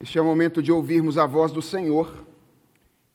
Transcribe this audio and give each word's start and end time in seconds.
Este 0.00 0.18
é 0.18 0.20
o 0.20 0.24
momento 0.24 0.60
de 0.60 0.72
ouvirmos 0.72 1.16
a 1.16 1.24
voz 1.24 1.52
do 1.52 1.62
Senhor 1.62 2.12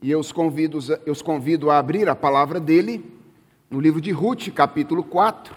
e 0.01 0.09
eu 0.09 0.19
os 0.19 0.31
convido, 0.31 0.79
eu 1.05 1.11
os 1.11 1.21
convido 1.21 1.69
a 1.69 1.77
abrir 1.77 2.07
a 2.07 2.15
palavra 2.15 2.57
dele 2.59 3.03
no 3.69 3.81
livro 3.81 3.99
de 3.99 4.11
Ruth, 4.11 4.47
capítulo 4.55 5.03
4. 5.03 5.53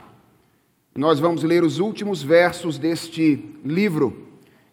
Nós 0.95 1.21
vamos 1.21 1.45
ler 1.45 1.63
os 1.63 1.79
últimos 1.79 2.23
versos 2.23 2.77
deste 2.77 3.57
livro, 3.65 4.27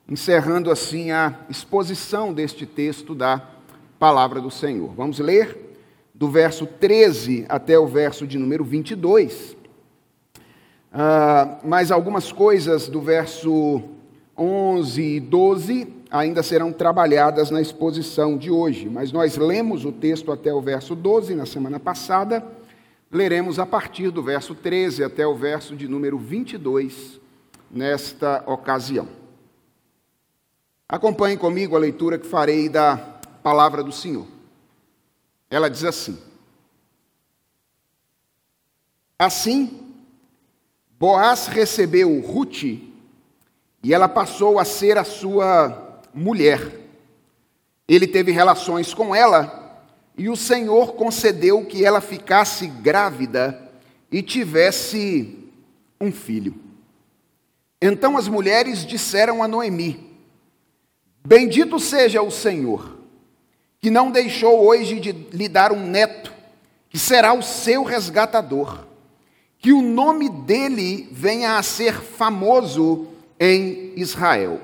encerrando 0.09 0.71
assim 0.71 1.11
a 1.11 1.39
exposição 1.49 2.33
deste 2.33 2.65
texto 2.65 3.13
da 3.13 3.47
palavra 3.99 4.41
do 4.41 4.49
Senhor. 4.49 4.91
Vamos 4.95 5.19
ler 5.19 5.77
do 6.15 6.29
verso 6.29 6.65
13 6.65 7.45
até 7.47 7.77
o 7.77 7.85
verso 7.85 8.25
de 8.25 8.39
número 8.39 8.65
22. 8.65 9.55
Ah, 10.91 11.59
mas 11.63 11.91
algumas 11.91 12.31
coisas 12.31 12.89
do 12.89 12.99
verso 12.99 13.83
11 14.35 15.01
e 15.01 15.19
12 15.19 15.98
ainda 16.09 16.41
serão 16.41 16.71
trabalhadas 16.71 17.51
na 17.51 17.61
exposição 17.61 18.37
de 18.37 18.49
hoje, 18.49 18.89
mas 18.89 19.11
nós 19.11 19.37
lemos 19.37 19.85
o 19.85 19.91
texto 19.91 20.31
até 20.31 20.53
o 20.53 20.61
verso 20.61 20.95
12 20.95 21.35
na 21.35 21.45
semana 21.45 21.79
passada, 21.79 22.45
leremos 23.11 23.59
a 23.59 23.65
partir 23.65 24.09
do 24.09 24.23
verso 24.23 24.55
13 24.55 25.03
até 25.03 25.25
o 25.27 25.35
verso 25.35 25.75
de 25.75 25.87
número 25.87 26.17
22 26.17 27.19
nesta 27.69 28.43
ocasião. 28.47 29.07
Acompanhe 30.87 31.37
comigo 31.37 31.75
a 31.75 31.79
leitura 31.79 32.17
que 32.17 32.25
farei 32.25 32.67
da 32.67 32.97
palavra 33.43 33.83
do 33.83 33.91
Senhor. 33.91 34.25
Ela 35.49 35.69
diz 35.69 35.83
assim: 35.83 36.17
Assim, 39.17 39.93
Boaz 40.99 41.47
recebeu 41.47 42.19
Ruth 42.21 42.63
e 42.63 43.93
ela 43.93 44.09
passou 44.09 44.57
a 44.57 44.65
ser 44.65 44.97
a 44.97 45.03
sua 45.03 45.88
mulher. 46.13 46.79
Ele 47.87 48.07
teve 48.07 48.31
relações 48.31 48.93
com 48.93 49.15
ela 49.15 49.59
e 50.17 50.29
o 50.29 50.35
Senhor 50.35 50.93
concedeu 50.95 51.65
que 51.65 51.85
ela 51.85 52.01
ficasse 52.01 52.67
grávida 52.67 53.71
e 54.11 54.21
tivesse 54.21 55.37
um 55.99 56.11
filho. 56.11 56.55
Então 57.81 58.17
as 58.17 58.27
mulheres 58.27 58.85
disseram 58.85 59.41
a 59.41 59.47
Noemi: 59.47 60.09
Bendito 61.25 61.79
seja 61.79 62.21
o 62.21 62.29
Senhor, 62.29 62.97
que 63.79 63.89
não 63.89 64.11
deixou 64.11 64.65
hoje 64.65 64.99
de 64.99 65.11
lhe 65.11 65.47
dar 65.47 65.71
um 65.71 65.87
neto, 65.87 66.33
que 66.89 66.99
será 66.99 67.33
o 67.33 67.41
seu 67.41 67.83
resgatador, 67.83 68.85
que 69.57 69.71
o 69.71 69.81
nome 69.81 70.29
dele 70.29 71.07
venha 71.11 71.57
a 71.57 71.63
ser 71.63 71.93
famoso 71.93 73.07
em 73.39 73.93
Israel. 73.95 74.59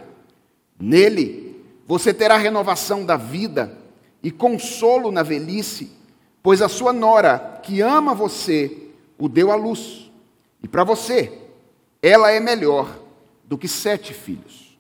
Nele 0.78 1.45
você 1.86 2.14
terá 2.14 2.38
renovação 2.38 3.06
da 3.06 3.16
vida 3.16 3.78
e 4.24 4.32
consolo 4.32 5.12
na 5.12 5.22
velhice, 5.22 5.92
pois 6.42 6.62
a 6.62 6.68
sua 6.68 6.92
nora, 6.92 7.60
que 7.64 7.82
ama 7.82 8.14
você, 8.14 8.90
o 9.20 9.30
deu 9.30 9.52
à 9.52 9.56
luz. 9.56 10.12
E 10.64 10.68
para 10.68 10.84
você, 10.84 11.42
ela 12.02 12.32
é 12.32 12.40
melhor 12.40 13.00
do 13.44 13.58
que 13.58 13.68
sete 13.68 14.14
filhos. 14.14 14.78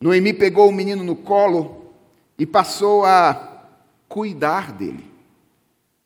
Noemi 0.00 0.32
pegou 0.32 0.68
o 0.68 0.72
menino 0.72 1.04
no 1.04 1.14
colo 1.14 1.92
e 2.38 2.46
passou 2.46 3.04
a 3.04 3.68
cuidar 4.08 4.72
dele. 4.72 5.10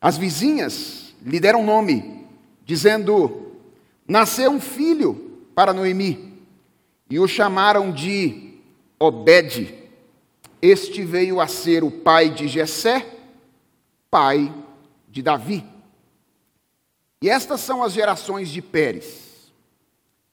As 0.01 0.17
vizinhas 0.17 1.15
lhe 1.23 1.41
deram 1.41 1.65
nome, 1.65 2.27
dizendo: 2.65 3.53
Nasceu 4.07 4.51
um 4.51 4.61
filho 4.61 5.41
para 5.55 5.73
Noemi, 5.73 6.43
e 7.11 7.19
o 7.19 7.27
chamaram 7.27 7.91
de 7.91 8.55
Obed, 8.99 9.75
este 10.61 11.05
veio 11.05 11.41
a 11.41 11.47
ser 11.47 11.85
o 11.85 11.91
pai 11.91 12.31
de 12.31 12.49
Jessé, 12.49 13.07
pai 14.11 14.53
de 15.09 15.23
Davi. 15.23 15.65
E 17.21 17.29
estas 17.29 17.61
são 17.61 17.83
as 17.83 17.93
gerações 17.93 18.49
de 18.49 18.63
Pérez. 18.63 19.53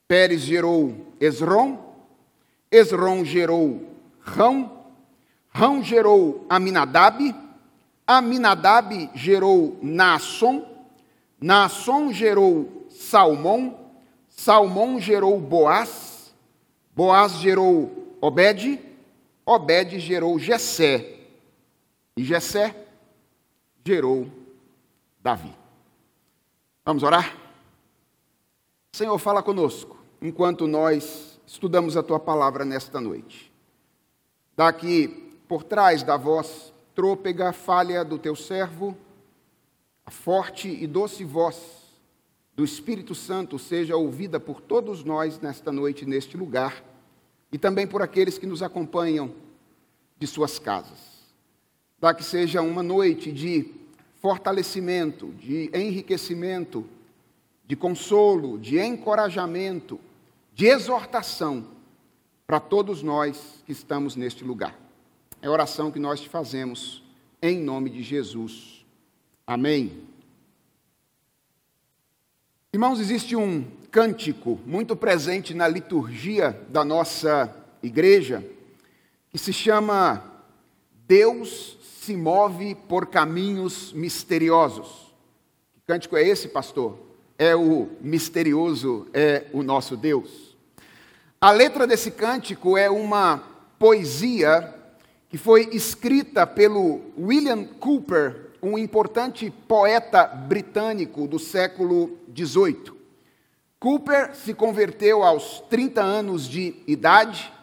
Pérez 0.07 0.41
gerou 0.41 1.13
Esrom, 1.19 1.79
Esrom 2.71 3.25
gerou 3.25 3.89
Rão, 4.19 4.85
Rão 5.49 5.83
gerou 5.83 6.45
Aminadab, 6.49 7.33
Aminadab 8.05 9.09
gerou 9.15 9.79
Naasson, 9.81 10.63
Naasson 11.41 12.11
gerou 12.13 12.87
Salmão, 12.89 13.79
Salmão 14.29 14.99
gerou 14.99 15.39
Boaz, 15.39 16.33
Boaz 16.95 17.33
gerou 17.33 18.17
Obed, 18.21 18.79
Obed 19.45 19.99
gerou 19.99 20.39
Jessé, 20.39 21.19
e 22.17 22.23
Jessé 22.23 22.75
gerou 23.85 24.27
Davi. 25.21 25.53
Vamos 26.83 27.03
orar? 27.03 27.37
Senhor, 28.91 29.19
fala 29.19 29.43
conosco 29.43 29.99
enquanto 30.19 30.65
nós 30.65 31.39
estudamos 31.45 31.95
a 31.95 32.01
tua 32.01 32.19
palavra 32.19 32.65
nesta 32.65 32.99
noite. 32.99 33.53
Daqui 34.55 35.09
por 35.47 35.63
trás 35.63 36.01
da 36.01 36.17
voz 36.17 36.73
trôpega, 36.95 37.53
falha 37.53 38.03
do 38.03 38.17
teu 38.17 38.35
servo, 38.35 38.97
a 40.03 40.09
forte 40.09 40.69
e 40.69 40.87
doce 40.87 41.23
voz 41.23 41.83
do 42.55 42.63
Espírito 42.63 43.13
Santo 43.13 43.59
seja 43.59 43.95
ouvida 43.95 44.39
por 44.39 44.59
todos 44.59 45.03
nós 45.03 45.39
nesta 45.39 45.71
noite, 45.71 46.05
neste 46.05 46.35
lugar 46.35 46.83
e 47.51 47.57
também 47.57 47.87
por 47.87 48.01
aqueles 48.01 48.37
que 48.37 48.45
nos 48.45 48.61
acompanham 48.61 49.33
de 50.17 50.27
suas 50.27 50.59
casas. 50.59 51.15
Dá 51.99 52.13
que 52.13 52.23
seja 52.23 52.61
uma 52.61 52.83
noite 52.83 53.31
de 53.31 53.71
fortalecimento, 54.21 55.27
de 55.33 55.69
enriquecimento, 55.73 56.85
de 57.65 57.75
consolo, 57.75 58.57
de 58.57 58.79
encorajamento, 58.79 59.99
de 60.53 60.65
exortação 60.65 61.67
para 62.45 62.59
todos 62.59 63.01
nós 63.01 63.63
que 63.65 63.71
estamos 63.71 64.15
neste 64.15 64.43
lugar. 64.43 64.77
É 65.41 65.47
a 65.47 65.51
oração 65.51 65.91
que 65.91 65.99
nós 65.99 66.19
te 66.19 66.29
fazemos 66.29 67.03
em 67.41 67.59
nome 67.59 67.89
de 67.89 68.01
Jesus. 68.01 68.85
Amém. 69.45 70.03
Irmãos, 72.73 72.99
existe 72.99 73.35
um 73.35 73.65
cântico 73.95 74.59
muito 74.65 74.93
presente 74.93 75.53
na 75.53 75.69
liturgia 75.69 76.59
da 76.67 76.83
nossa 76.83 77.49
igreja, 77.81 78.43
que 79.29 79.37
se 79.37 79.53
chama 79.53 80.21
Deus 81.07 81.77
se 82.01 82.13
move 82.17 82.75
por 82.89 83.05
caminhos 83.05 83.93
misteriosos. 83.93 85.15
Que 85.73 85.79
cântico 85.87 86.17
é 86.17 86.27
esse, 86.27 86.49
pastor? 86.49 86.99
É 87.39 87.55
o 87.55 87.87
misterioso, 88.01 89.07
é 89.13 89.45
o 89.53 89.63
nosso 89.63 89.95
Deus. 89.95 90.57
A 91.39 91.51
letra 91.51 91.87
desse 91.87 92.11
cântico 92.11 92.77
é 92.77 92.89
uma 92.89 93.41
poesia 93.79 94.75
que 95.29 95.37
foi 95.37 95.69
escrita 95.71 96.45
pelo 96.45 96.99
William 97.17 97.63
Cooper, 97.63 98.49
um 98.61 98.77
importante 98.77 99.49
poeta 99.69 100.25
britânico 100.25 101.25
do 101.29 101.39
século 101.39 102.19
XVIII. 102.35 102.94
Cooper 103.85 104.33
se 104.33 104.51
converteu 104.51 105.21
aos 105.21 105.59
30 105.69 106.01
anos 106.01 106.47
de 106.47 106.73
idade, 106.87 107.53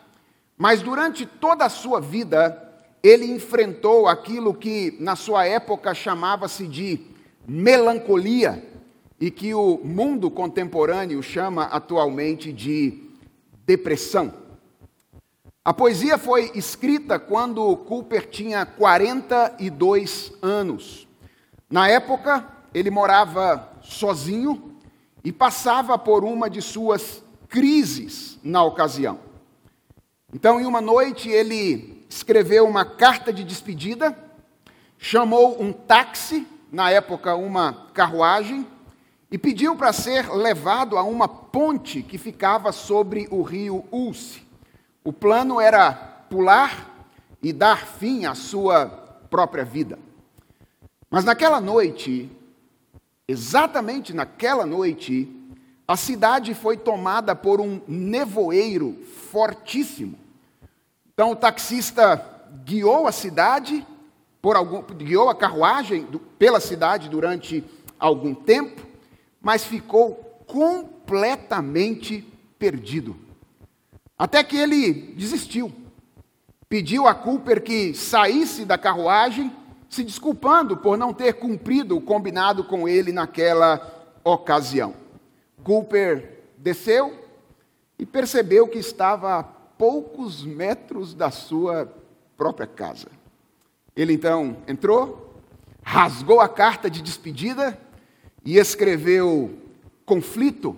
mas 0.57 0.81
durante 0.81 1.27
toda 1.27 1.65
a 1.65 1.69
sua 1.69 2.01
vida 2.01 2.63
ele 3.03 3.25
enfrentou 3.25 4.07
aquilo 4.07 4.55
que 4.55 4.97
na 5.01 5.17
sua 5.17 5.45
época 5.45 5.93
chamava-se 5.93 6.69
de 6.69 7.01
melancolia 7.45 8.65
e 9.21 9.33
que 9.33 9.53
o 9.53 9.81
mundo 9.83 10.31
contemporâneo 10.31 11.21
chama 11.25 11.65
atualmente 11.65 12.53
de 12.53 13.03
depressão. 13.67 14.33
A 15.65 15.75
poesia 15.75 16.17
foi 16.19 16.53
escrita 16.55 17.19
quando 17.19 17.77
Cooper 17.79 18.31
tinha 18.31 18.65
42 18.65 20.35
anos. 20.41 21.09
Na 21.69 21.89
época, 21.89 22.47
ele 22.73 22.93
morava 22.93 23.73
sozinho 23.83 24.72
e 25.25 25.31
passava 25.31 25.97
por 25.99 26.25
uma 26.25 26.51
de 26.51 26.61
suas 26.61 27.23
crises 27.49 28.39
na 28.43 28.63
ocasião. 28.65 29.21
Então, 30.33 30.61
em 30.61 30.67
uma 30.67 30.81
noite, 30.81 31.29
ele 31.29 32.05
escreveu 32.09 32.67
uma 32.67 32.85
carta 32.85 33.33
de 33.33 33.45
despedida, 33.45 34.17
chamou 34.99 35.63
um 35.63 35.73
táxi, 35.73 36.47
na 36.71 36.91
época 36.91 37.37
uma 37.37 37.89
carruagem, 37.93 38.67
e 39.31 39.39
pediu 39.39 39.77
para 39.77 39.93
ser 39.93 40.31
levado 40.31 40.97
a 40.97 41.03
uma 41.03 41.29
ponte 41.29 42.03
que 42.03 42.19
ficava 42.19 42.73
sobre 42.73 43.29
o 43.31 43.43
rio 43.43 43.85
Ulce. 43.91 44.43
O 45.05 45.13
plano 45.13 45.61
era 45.61 45.93
pular 46.29 47.07
e 47.43 47.53
dar 47.53 47.87
fim 47.87 48.25
à 48.25 48.35
sua 48.35 48.87
própria 49.31 49.65
vida. 49.65 49.99
Mas 51.11 51.25
naquela 51.25 51.61
noite, 51.61 52.31
Exatamente 53.33 54.13
naquela 54.13 54.67
noite, 54.67 55.27
a 55.89 55.97
cidade 55.97 56.53
foi 56.53 56.77
tomada 56.77 57.35
por 57.35 57.63
um 57.63 57.81
nevoeiro 57.89 59.03
fortíssimo. 59.31 60.19
Então 61.15 61.31
o 61.31 61.37
taxista 61.37 62.23
guiou 62.63 63.07
a 63.07 63.13
cidade, 63.13 63.87
algum, 64.43 64.83
guiou 64.83 65.31
a 65.31 65.35
carruagem 65.35 66.07
pela 66.39 66.61
cidade 66.61 67.09
durante 67.09 67.65
algum 67.99 68.35
tempo, 68.35 68.87
mas 69.41 69.65
ficou 69.65 70.15
completamente 70.47 72.21
perdido. 72.59 73.17
Até 74.19 74.45
que 74.45 74.59
ele 74.59 74.93
desistiu. 75.17 75.73
Pediu 76.69 77.09
a 77.09 77.15
Cooper 77.15 77.63
que 77.63 77.95
saísse 77.95 78.67
da 78.67 78.77
carruagem, 78.77 79.51
se 79.93 80.03
desculpando 80.03 80.75
por 80.75 80.97
não 80.97 81.13
ter 81.13 81.35
cumprido 81.35 81.99
o 81.99 82.01
combinado 82.01 82.65
com 82.65 82.89
ele 82.89 83.13
naquela 83.13 84.09
ocasião. 84.25 84.95
Cooper 85.63 86.45
desceu 86.57 87.15
e 87.99 88.07
percebeu 88.07 88.67
que 88.67 88.79
estava 88.79 89.39
a 89.39 89.43
poucos 89.43 90.47
metros 90.47 91.13
da 91.13 91.31
sua 91.31 91.93
própria 92.39 92.67
casa. 92.67 93.09
Ele 93.95 94.15
então 94.15 94.57
entrou, 94.67 95.37
rasgou 95.83 96.41
a 96.41 96.49
carta 96.49 96.89
de 96.89 97.03
despedida 97.03 97.79
e 98.47 98.57
escreveu: 98.57 99.59
Conflito, 100.07 100.75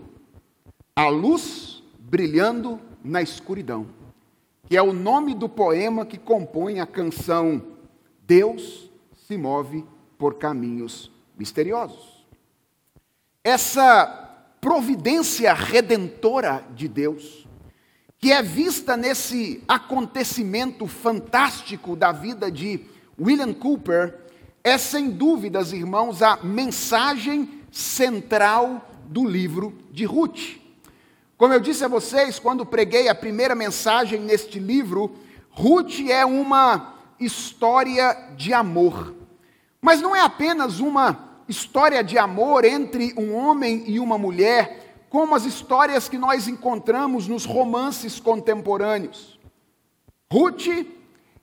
a 0.97 1.07
luz 1.07 1.85
brilhando 2.01 2.81
na 3.05 3.23
escuridão, 3.23 3.87
que 4.69 4.77
é 4.77 4.83
o 4.83 4.93
nome 4.93 5.37
do 5.37 5.49
poema 5.49 6.05
que 6.05 6.19
compõe 6.19 6.81
a 6.81 6.87
canção 6.87 7.63
Deus 8.27 8.84
se 9.35 9.39
move 9.39 9.85
por 10.17 10.35
caminhos 10.35 11.11
misteriosos. 11.37 12.25
Essa 13.43 14.07
providência 14.61 15.53
redentora 15.53 16.65
de 16.75 16.87
Deus, 16.87 17.47
que 18.17 18.33
é 18.33 18.41
vista 18.41 18.97
nesse 18.97 19.63
acontecimento 19.67 20.87
fantástico 20.87 21.97
da 21.97 22.13
vida 22.13 22.51
de 22.51 22.81
William 23.21 23.53
Cooper, 23.53 24.21
é 24.63 24.79
sem 24.79 25.11
dúvidas, 25.11 25.73
irmãos, 25.73 26.23
a 26.23 26.39
mensagem 26.43 27.61
central 27.71 28.89
do 29.07 29.27
livro 29.27 29.77
de 29.91 30.05
Ruth. 30.05 30.59
Como 31.37 31.53
eu 31.53 31.61
disse 31.61 31.85
a 31.85 31.89
vocês 31.89 32.39
quando 32.39 32.65
preguei 32.65 33.09
a 33.09 33.15
primeira 33.15 33.55
mensagem 33.55 34.21
neste 34.21 34.61
livro, 34.61 35.17
Ruth 35.51 36.09
é 36.09 36.25
uma 36.25 36.95
história 37.19 38.33
de 38.37 38.55
amor. 38.55 39.24
Mas 39.85 40.01
não 40.01 40.17
é 40.17 40.23
apenas 40.23 40.81
uma 40.81 41.43
história 41.47 42.03
de 42.03 42.17
amor 42.17 42.65
entre 42.65 43.13
um 43.19 43.35
homem 43.35 43.85
e 43.87 44.01
uma 44.01 44.17
mulher, 44.17 45.05
como 45.11 45.35
as 45.35 45.45
histórias 45.45 46.09
que 46.09 46.17
nós 46.17 46.49
encontramos 46.49 47.29
nos 47.29 47.45
romances 47.45 48.19
contemporâneos. 48.19 49.39
Ruth 50.33 50.87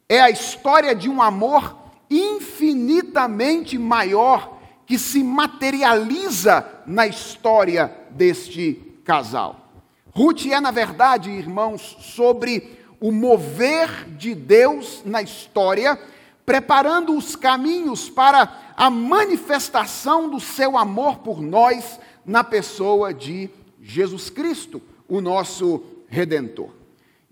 é 0.10 0.20
a 0.20 0.32
história 0.32 0.96
de 0.96 1.08
um 1.08 1.22
amor 1.22 1.78
infinitamente 2.10 3.78
maior 3.78 4.58
que 4.88 4.98
se 4.98 5.24
materializa 5.24 6.66
na 6.88 7.06
história 7.06 7.96
deste 8.10 8.74
casal. 9.06 9.70
Ruth 10.16 10.48
é, 10.48 10.60
na 10.60 10.72
verdade, 10.72 11.30
irmãos, 11.30 11.96
sobre 12.00 12.76
o 13.00 13.12
mover 13.12 14.10
de 14.18 14.34
Deus 14.34 15.04
na 15.06 15.22
história, 15.22 16.00
preparando 16.46 17.16
os 17.16 17.36
caminhos 17.36 18.10
para 18.10 18.74
a 18.76 18.90
manifestação 18.90 20.30
do 20.30 20.40
seu 20.40 20.78
amor 20.78 21.20
por 21.20 21.42
nós 21.42 22.00
na 22.26 22.44
pessoa 22.44 23.14
de 23.14 23.50
Jesus 23.82 24.30
Cristo, 24.30 24.82
o 25.08 25.22
nosso 25.22 25.84
redentor. 26.08 26.70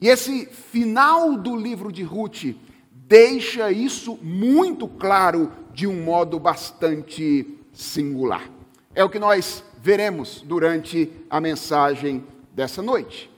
E 0.01 0.07
esse 0.07 0.45
final 0.45 1.35
do 1.35 1.55
livro 1.55 1.91
de 1.91 2.03
Ruth 2.03 2.55
deixa 2.91 3.71
isso 3.71 4.17
muito 4.21 4.87
claro 4.87 5.51
de 5.73 5.87
um 5.87 6.03
modo 6.03 6.39
bastante 6.39 7.57
singular. 7.73 8.49
É 8.95 9.03
o 9.03 9.09
que 9.09 9.19
nós 9.19 9.63
veremos 9.81 10.41
durante 10.45 11.11
a 11.29 11.41
mensagem 11.41 12.23
dessa 12.53 12.81
noite. 12.81 13.29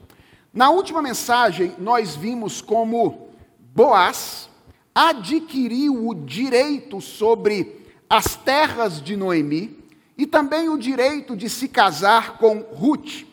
Na 0.53 0.69
última 0.69 1.01
mensagem, 1.01 1.73
nós 1.79 2.15
vimos 2.15 2.62
como 2.62 3.29
Boaz 3.73 4.50
adquiriu 4.94 6.08
o 6.08 6.14
direito 6.14 7.00
sobre 7.00 7.86
as 8.10 8.36
terras 8.36 9.02
de 9.02 9.16
Noemi 9.16 9.80
e 10.18 10.28
também 10.28 10.70
o 10.70 10.78
direito 10.78 11.36
de 11.36 11.50
se 11.50 11.68
casar 11.68 12.38
com 12.38 12.60
Ruth. 12.60 13.26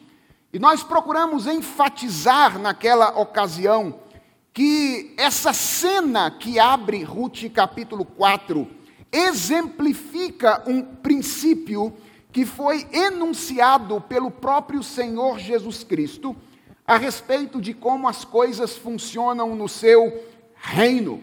E 0.52 0.58
nós 0.58 0.82
procuramos 0.82 1.46
enfatizar 1.46 2.58
naquela 2.58 3.20
ocasião 3.20 4.00
que 4.52 5.14
essa 5.16 5.52
cena 5.52 6.30
que 6.30 6.58
abre 6.58 7.02
Ruth 7.02 7.50
capítulo 7.52 8.04
4 8.04 8.66
exemplifica 9.12 10.62
um 10.66 10.82
princípio 10.82 11.92
que 12.32 12.44
foi 12.44 12.86
enunciado 12.92 14.00
pelo 14.00 14.30
próprio 14.30 14.82
Senhor 14.82 15.38
Jesus 15.38 15.82
Cristo 15.82 16.36
a 16.86 16.96
respeito 16.96 17.60
de 17.60 17.74
como 17.74 18.08
as 18.08 18.24
coisas 18.24 18.76
funcionam 18.76 19.54
no 19.54 19.68
seu 19.68 20.24
reino. 20.56 21.22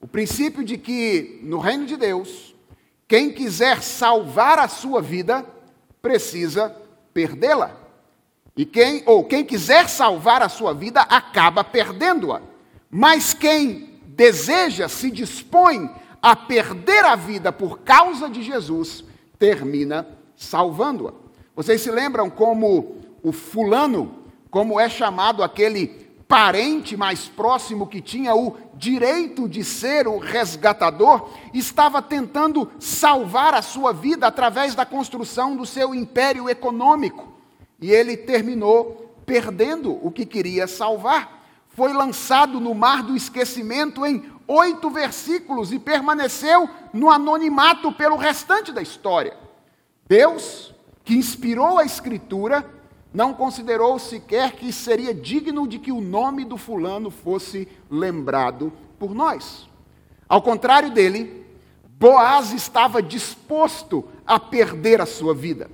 O 0.00 0.06
princípio 0.06 0.64
de 0.64 0.76
que 0.78 1.40
no 1.42 1.58
reino 1.58 1.86
de 1.86 1.96
Deus 1.96 2.54
quem 3.08 3.30
quiser 3.30 3.82
salvar 3.82 4.58
a 4.58 4.68
sua 4.68 5.00
vida 5.00 5.46
precisa 6.02 6.74
perdê-la. 7.14 7.76
E 8.56 8.64
quem 8.64 9.02
ou 9.06 9.24
quem 9.24 9.44
quiser 9.44 9.88
salvar 9.88 10.42
a 10.42 10.48
sua 10.48 10.72
vida 10.72 11.02
acaba 11.02 11.62
perdendo-a. 11.62 12.40
Mas 12.90 13.34
quem 13.34 14.00
deseja, 14.06 14.88
se 14.88 15.10
dispõe 15.10 15.90
a 16.22 16.34
perder 16.34 17.04
a 17.04 17.14
vida 17.14 17.52
por 17.52 17.80
causa 17.80 18.28
de 18.28 18.42
Jesus, 18.42 19.04
termina 19.38 20.06
salvando-a. 20.34 21.12
Vocês 21.54 21.80
se 21.82 21.90
lembram 21.90 22.28
como 22.28 22.96
o 23.22 23.30
fulano, 23.30 24.24
como 24.50 24.80
é 24.80 24.88
chamado 24.88 25.42
aquele 25.42 26.05
parente 26.28 26.96
mais 26.96 27.28
próximo 27.28 27.86
que 27.86 28.00
tinha 28.00 28.34
o 28.34 28.56
direito 28.74 29.48
de 29.48 29.62
ser 29.62 30.08
o 30.08 30.18
resgatador, 30.18 31.30
estava 31.54 32.02
tentando 32.02 32.70
salvar 32.80 33.54
a 33.54 33.62
sua 33.62 33.92
vida 33.92 34.26
através 34.26 34.74
da 34.74 34.84
construção 34.84 35.56
do 35.56 35.64
seu 35.64 35.94
império 35.94 36.48
econômico. 36.48 37.32
E 37.80 37.90
ele 37.90 38.16
terminou 38.16 39.14
perdendo 39.24 39.98
o 40.04 40.10
que 40.10 40.26
queria 40.26 40.66
salvar. 40.66 41.44
Foi 41.68 41.92
lançado 41.92 42.58
no 42.58 42.74
mar 42.74 43.02
do 43.02 43.14
esquecimento 43.14 44.04
em 44.04 44.24
oito 44.48 44.90
versículos 44.90 45.72
e 45.72 45.78
permaneceu 45.78 46.68
no 46.92 47.10
anonimato 47.10 47.92
pelo 47.92 48.16
restante 48.16 48.72
da 48.72 48.80
história. 48.80 49.36
Deus, 50.08 50.74
que 51.04 51.14
inspirou 51.14 51.78
a 51.78 51.84
Escritura, 51.84 52.64
não 53.16 53.32
considerou 53.32 53.98
sequer 53.98 54.52
que 54.52 54.70
seria 54.70 55.14
digno 55.14 55.66
de 55.66 55.78
que 55.78 55.90
o 55.90 56.02
nome 56.02 56.44
do 56.44 56.58
fulano 56.58 57.10
fosse 57.10 57.66
lembrado 57.90 58.70
por 58.98 59.14
nós. 59.14 59.66
Ao 60.28 60.42
contrário 60.42 60.90
dele, 60.90 61.46
Boaz 61.98 62.52
estava 62.52 63.00
disposto 63.00 64.04
a 64.26 64.38
perder 64.38 65.00
a 65.00 65.06
sua 65.06 65.32
vida. 65.34 65.70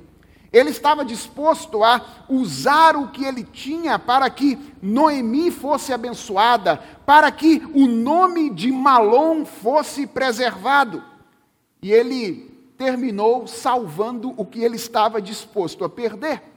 Ele 0.52 0.70
estava 0.70 1.04
disposto 1.04 1.82
a 1.82 2.24
usar 2.28 2.94
o 2.94 3.08
que 3.08 3.24
ele 3.24 3.42
tinha 3.42 3.98
para 3.98 4.30
que 4.30 4.56
Noemi 4.80 5.50
fosse 5.50 5.92
abençoada, 5.92 6.76
para 7.04 7.28
que 7.32 7.60
o 7.74 7.88
nome 7.88 8.50
de 8.50 8.70
Malom 8.70 9.44
fosse 9.44 10.06
preservado. 10.06 11.02
E 11.82 11.90
ele 11.90 12.56
terminou 12.78 13.48
salvando 13.48 14.32
o 14.36 14.46
que 14.46 14.62
ele 14.62 14.76
estava 14.76 15.20
disposto 15.20 15.84
a 15.84 15.88
perder. 15.88 16.51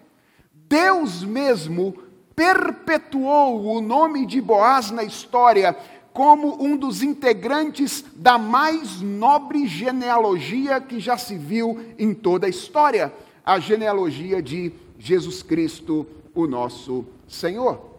Deus 0.67 1.23
mesmo 1.23 1.95
perpetuou 2.35 3.65
o 3.65 3.81
nome 3.81 4.25
de 4.25 4.41
Boaz 4.41 4.91
na 4.91 5.03
história 5.03 5.75
como 6.11 6.63
um 6.63 6.77
dos 6.77 7.03
integrantes 7.03 8.03
da 8.15 8.37
mais 8.37 9.01
nobre 9.01 9.67
genealogia 9.67 10.79
que 10.79 10.99
já 10.99 11.17
se 11.17 11.37
viu 11.37 11.93
em 11.99 12.13
toda 12.13 12.47
a 12.47 12.49
história 12.49 13.13
a 13.45 13.59
genealogia 13.59 14.41
de 14.41 14.73
Jesus 14.97 15.43
Cristo, 15.43 16.07
o 16.33 16.47
nosso 16.47 17.05
Senhor. 17.27 17.95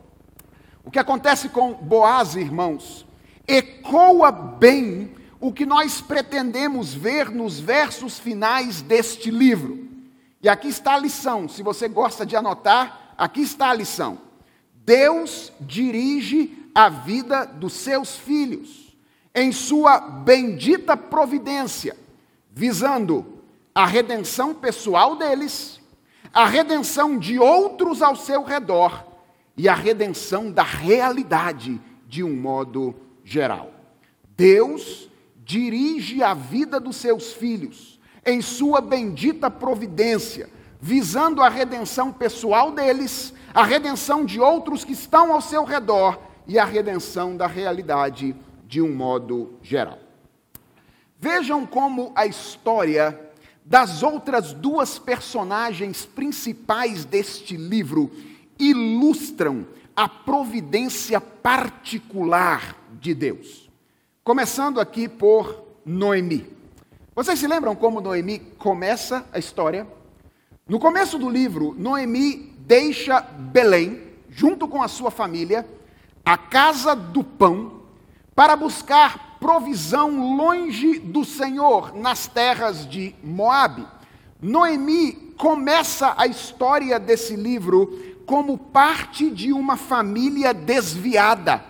O 0.85 0.91
que 0.91 0.99
acontece 0.99 1.49
com 1.49 1.73
Boaz, 1.75 2.37
irmãos, 2.37 3.07
ecoa 3.47 4.33
bem 4.33 5.11
o 5.41 5.53
que 5.53 5.67
nós 5.67 6.01
pretendemos 6.01 6.95
ver 6.95 7.31
nos 7.31 7.61
versos 7.61 8.19
finais 8.19 8.83
deste 8.83 9.31
livro. 9.31 9.87
E 10.47 10.49
aqui 10.49 10.69
está 10.69 10.95
a 10.95 10.99
lição. 10.99 11.49
Se 11.49 11.61
você 11.61 11.89
gosta 11.89 12.25
de 12.25 12.37
anotar, 12.37 13.15
aqui 13.19 13.41
está 13.41 13.71
a 13.71 13.75
lição. 13.75 14.17
Deus 14.73 15.53
dirige 15.61 16.71
a 16.73 16.89
vida 16.89 17.45
dos 17.45 17.73
seus 17.73 18.15
filhos 18.15 18.97
em 19.35 19.51
sua 19.51 19.99
bendita 19.99 20.97
providência, 20.97 21.97
visando 22.53 23.43
a 23.75 23.85
redenção 23.87 24.55
pessoal 24.55 25.17
deles, 25.17 25.81
a 26.33 26.47
redenção 26.47 27.19
de 27.19 27.41
outros 27.41 28.01
ao 28.01 28.15
seu 28.15 28.45
redor 28.45 29.05
e 29.57 29.69
a 29.69 29.75
redenção 29.75 30.53
da 30.53 30.63
realidade 30.63 31.81
de 32.07 32.23
um 32.23 32.37
modo 32.37 32.95
geral. 33.25 33.73
Deus 34.37 35.11
dirige 35.45 36.23
a 36.23 36.35
vida 36.35 36.79
dos 36.79 36.95
seus 36.95 37.33
filhos 37.33 37.96
em 38.27 38.43
sua 38.43 38.81
bendita 38.81 39.49
providência, 39.49 40.51
visando 40.81 41.41
a 41.41 41.49
redenção 41.49 42.13
pessoal 42.13 42.73
deles, 42.73 43.33
a 43.55 43.65
redenção 43.65 44.25
de 44.25 44.41
outros 44.41 44.85
que 44.85 44.93
estão 44.93 45.33
ao 45.33 45.41
seu 45.41 45.65
redor 45.65 46.21
e 46.47 46.59
a 46.59 46.65
redenção 46.65 47.37
da 47.37 47.47
realidade 47.47 48.35
de 48.67 48.83
um 48.83 48.93
modo 48.93 49.55
geral. 49.63 49.99
Vejam 51.19 51.65
como 51.65 52.13
a 52.15 52.27
história 52.27 53.19
das 53.65 54.03
outras 54.03 54.53
duas 54.53 54.99
personagens 54.99 56.05
principais 56.05 57.05
deste 57.05 57.57
livro 57.57 58.11
ilustram 58.59 59.67
a 59.95 60.09
providência 60.09 61.21
particular 61.21 62.77
de 63.01 63.15
Deus. 63.15 63.71
Começando 64.23 64.81
aqui 64.81 65.09
por 65.09 65.65
Noemi. 65.85 66.56
Vocês 67.17 67.39
se 67.39 67.47
lembram 67.47 67.75
como 67.75 67.99
Noemi 67.99 68.39
começa 68.59 69.25
a 69.33 69.39
história? 69.39 69.87
No 70.69 70.79
começo 70.79 71.19
do 71.19 71.31
livro, 71.31 71.75
Noemi 71.79 72.55
deixa 72.59 73.23
Belém, 73.23 74.03
junto 74.29 74.69
com 74.69 74.83
a 74.83 74.87
sua 74.87 75.11
família, 75.11 75.67
a 76.23 76.37
casa 76.37 76.95
do 76.95 77.25
pão, 77.25 77.81
para 78.35 78.55
buscar 78.55 79.39
provisão 79.41 80.37
longe 80.37 80.99
do 80.99 81.25
Senhor, 81.25 81.97
nas 81.97 82.27
terras 82.27 82.87
de 82.87 83.15
Moabe. 83.25 83.87
Noemi 84.39 85.33
começa 85.39 86.13
a 86.19 86.27
história 86.27 87.01
desse 87.01 87.35
livro 87.35 87.99
como 88.27 88.59
parte 88.59 89.31
de 89.31 89.55
uma 89.55 89.79
família 89.79 90.53
desviada, 90.53 91.65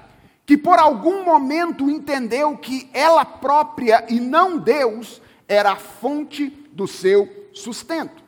que 0.44 0.58
por 0.58 0.80
algum 0.80 1.24
momento 1.24 1.88
entendeu 1.88 2.56
que 2.56 2.90
ela 2.92 3.24
própria 3.24 4.06
e 4.08 4.18
não 4.18 4.58
Deus 4.58 5.24
era 5.48 5.72
a 5.72 5.76
fonte 5.76 6.48
do 6.72 6.86
seu 6.86 7.48
sustento. 7.52 8.22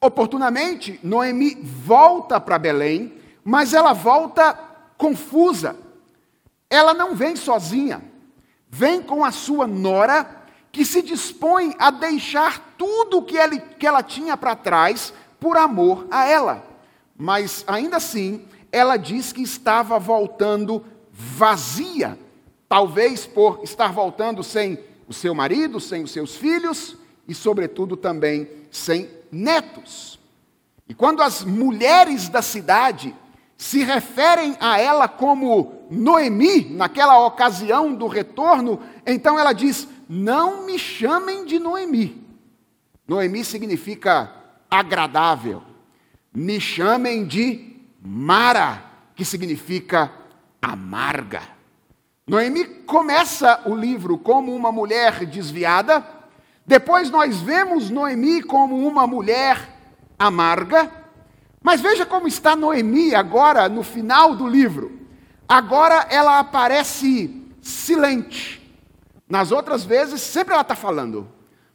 Oportunamente, 0.00 0.98
Noemi 1.02 1.54
volta 1.54 2.40
para 2.40 2.58
Belém, 2.58 3.14
mas 3.44 3.72
ela 3.72 3.92
volta 3.92 4.52
confusa. 4.96 5.76
Ela 6.68 6.94
não 6.94 7.14
vem 7.14 7.36
sozinha, 7.36 8.02
vem 8.68 9.02
com 9.02 9.24
a 9.24 9.30
sua 9.30 9.66
nora, 9.66 10.42
que 10.72 10.84
se 10.84 11.02
dispõe 11.02 11.74
a 11.78 11.90
deixar 11.90 12.74
tudo 12.78 13.22
que, 13.22 13.36
que 13.78 13.86
ela 13.86 14.02
tinha 14.02 14.36
para 14.36 14.56
trás 14.56 15.12
por 15.38 15.56
amor 15.56 16.06
a 16.10 16.26
ela 16.26 16.72
mas 17.16 17.64
ainda 17.68 17.98
assim, 17.98 18.44
ela 18.72 18.96
diz 18.96 19.32
que 19.32 19.42
estava 19.42 19.96
voltando 19.96 20.84
vazia, 21.12 22.18
talvez 22.68 23.26
por 23.26 23.60
estar 23.62 23.92
voltando 23.92 24.42
sem 24.42 24.76
o 25.06 25.12
seu 25.12 25.34
marido, 25.34 25.80
sem 25.80 26.02
os 26.02 26.10
seus 26.10 26.36
filhos 26.36 26.96
e, 27.26 27.34
sobretudo, 27.34 27.96
também 27.96 28.48
sem 28.70 29.08
netos. 29.30 30.18
E 30.88 30.94
quando 30.94 31.22
as 31.22 31.44
mulheres 31.44 32.28
da 32.28 32.42
cidade 32.42 33.14
se 33.56 33.84
referem 33.84 34.56
a 34.60 34.80
ela 34.80 35.06
como 35.06 35.86
Noemi, 35.90 36.64
naquela 36.70 37.24
ocasião 37.24 37.94
do 37.94 38.08
retorno, 38.08 38.80
então 39.06 39.38
ela 39.38 39.52
diz: 39.52 39.86
Não 40.08 40.66
me 40.66 40.78
chamem 40.78 41.44
de 41.44 41.58
Noemi. 41.58 42.26
Noemi 43.06 43.44
significa 43.44 44.32
agradável, 44.70 45.62
me 46.34 46.60
chamem 46.60 47.24
de 47.24 47.76
Mara, 48.00 48.82
que 49.14 49.24
significa 49.24 50.10
amarga. 50.60 51.51
Noemi 52.24 52.64
começa 52.64 53.62
o 53.66 53.74
livro 53.74 54.16
como 54.16 54.54
uma 54.54 54.70
mulher 54.70 55.26
desviada, 55.26 56.06
depois 56.64 57.10
nós 57.10 57.40
vemos 57.40 57.90
Noemi 57.90 58.42
como 58.42 58.86
uma 58.86 59.08
mulher 59.08 59.58
amarga, 60.16 60.88
mas 61.60 61.80
veja 61.80 62.06
como 62.06 62.28
está 62.28 62.54
Noemi 62.54 63.12
agora 63.12 63.68
no 63.68 63.82
final 63.82 64.36
do 64.36 64.46
livro. 64.46 65.00
Agora 65.48 66.06
ela 66.10 66.38
aparece 66.38 67.44
silente. 67.60 68.62
Nas 69.28 69.50
outras 69.50 69.82
vezes, 69.82 70.20
sempre 70.20 70.52
ela 70.52 70.62
está 70.62 70.76
falando, 70.76 71.28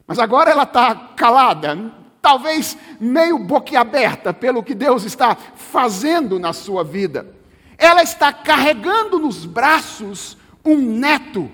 mas 0.06 0.18
agora 0.18 0.50
ela 0.50 0.62
está 0.62 0.94
calada, 1.14 1.92
talvez 2.22 2.76
meio 2.98 3.38
boquiaberta 3.38 4.32
pelo 4.32 4.62
que 4.62 4.74
Deus 4.74 5.04
está 5.04 5.36
fazendo 5.54 6.38
na 6.38 6.54
sua 6.54 6.82
vida. 6.82 7.34
Ela 7.76 8.02
está 8.02 8.32
carregando 8.32 9.18
nos 9.18 9.44
braços 9.44 10.37
um 10.68 10.76
neto. 10.76 11.50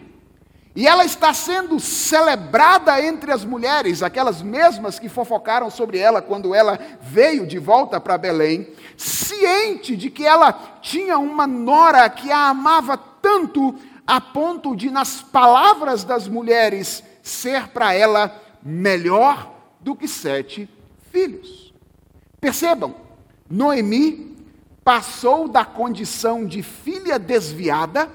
E 0.76 0.88
ela 0.88 1.04
está 1.04 1.32
sendo 1.32 1.78
celebrada 1.78 3.00
entre 3.00 3.30
as 3.30 3.44
mulheres, 3.44 4.02
aquelas 4.02 4.42
mesmas 4.42 4.98
que 4.98 5.08
fofocaram 5.08 5.70
sobre 5.70 5.98
ela 5.98 6.20
quando 6.20 6.52
ela 6.52 6.78
veio 7.00 7.46
de 7.46 7.58
volta 7.60 8.00
para 8.00 8.18
Belém, 8.18 8.68
ciente 8.96 9.96
de 9.96 10.10
que 10.10 10.26
ela 10.26 10.52
tinha 10.82 11.16
uma 11.16 11.46
nora 11.46 12.10
que 12.10 12.32
a 12.32 12.48
amava 12.48 12.96
tanto 12.96 13.76
a 14.04 14.20
ponto 14.20 14.74
de, 14.74 14.90
nas 14.90 15.22
palavras 15.22 16.02
das 16.02 16.26
mulheres, 16.26 17.04
ser 17.22 17.68
para 17.68 17.94
ela 17.94 18.42
melhor 18.60 19.54
do 19.80 19.94
que 19.94 20.08
sete 20.08 20.68
filhos. 21.12 21.72
Percebam, 22.40 22.94
Noemi 23.48 24.36
passou 24.84 25.46
da 25.46 25.64
condição 25.64 26.44
de 26.44 26.62
filha 26.62 27.18
desviada, 27.18 28.10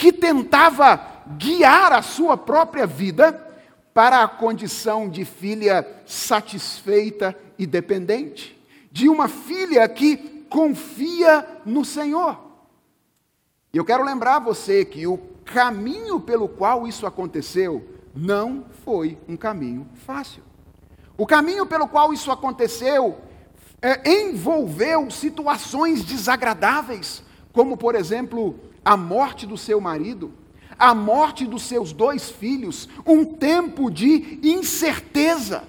que 0.00 0.10
tentava 0.10 0.98
guiar 1.36 1.92
a 1.92 2.00
sua 2.00 2.34
própria 2.34 2.86
vida, 2.86 3.48
para 3.92 4.22
a 4.22 4.28
condição 4.28 5.10
de 5.10 5.26
filha 5.26 5.86
satisfeita 6.06 7.36
e 7.58 7.66
dependente, 7.66 8.58
de 8.90 9.10
uma 9.10 9.28
filha 9.28 9.86
que 9.86 10.16
confia 10.48 11.46
no 11.66 11.84
Senhor. 11.84 12.40
E 13.74 13.76
eu 13.76 13.84
quero 13.84 14.02
lembrar 14.02 14.38
você 14.38 14.86
que 14.86 15.06
o 15.06 15.18
caminho 15.44 16.18
pelo 16.18 16.48
qual 16.48 16.88
isso 16.88 17.06
aconteceu 17.06 17.86
não 18.14 18.64
foi 18.82 19.18
um 19.28 19.36
caminho 19.36 19.86
fácil. 20.06 20.42
O 21.18 21.26
caminho 21.26 21.66
pelo 21.66 21.86
qual 21.86 22.10
isso 22.10 22.32
aconteceu 22.32 23.18
é, 23.82 24.10
envolveu 24.10 25.10
situações 25.10 26.02
desagradáveis, 26.02 27.22
como, 27.52 27.76
por 27.76 27.94
exemplo, 27.94 28.58
a 28.90 28.96
morte 28.96 29.46
do 29.46 29.56
seu 29.56 29.80
marido, 29.80 30.32
a 30.76 30.92
morte 30.92 31.46
dos 31.46 31.62
seus 31.62 31.92
dois 31.92 32.28
filhos, 32.28 32.88
um 33.06 33.24
tempo 33.24 33.88
de 33.88 34.40
incerteza. 34.42 35.62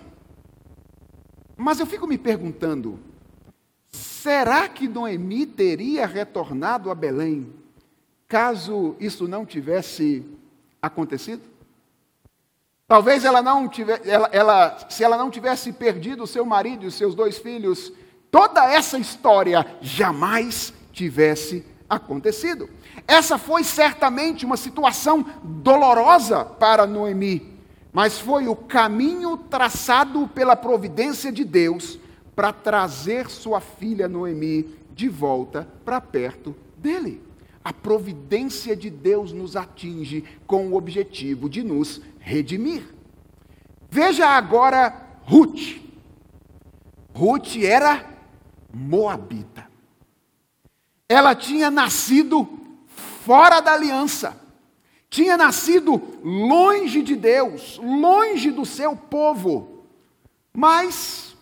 Mas 1.55 1.79
eu 1.79 1.85
fico 1.85 2.07
me 2.07 2.17
perguntando: 2.17 2.99
será 3.91 4.67
que 4.67 4.87
Noemi 4.87 5.45
teria 5.45 6.07
retornado 6.07 6.89
a 6.89 6.95
Belém 6.95 7.53
caso 8.27 8.95
isso 8.99 9.27
não 9.27 9.45
tivesse 9.45 10.25
acontecido? 10.81 11.43
Talvez 12.87 13.23
ela 13.23 13.43
não 13.43 13.69
tivesse, 13.69 14.09
ela, 14.09 14.29
ela, 14.31 14.89
se 14.89 15.03
ela 15.03 15.15
não 15.15 15.29
tivesse 15.29 15.71
perdido 15.71 16.23
o 16.23 16.27
seu 16.27 16.43
marido 16.43 16.85
e 16.85 16.87
os 16.87 16.95
seus 16.95 17.13
dois 17.13 17.37
filhos, 17.37 17.93
toda 18.31 18.65
essa 18.65 18.97
história 18.97 19.63
jamais 19.79 20.73
tivesse 20.91 21.63
acontecido. 21.91 22.69
Essa 23.05 23.37
foi 23.37 23.65
certamente 23.65 24.45
uma 24.45 24.55
situação 24.55 25.25
dolorosa 25.43 26.45
para 26.45 26.87
Noemi, 26.87 27.59
mas 27.91 28.17
foi 28.17 28.47
o 28.47 28.55
caminho 28.55 29.35
traçado 29.35 30.25
pela 30.29 30.55
providência 30.55 31.33
de 31.33 31.43
Deus 31.43 31.99
para 32.33 32.53
trazer 32.53 33.29
sua 33.29 33.59
filha 33.59 34.07
Noemi 34.07 34.73
de 34.95 35.09
volta 35.09 35.67
para 35.83 35.99
perto 35.99 36.55
dele. 36.77 37.21
A 37.61 37.73
providência 37.73 38.75
de 38.75 38.89
Deus 38.89 39.33
nos 39.33 39.57
atinge 39.57 40.23
com 40.47 40.67
o 40.67 40.75
objetivo 40.75 41.49
de 41.49 41.61
nos 41.61 42.01
redimir. 42.19 42.83
Veja 43.89 44.29
agora 44.29 45.19
Ruth. 45.25 45.81
Ruth 47.13 47.57
era 47.57 48.05
moabita. 48.73 49.70
Ela 51.11 51.35
tinha 51.35 51.69
nascido 51.69 52.47
fora 53.25 53.59
da 53.59 53.73
aliança. 53.73 54.39
Tinha 55.09 55.35
nascido 55.35 56.01
longe 56.23 57.01
de 57.01 57.17
Deus, 57.17 57.77
longe 57.83 58.49
do 58.49 58.65
seu 58.65 58.95
povo. 58.95 59.83
Mas, 60.53 61.35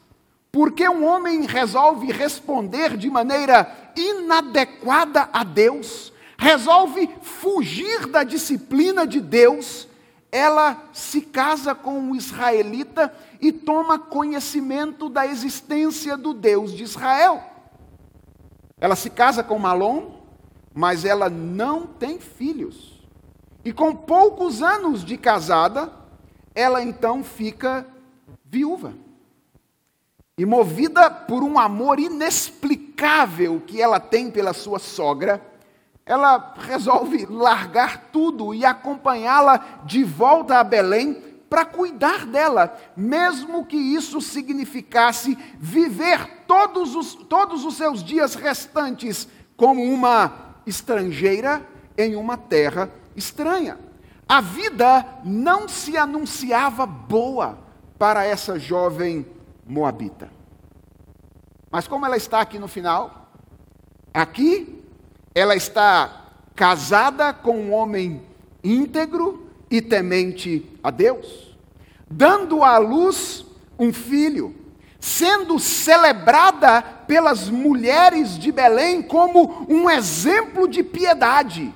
porque 0.52 0.90
um 0.90 1.06
homem 1.06 1.46
resolve 1.46 2.12
responder 2.12 2.98
de 2.98 3.12
maneira 3.12 3.92
inadequada 3.96 5.30
a 5.32 5.44
Deus, 5.44 6.12
resolve 6.36 7.08
fugir 7.22 8.08
da 8.08 8.24
disciplina 8.24 9.06
de 9.06 9.22
Deus, 9.22 9.88
ela 10.32 10.90
se 10.92 11.22
casa 11.22 11.76
com 11.76 12.00
um 12.00 12.16
israelita 12.16 13.14
e 13.40 13.52
toma 13.52 14.00
conhecimento 14.00 15.10
da 15.10 15.28
existência 15.28 16.18
do 16.18 16.34
Deus 16.34 16.74
de 16.74 16.82
Israel. 16.82 17.49
Ela 18.82 18.96
se 18.96 19.10
casa 19.10 19.44
com 19.44 19.60
Malom, 19.60 20.20
mas 20.74 21.04
ela 21.04 21.30
não 21.30 21.86
tem 21.86 22.20
filhos. 22.20 23.04
E 23.64 23.74
com 23.74 23.96
poucos 23.96 24.62
anos 24.62 25.04
de 25.04 25.18
casada, 25.18 25.92
ela 26.56 26.82
então 26.82 27.24
fica 27.24 27.86
viúva. 28.46 28.94
E 30.38 30.46
movida 30.46 31.12
por 31.12 31.44
um 31.44 31.60
amor 31.60 32.00
inexplicável 32.00 33.62
que 33.68 33.82
ela 33.82 34.00
tem 34.00 34.32
pela 34.32 34.54
sua 34.54 34.80
sogra, 34.80 35.46
ela 36.06 36.56
resolve 36.58 37.26
largar 37.26 38.10
tudo 38.12 38.54
e 38.54 38.66
acompanhá-la 38.66 39.82
de 39.84 40.04
volta 40.04 40.58
a 40.58 40.64
Belém 40.64 41.29
para 41.50 41.66
cuidar 41.66 42.26
dela, 42.26 42.78
mesmo 42.96 43.66
que 43.66 43.76
isso 43.76 44.22
significasse 44.22 45.38
viver 45.58 46.44
todos 46.46 46.96
os, 46.96 47.16
todos 47.16 47.66
os 47.66 47.76
seus 47.76 48.04
dias 48.04 48.36
restantes 48.36 49.28
como 49.58 49.84
uma 49.84 50.56
estrangeira 50.66 51.66
em 51.98 52.16
uma 52.16 52.38
terra 52.38 52.92
estranha. 53.16 53.78
A 54.28 54.42
vida 54.42 55.06
não 55.24 55.68
se 55.68 55.98
anunciava 55.98 56.86
boa 56.86 57.58
para 57.98 58.24
essa 58.24 58.60
jovem 58.60 59.26
moabita. 59.66 60.30
Mas 61.72 61.88
como 61.88 62.06
ela 62.06 62.16
está 62.16 62.40
aqui 62.40 62.60
no 62.60 62.68
final, 62.68 63.32
aqui 64.14 64.86
ela 65.34 65.56
está 65.56 66.28
casada 66.56 67.34
com 67.34 67.58
um 67.58 67.74
homem 67.74 68.22
íntegro 68.64 69.49
e 69.70 69.82
temente 69.82 70.66
a 70.84 70.90
Deus, 70.90 71.56
dando 72.10 72.64
à 72.64 72.78
luz 72.78 73.46
um 73.78 73.94
filho, 73.94 74.56
sendo 75.00 75.60
celebrada 75.60 76.82
pelas 76.82 77.50
mulheres 77.50 78.38
de 78.38 78.52
Belém 78.52 79.02
como 79.02 79.66
um 79.70 79.90
exemplo 79.90 80.68
de 80.68 80.84
piedade 80.84 81.74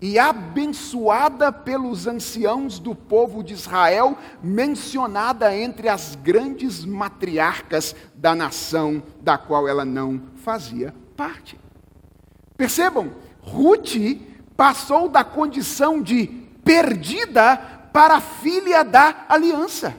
e 0.00 0.18
abençoada 0.18 1.50
pelos 1.50 2.06
anciãos 2.06 2.78
do 2.78 2.94
povo 2.94 3.42
de 3.42 3.54
Israel, 3.54 4.16
mencionada 4.42 5.56
entre 5.56 5.88
as 5.88 6.14
grandes 6.14 6.84
matriarcas 6.84 7.96
da 8.14 8.34
nação 8.34 9.02
da 9.20 9.36
qual 9.36 9.66
ela 9.66 9.84
não 9.84 10.22
fazia 10.36 10.94
parte. 11.16 11.58
Percebam, 12.56 13.12
Ruth 13.40 13.96
passou 14.56 15.08
da 15.08 15.24
condição 15.24 16.00
de 16.00 16.47
perdida 16.68 17.56
para 17.94 18.20
filha 18.20 18.84
da 18.84 19.24
aliança, 19.26 19.96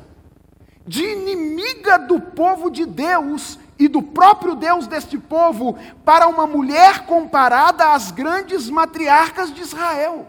de 0.85 1.03
inimiga 1.03 1.97
do 1.97 2.21
povo 2.21 2.69
de 2.69 2.85
Deus 2.85 3.57
e 3.79 3.87
do 3.87 4.03
próprio 4.03 4.53
Deus 4.53 4.85
deste 4.85 5.17
povo 5.17 5.75
para 6.05 6.27
uma 6.27 6.45
mulher 6.45 7.07
comparada 7.07 7.91
às 7.91 8.11
grandes 8.11 8.69
matriarcas 8.69 9.51
de 9.51 9.61
Israel. 9.61 10.27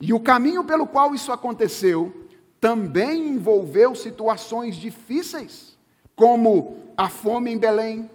E 0.00 0.14
o 0.14 0.20
caminho 0.20 0.62
pelo 0.62 0.86
qual 0.86 1.12
isso 1.12 1.32
aconteceu 1.32 2.28
também 2.60 3.30
envolveu 3.30 3.96
situações 3.96 4.76
difíceis, 4.76 5.76
como 6.14 6.76
a 6.96 7.08
fome 7.08 7.50
em 7.50 7.58
Belém, 7.58 8.08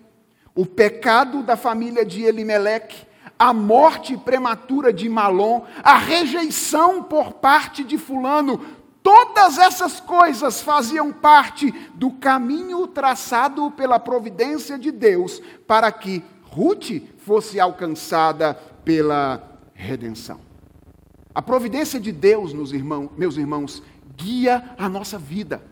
o 0.56 0.66
pecado 0.66 1.44
da 1.44 1.58
família 1.58 2.06
de 2.06 2.24
Elimeleque, 2.24 3.06
a 3.42 3.52
morte 3.52 4.16
prematura 4.16 4.94
de 4.94 5.10
Malom, 5.10 5.64
a 5.84 5.98
rejeição 5.98 7.02
por 7.02 7.34
parte 7.34 7.84
de 7.84 7.98
Fulano, 7.98 8.62
Todas 9.04 9.58
essas 9.58 10.00
coisas 10.00 10.62
faziam 10.62 11.12
parte 11.12 11.72
do 11.96 12.12
caminho 12.12 12.86
traçado 12.86 13.72
pela 13.72 13.98
providência 13.98 14.78
de 14.78 14.92
Deus 14.92 15.42
para 15.66 15.92
que 15.92 16.24
Ruth 16.44 17.02
fosse 17.18 17.60
alcançada 17.60 18.54
pela 18.86 19.60
redenção. 19.74 20.40
A 21.34 21.42
providência 21.42 22.00
de 22.00 22.12
Deus, 22.12 22.54
meus 22.54 22.72
irmãos, 22.72 23.10
meus 23.18 23.38
irmãos, 23.38 23.82
guia 24.16 24.64
a 24.78 24.88
nossa 24.88 25.18
vida, 25.18 25.64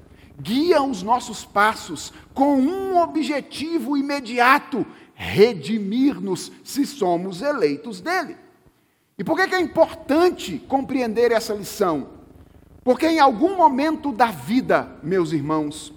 guia 0.41 0.81
os 0.81 1.03
nossos 1.03 1.45
passos 1.45 2.11
com 2.33 2.55
um 2.55 2.97
objetivo 2.97 3.95
imediato: 3.95 4.87
redimir-nos 5.21 6.49
se 6.63 6.85
somos 6.85 7.41
eleitos 7.41 7.99
dele. 7.99 8.37
E 9.17 9.23
por 9.23 9.35
que 9.35 9.53
é 9.53 9.59
importante 9.59 10.57
compreender 10.65 11.33
essa 11.33 11.53
lição? 11.53 12.07
Porque 12.85 13.05
em 13.05 13.19
algum 13.19 13.57
momento 13.57 14.13
da 14.13 14.27
vida, 14.27 14.89
meus 15.03 15.33
irmãos, 15.33 15.93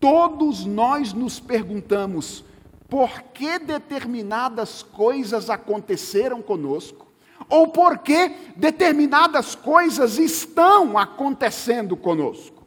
todos 0.00 0.64
nós 0.66 1.12
nos 1.12 1.38
perguntamos 1.38 2.44
por 2.88 3.22
que 3.32 3.60
determinadas 3.60 4.82
coisas 4.82 5.48
aconteceram 5.48 6.42
conosco, 6.42 7.06
ou 7.48 7.68
por 7.68 7.98
que 7.98 8.34
determinadas 8.56 9.54
coisas 9.54 10.18
estão 10.18 10.98
acontecendo 10.98 11.96
conosco. 11.96 12.66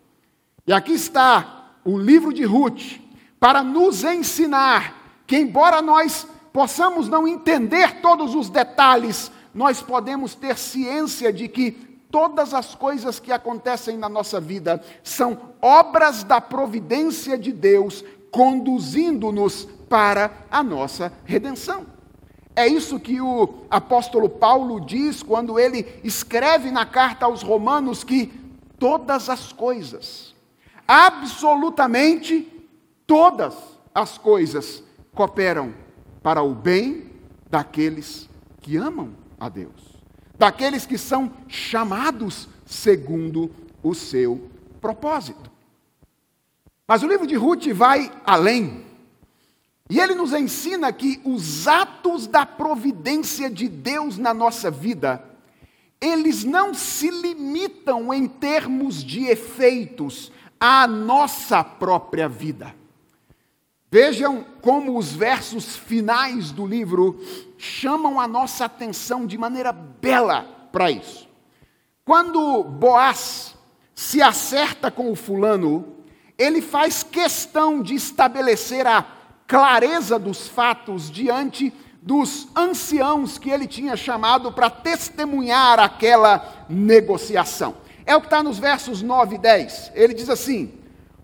E 0.66 0.72
aqui 0.72 0.94
está 0.94 1.74
o 1.84 1.98
livro 1.98 2.34
de 2.34 2.46
Ruth 2.46 3.02
para 3.38 3.64
nos 3.64 4.06
ensinar 4.06 4.99
que, 5.30 5.38
embora 5.38 5.80
nós 5.80 6.28
possamos 6.52 7.08
não 7.08 7.28
entender 7.28 8.02
todos 8.02 8.34
os 8.34 8.50
detalhes, 8.50 9.32
nós 9.54 9.82
podemos 9.82 10.34
ter 10.34 10.58
ciência 10.58 11.32
de 11.32 11.48
que 11.48 11.88
Todas 12.12 12.56
as 12.56 12.74
coisas 12.74 13.20
que 13.20 13.32
acontecem 13.32 13.96
na 13.96 14.10
nossa 14.10 14.42
vida 14.42 14.84
são 15.04 15.38
obras 15.62 16.24
da 16.24 16.42
providência 16.42 17.38
de 17.38 17.52
Deus 17.52 18.04
conduzindo-nos 18.32 19.68
para 19.88 20.32
a 20.50 20.64
nossa 20.64 21.14
redenção. 21.24 21.86
É 22.56 22.68
isso 22.68 23.00
que 23.00 23.22
o 23.22 23.64
apóstolo 23.70 24.28
Paulo 24.28 24.82
diz 24.82 25.22
quando 25.22 25.60
ele 25.60 25.86
escreve 26.04 26.72
na 26.72 26.84
carta 26.84 27.28
aos 27.28 27.44
Romanos 27.44 28.04
que 28.04 28.34
todas 28.80 29.30
as 29.30 29.54
coisas, 29.54 30.34
absolutamente 30.88 32.52
todas 33.06 33.54
as 33.94 34.18
coisas, 34.18 34.84
cooperam 35.14 35.74
para 36.22 36.42
o 36.42 36.54
bem 36.54 37.12
daqueles 37.50 38.30
que 38.62 38.78
amam 38.78 39.14
a 39.40 39.50
Deus 39.50 40.00
daqueles 40.40 40.86
que 40.86 40.98
são 40.98 41.34
chamados 41.50 42.48
segundo 42.66 43.52
o 43.84 43.94
seu 43.94 44.50
propósito. 44.80 45.52
Mas 46.88 47.04
o 47.04 47.08
livro 47.08 47.28
de 47.28 47.36
Ruth 47.36 47.68
vai 47.74 48.10
além. 48.26 48.86
E 49.90 50.00
ele 50.00 50.16
nos 50.16 50.32
ensina 50.32 50.94
que 50.94 51.20
os 51.26 51.68
atos 51.68 52.26
da 52.26 52.46
providência 52.46 53.50
de 53.50 53.68
Deus 53.68 54.18
na 54.18 54.34
nossa 54.34 54.72
vida, 54.72 55.24
eles 56.00 56.44
não 56.46 56.74
se 56.74 57.10
limitam 57.10 58.14
em 58.14 58.26
termos 58.26 59.04
de 59.04 59.26
efeitos 59.26 60.32
à 60.60 60.88
nossa 60.88 61.64
própria 61.64 62.30
vida. 62.30 62.74
Vejam 63.92 64.46
como 64.62 64.98
os 64.98 65.12
versos 65.14 65.76
finais 65.76 66.52
do 66.52 66.66
livro 66.66 67.20
chamam 67.58 68.20
a 68.20 68.28
nossa 68.28 68.66
atenção 68.66 69.26
de 69.26 69.36
maneira 69.36 69.72
bela 69.72 70.44
para 70.72 70.92
isso. 70.92 71.28
Quando 72.06 72.64
Boaz 72.64 73.56
se 73.96 74.22
acerta 74.22 74.92
com 74.92 75.12
o 75.12 75.16
fulano, 75.16 75.98
ele 76.38 76.62
faz 76.62 77.02
questão 77.02 77.82
de 77.82 77.96
estabelecer 77.96 78.86
a 78.86 79.06
clareza 79.48 80.20
dos 80.20 80.48
fatos 80.48 81.10
diante 81.10 81.74
dos 82.02 82.48
anciãos 82.56 83.40
que 83.40 83.50
ele 83.50 83.68
tinha 83.68 83.98
chamado 83.98 84.52
para 84.52 84.70
testemunhar 84.70 85.80
aquela 85.80 86.66
negociação. 86.70 87.78
É 88.06 88.16
o 88.16 88.22
que 88.22 88.28
está 88.28 88.42
nos 88.44 88.60
versos 88.60 89.02
9 89.02 89.36
e 89.36 89.40
10. 89.40 89.92
Ele 89.96 90.14
diz 90.14 90.30
assim: 90.30 90.79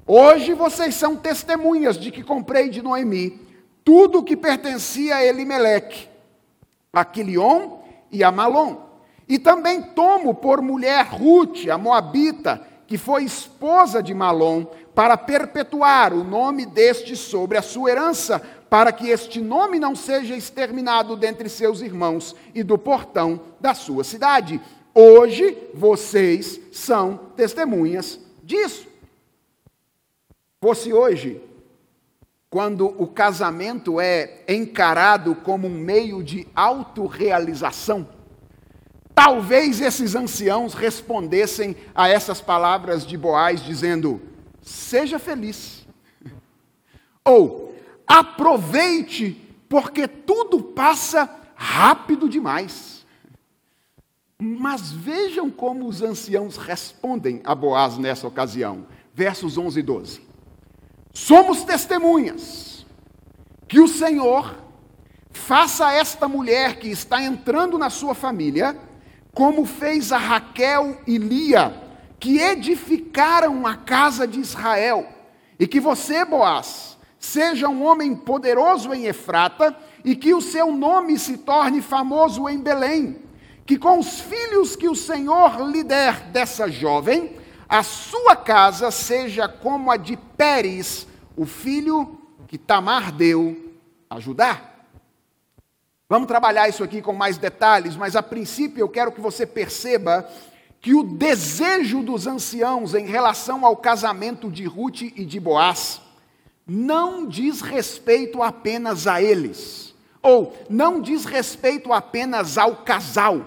Hoje 0.08 0.54
vocês 0.54 0.94
são 0.94 1.16
testemunhas 1.16 1.98
de 1.98 2.12
que 2.12 2.22
comprei 2.22 2.70
de 2.70 2.80
Noemi 2.80 3.42
tudo 3.84 4.20
o 4.20 4.24
que 4.24 4.38
pertencia 4.38 5.16
a 5.16 5.26
Elimeleque, 5.26 6.08
a 6.94 7.04
Quilion 7.04 7.80
e 8.12 8.24
a 8.24 8.32
Malom. 8.32 8.78
E 9.28 9.40
também 9.40 9.82
tomo 9.82 10.36
por 10.36 10.62
mulher 10.62 11.08
Ruth, 11.08 11.68
a 11.68 11.78
Moabita, 11.78 12.62
que 12.86 13.00
foi 13.00 13.24
esposa 13.24 14.04
de 14.04 14.14
Malom, 14.14 14.66
para 14.94 15.18
perpetuar 15.18 16.14
o 16.14 16.24
nome 16.24 16.68
deste 16.68 17.16
sobre 17.16 17.58
a 17.58 17.64
sua 17.64 17.90
herança, 17.90 18.40
para 18.70 18.92
que 18.92 19.10
este 19.10 19.42
nome 19.42 19.80
não 19.80 19.96
seja 19.96 20.36
exterminado 20.36 21.18
dentre 21.18 21.50
seus 21.50 21.82
irmãos 21.82 22.36
e 22.54 22.62
do 22.62 22.78
portão 22.78 23.42
da 23.60 23.74
sua 23.74 24.04
cidade. 24.04 24.62
Hoje 24.94 25.58
vocês 25.74 26.60
são 26.72 27.20
testemunhas 27.36 28.20
disso 28.44 28.95
fosse 30.66 30.92
hoje, 30.92 31.40
quando 32.50 32.88
o 33.00 33.06
casamento 33.06 34.00
é 34.00 34.44
encarado 34.50 35.36
como 35.36 35.68
um 35.68 35.78
meio 35.78 36.24
de 36.24 36.48
autorrealização, 36.56 38.10
talvez 39.14 39.80
esses 39.80 40.16
anciãos 40.16 40.74
respondessem 40.74 41.76
a 41.94 42.10
essas 42.10 42.42
palavras 42.42 43.06
de 43.06 43.16
Boaz, 43.16 43.64
dizendo: 43.64 44.20
seja 44.60 45.20
feliz, 45.20 45.86
ou 47.24 47.76
aproveite, 48.08 49.40
porque 49.70 50.08
tudo 50.08 50.64
passa 50.64 51.30
rápido 51.54 52.28
demais. 52.28 53.06
Mas 54.42 54.92
vejam 54.92 55.52
como 55.52 55.88
os 55.88 56.02
anciãos 56.02 56.58
respondem 56.58 57.40
a 57.44 57.54
Boaz 57.54 58.00
nessa 58.00 58.28
ocasião. 58.28 58.88
Versos 59.14 59.60
11 59.60 59.80
e 59.80 59.84
12. 59.84 60.35
Somos 61.16 61.64
testemunhas 61.64 62.86
que 63.70 63.80
o 63.80 63.88
Senhor 63.88 64.54
faça 65.32 65.94
esta 65.94 66.28
mulher 66.28 66.76
que 66.76 66.90
está 66.90 67.24
entrando 67.24 67.78
na 67.78 67.90
sua 67.90 68.14
família, 68.14 68.78
como 69.34 69.66
fez 69.66 70.12
a 70.12 70.18
Raquel 70.18 71.00
e 71.08 71.18
Lia, 71.18 71.74
que 72.20 72.38
edificaram 72.38 73.66
a 73.66 73.78
casa 73.78 74.28
de 74.28 74.42
Israel, 74.42 75.08
e 75.58 75.66
que 75.66 75.80
você, 75.80 76.26
Boaz, 76.26 76.98
seja 77.18 77.70
um 77.70 77.86
homem 77.86 78.14
poderoso 78.14 78.94
em 78.94 79.06
Efrata, 79.06 79.74
e 80.04 80.18
que 80.18 80.34
o 80.34 80.42
seu 80.42 80.74
nome 80.74 81.18
se 81.18 81.38
torne 81.38 81.82
famoso 81.82 82.50
em 82.50 82.60
Belém, 82.60 83.22
que 83.66 83.78
com 83.78 84.00
os 84.00 84.20
filhos 84.20 84.76
que 84.76 84.90
o 84.90 84.96
Senhor 84.96 85.62
lhe 85.72 85.82
der 85.82 86.28
dessa 86.32 86.70
jovem, 86.70 87.38
a 87.76 87.84
sua 87.84 88.38
casa 88.38 88.90
seja 88.90 89.50
como 89.50 89.92
a 89.92 89.98
de 89.98 90.16
Pérez, 90.16 91.06
o 91.36 91.46
filho 91.46 92.20
que 92.48 92.58
Tamar 92.58 93.12
deu 93.12 93.76
a 94.10 94.20
Judá. 94.20 94.62
Vamos 96.08 96.28
trabalhar 96.28 96.70
isso 96.70 96.84
aqui 96.84 97.02
com 97.02 97.12
mais 97.12 97.38
detalhes, 97.38 97.98
mas 97.98 98.16
a 98.16 98.24
princípio 98.24 98.80
eu 98.80 98.88
quero 98.88 99.12
que 99.12 99.20
você 99.20 99.46
perceba 99.46 100.26
que 100.80 100.94
o 100.94 101.04
desejo 101.04 102.02
dos 102.02 102.28
anciãos 102.28 102.94
em 102.94 103.06
relação 103.08 103.66
ao 103.66 103.76
casamento 103.76 104.50
de 104.50 104.66
Ruth 104.66 105.02
e 105.02 105.26
de 105.26 105.40
Boaz 105.40 106.00
não 106.66 107.28
diz 107.28 107.60
respeito 107.60 108.42
apenas 108.42 109.06
a 109.06 109.22
eles, 109.22 109.94
ou 110.22 110.56
não 110.70 111.02
diz 111.02 111.26
respeito 111.26 111.92
apenas 111.92 112.58
ao 112.58 112.78
casal. 112.78 113.46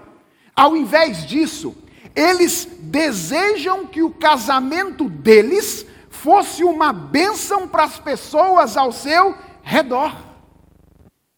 Ao 0.55 0.77
invés 0.77 1.25
disso, 1.25 1.75
eles 2.19 2.67
desejam 2.81 3.87
que 3.87 4.03
o 4.03 4.11
casamento 4.11 5.09
deles 5.09 5.87
fosse 6.11 6.65
uma 6.65 6.93
bênção 6.93 7.69
para 7.69 7.85
as 7.85 8.01
pessoas 8.01 8.77
ao 8.77 8.91
seu 8.91 9.37
redor. 9.63 10.17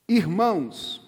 Irmãos, 0.08 1.02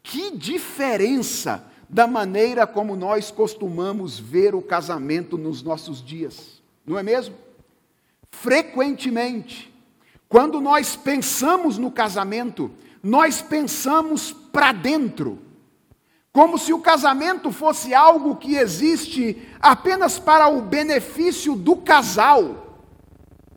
que 0.00 0.30
diferença 0.30 1.64
da 1.88 2.06
maneira 2.06 2.68
como 2.68 2.94
nós 2.94 3.32
costumamos 3.32 4.16
ver 4.16 4.54
o 4.54 4.62
casamento 4.62 5.36
nos 5.36 5.60
nossos 5.60 6.00
dias, 6.00 6.62
não 6.86 6.96
é 6.96 7.02
mesmo? 7.02 7.34
Frequentemente, 8.30 9.74
quando 10.28 10.60
nós 10.60 10.94
pensamos 10.94 11.78
no 11.78 11.90
casamento, 11.90 12.70
nós 13.02 13.42
pensamos 13.42 14.32
para 14.32 14.70
dentro, 14.70 15.40
como 16.36 16.58
se 16.58 16.70
o 16.70 16.78
casamento 16.78 17.50
fosse 17.50 17.94
algo 17.94 18.36
que 18.36 18.56
existe 18.56 19.48
apenas 19.58 20.18
para 20.18 20.46
o 20.48 20.60
benefício 20.60 21.56
do 21.56 21.76
casal 21.76 22.76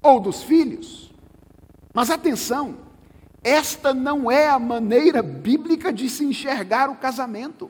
ou 0.01 0.17
dos 0.17 0.43
filhos. 0.43 1.13
Mas 1.93 2.09
atenção, 2.09 2.77
esta 3.43 3.93
não 3.93 4.31
é 4.31 4.47
a 4.47 4.57
maneira 4.57 5.21
bíblica 5.21 5.91
de 5.91 6.09
se 6.09 6.23
enxergar 6.23 6.89
o 6.89 6.95
casamento. 6.95 7.69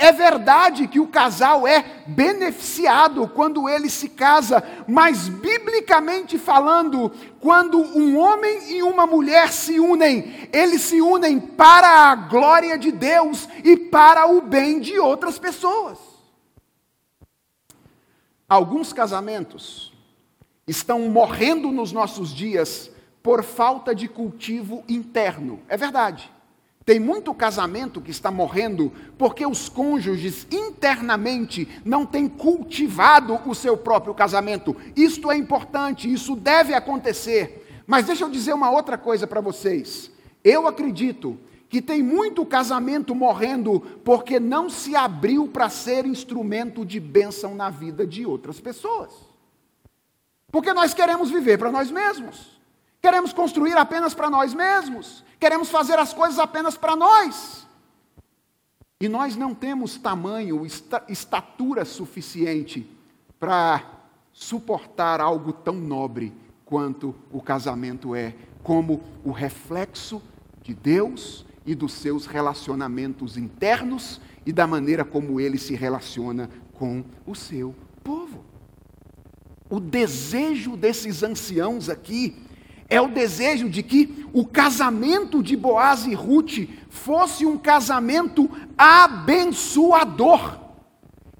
É 0.00 0.12
verdade 0.12 0.86
que 0.86 1.00
o 1.00 1.08
casal 1.08 1.66
é 1.66 2.04
beneficiado 2.06 3.26
quando 3.26 3.68
ele 3.68 3.90
se 3.90 4.08
casa, 4.08 4.62
mas 4.86 5.28
biblicamente 5.28 6.38
falando, 6.38 7.10
quando 7.40 7.80
um 7.80 8.16
homem 8.16 8.76
e 8.76 8.82
uma 8.82 9.08
mulher 9.08 9.52
se 9.52 9.80
unem, 9.80 10.48
eles 10.52 10.82
se 10.82 11.00
unem 11.00 11.40
para 11.40 11.88
a 11.88 12.14
glória 12.14 12.78
de 12.78 12.92
Deus 12.92 13.48
e 13.64 13.76
para 13.76 14.26
o 14.26 14.40
bem 14.40 14.78
de 14.78 15.00
outras 15.00 15.36
pessoas. 15.36 15.98
Alguns 18.48 18.92
casamentos 18.92 19.92
estão 20.64 21.00
morrendo 21.08 21.72
nos 21.72 21.90
nossos 21.90 22.32
dias 22.32 22.88
por 23.20 23.42
falta 23.42 23.92
de 23.92 24.06
cultivo 24.06 24.84
interno. 24.88 25.60
É 25.68 25.76
verdade. 25.76 26.30
Tem 26.88 26.98
muito 26.98 27.34
casamento 27.34 28.00
que 28.00 28.10
está 28.10 28.30
morrendo 28.30 28.90
porque 29.18 29.44
os 29.44 29.68
cônjuges 29.68 30.46
internamente 30.50 31.68
não 31.84 32.06
têm 32.06 32.26
cultivado 32.26 33.38
o 33.44 33.54
seu 33.54 33.76
próprio 33.76 34.14
casamento. 34.14 34.74
Isto 34.96 35.30
é 35.30 35.36
importante, 35.36 36.10
isso 36.10 36.34
deve 36.34 36.72
acontecer. 36.72 37.82
Mas 37.86 38.06
deixa 38.06 38.24
eu 38.24 38.30
dizer 38.30 38.54
uma 38.54 38.70
outra 38.70 38.96
coisa 38.96 39.26
para 39.26 39.42
vocês. 39.42 40.10
Eu 40.42 40.66
acredito 40.66 41.38
que 41.68 41.82
tem 41.82 42.02
muito 42.02 42.46
casamento 42.46 43.14
morrendo 43.14 43.80
porque 44.02 44.40
não 44.40 44.70
se 44.70 44.96
abriu 44.96 45.46
para 45.46 45.68
ser 45.68 46.06
instrumento 46.06 46.86
de 46.86 46.98
bênção 46.98 47.54
na 47.54 47.68
vida 47.68 48.06
de 48.06 48.24
outras 48.24 48.60
pessoas. 48.60 49.12
Porque 50.50 50.72
nós 50.72 50.94
queremos 50.94 51.30
viver 51.30 51.58
para 51.58 51.70
nós 51.70 51.90
mesmos. 51.90 52.57
Queremos 53.00 53.32
construir 53.32 53.76
apenas 53.76 54.14
para 54.14 54.28
nós 54.28 54.52
mesmos. 54.52 55.24
Queremos 55.38 55.70
fazer 55.70 55.98
as 55.98 56.12
coisas 56.12 56.38
apenas 56.38 56.76
para 56.76 56.96
nós. 56.96 57.66
E 59.00 59.08
nós 59.08 59.36
não 59.36 59.54
temos 59.54 59.96
tamanho, 59.96 60.66
estatura 61.08 61.84
suficiente 61.84 62.90
para 63.38 63.84
suportar 64.32 65.20
algo 65.20 65.52
tão 65.52 65.74
nobre 65.74 66.32
quanto 66.64 67.14
o 67.30 67.40
casamento 67.40 68.14
é, 68.14 68.34
como 68.62 69.00
o 69.24 69.30
reflexo 69.30 70.20
de 70.62 70.74
Deus 70.74 71.46
e 71.64 71.74
dos 71.74 71.92
seus 71.92 72.26
relacionamentos 72.26 73.36
internos 73.36 74.20
e 74.44 74.52
da 74.52 74.66
maneira 74.66 75.04
como 75.04 75.40
ele 75.40 75.58
se 75.58 75.74
relaciona 75.74 76.50
com 76.72 77.04
o 77.24 77.34
seu 77.34 77.74
povo. 78.02 78.44
O 79.70 79.78
desejo 79.78 80.76
desses 80.76 81.22
anciãos 81.22 81.88
aqui 81.88 82.47
é 82.90 83.00
o 83.00 83.08
desejo 83.08 83.68
de 83.68 83.82
que 83.82 84.26
o 84.32 84.46
casamento 84.46 85.42
de 85.42 85.56
Boaz 85.56 86.06
e 86.06 86.14
Ruth 86.14 86.68
fosse 86.88 87.44
um 87.44 87.58
casamento 87.58 88.50
abençoador. 88.76 90.58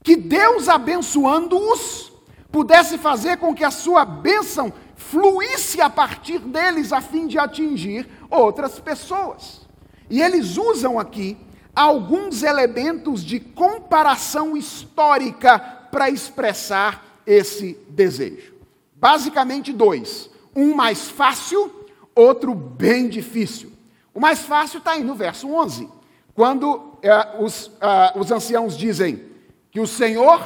Que 0.03 0.15
Deus 0.15 0.69
abençoando-os 0.69 2.13
pudesse 2.53 2.99
fazer 2.99 3.39
com 3.39 3.55
que 3.55 3.65
a 3.65 3.71
sua 3.71 4.05
bênção 4.05 4.73
fluísse 4.95 5.81
a 5.81 5.89
partir 5.89 6.39
deles 6.39 6.93
a 6.93 7.01
fim 7.01 7.27
de 7.27 7.39
atingir 7.39 8.09
outras 8.31 8.79
pessoas. 8.79 9.67
E 10.11 10.21
eles 10.21 10.57
usam 10.57 10.99
aqui 10.99 11.37
alguns 11.75 12.43
elementos 12.43 13.25
de 13.25 13.39
comparação 13.39 14.57
histórica 14.57 15.59
para 15.91 16.11
expressar 16.11 17.21
esse 17.27 17.79
desejo. 17.89 18.55
Basicamente 18.95 19.73
dois 19.73 20.28
um 20.59 20.75
mais 20.75 21.09
fácil, 21.09 21.87
outro 22.17 22.53
bem 22.53 23.09
difícil. 23.09 23.73
O 24.13 24.19
mais 24.19 24.41
fácil 24.41 24.79
está 24.79 24.93
aí 24.93 25.05
no 25.05 25.15
verso 25.15 25.49
11, 25.49 25.89
quando 26.35 26.99
eh, 27.01 27.37
os, 27.39 27.71
ah, 27.81 28.13
os 28.17 28.33
anciãos 28.33 28.77
dizem 28.77 29.23
que 29.71 29.79
o 29.79 29.87
Senhor 29.87 30.41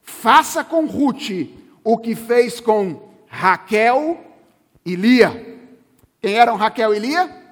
faça 0.00 0.64
com 0.64 0.86
Ruth 0.86 1.30
o 1.84 1.98
que 1.98 2.14
fez 2.14 2.58
com 2.58 3.10
Raquel 3.28 4.18
e 4.82 4.96
Lia. 4.96 5.60
Quem 6.22 6.38
eram 6.38 6.56
Raquel 6.56 6.94
e 6.94 6.98
Lia? 6.98 7.42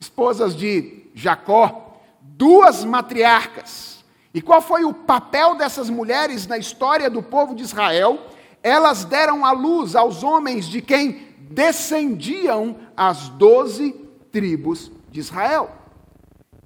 Esposas 0.00 0.56
de 0.56 1.04
Jacó, 1.14 2.00
duas 2.22 2.82
matriarcas. 2.84 4.02
E 4.32 4.40
qual 4.40 4.62
foi 4.62 4.84
o 4.84 4.94
papel 4.94 5.54
dessas 5.54 5.90
mulheres 5.90 6.46
na 6.46 6.56
história 6.56 7.10
do 7.10 7.22
povo 7.22 7.54
de 7.54 7.62
Israel? 7.62 8.18
Elas 8.62 9.04
deram 9.04 9.44
a 9.44 9.52
luz 9.52 9.94
aos 9.94 10.22
homens 10.22 10.64
de 10.64 10.80
quem 10.80 11.33
descendiam 11.54 12.76
as 12.96 13.28
doze 13.28 13.92
tribos 14.32 14.90
de 15.10 15.20
Israel. 15.20 15.70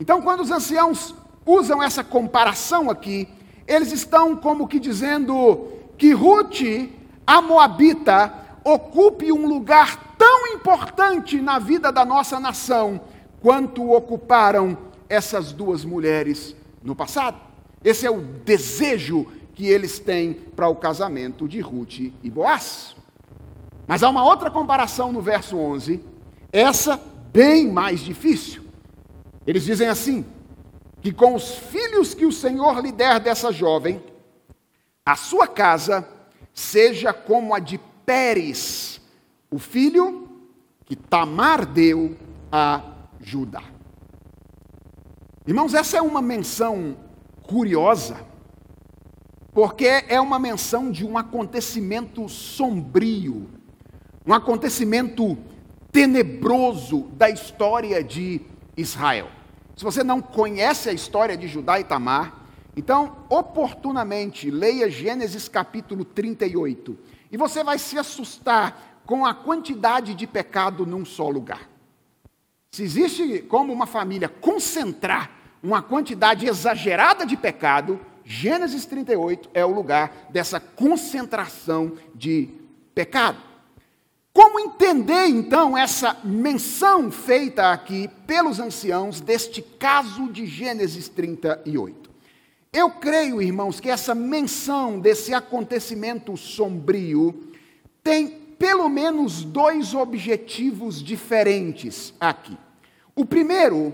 Então, 0.01 0.23
quando 0.23 0.41
os 0.41 0.51
anciãos 0.51 1.15
usam 1.45 1.83
essa 1.83 2.03
comparação 2.03 2.89
aqui, 2.89 3.29
eles 3.67 3.93
estão 3.93 4.35
como 4.35 4.67
que 4.67 4.81
dizendo 4.81 5.69
que 5.99 6.13
Ruth, 6.13 6.63
a 7.27 7.43
Moabita, 7.43 8.33
ocupe 8.65 9.31
um 9.31 9.47
lugar 9.47 10.15
tão 10.17 10.49
importante 10.49 11.41
na 11.41 11.59
vida 11.59 11.93
da 11.93 12.05
nossa 12.05 12.41
nação 12.41 13.01
quanto 13.41 13.93
ocuparam 13.93 14.77
essas 15.09 15.53
duas 15.53 15.85
mulheres 15.85 16.57
no 16.83 16.95
passado. 16.95 17.39
Esse 17.85 18.07
é 18.07 18.11
o 18.11 18.21
desejo 18.21 19.27
que 19.55 19.67
eles 19.67 19.99
têm 19.99 20.33
para 20.33 20.69
o 20.69 20.77
casamento 20.77 21.47
de 21.47 21.61
Ruth 21.61 21.99
e 22.23 22.31
Boaz. 22.31 22.98
Mas 23.89 24.03
há 24.03 24.11
uma 24.11 24.23
outra 24.23 24.51
comparação 24.51 25.11
no 25.11 25.23
verso 25.23 25.57
11, 25.57 26.05
essa 26.53 27.01
bem 27.33 27.73
mais 27.73 28.01
difícil. 28.01 28.63
Eles 29.47 29.65
dizem 29.65 29.89
assim: 29.89 30.27
que 31.01 31.11
com 31.11 31.35
os 31.35 31.55
filhos 31.57 32.13
que 32.13 32.27
o 32.27 32.33
Senhor 32.33 32.81
lhe 32.81 32.93
der 32.93 33.19
dessa 33.19 33.51
jovem, 33.51 34.03
a 35.07 35.17
sua 35.17 35.47
casa 35.47 36.07
seja 36.53 37.15
como 37.15 37.55
a 37.55 37.59
de 37.59 37.79
Pérez, 38.05 39.01
o 39.51 39.59
filho 39.59 40.29
que 40.85 40.95
Tamar 40.95 41.65
deu 41.65 42.15
a 42.53 42.83
Judá. 43.19 43.63
Irmãos, 45.47 45.73
essa 45.73 45.97
é 45.97 46.03
uma 46.03 46.21
menção 46.21 46.95
curiosa, 47.43 48.19
porque 49.55 50.05
é 50.09 50.21
uma 50.21 50.39
menção 50.39 50.91
de 50.91 51.07
um 51.07 51.17
acontecimento 51.17 52.29
sombrio, 52.29 53.58
um 54.29 54.35
acontecimento 54.35 55.39
tenebroso 55.91 57.05
da 57.15 57.31
história 57.31 58.05
de 58.05 58.43
Israel. 58.77 59.31
Se 59.75 59.83
você 59.83 60.05
não 60.05 60.21
conhece 60.21 60.91
a 60.91 60.93
história 60.93 61.35
de 61.35 61.49
Judá 61.49 61.81
e 61.81 61.85
Tamar, 61.85 62.45
então, 62.77 63.25
oportunamente, 63.31 64.51
leia 64.51 64.91
Gênesis 64.91 65.49
capítulo 65.49 66.05
38, 66.05 66.99
e 67.33 67.39
você 67.39 67.65
vai 67.65 67.79
se 67.79 67.99
assustar 67.99 69.01
com 69.07 69.25
a 69.25 69.33
quantidade 69.33 70.15
de 70.15 70.27
pecado 70.27 70.85
num 70.85 71.07
só 71.07 71.31
lugar. 71.31 71.67
Se 72.73 72.83
existe 72.83 73.39
como 73.49 73.73
uma 73.73 73.87
família 73.87 74.29
concentrar 74.29 75.31
uma 75.63 75.81
quantidade 75.81 76.47
exagerada 76.47 77.25
de 77.25 77.35
pecado, 77.35 77.99
Gênesis 78.27 78.85
38 78.85 79.49
é 79.55 79.65
o 79.65 79.73
lugar 79.73 80.29
dessa 80.29 80.61
concentração 80.61 81.95
de 82.15 82.51
pecado. 82.95 83.48
Como 84.39 84.61
entender 84.61 85.27
então 85.27 85.77
essa 85.77 86.17
menção 86.23 87.11
feita 87.11 87.73
aqui 87.73 88.09
pelos 88.25 88.61
anciãos 88.61 89.21
deste 89.21 89.61
caso 89.61 90.29
de 90.29 90.47
Gênesis 90.47 91.09
38? 91.09 92.09
Eu 92.73 92.89
creio, 92.89 93.43
irmãos, 93.43 93.81
que 93.81 93.91
essa 93.91 94.15
menção 94.15 95.01
desse 95.01 95.35
acontecimento 95.35 96.37
sombrio 96.37 97.51
tem 98.01 98.29
pelo 98.57 98.89
menos 98.89 99.43
dois 99.43 99.93
objetivos 99.93 101.03
diferentes 101.03 102.15
aqui. 102.21 102.57
O 103.17 103.25
primeiro 103.25 103.93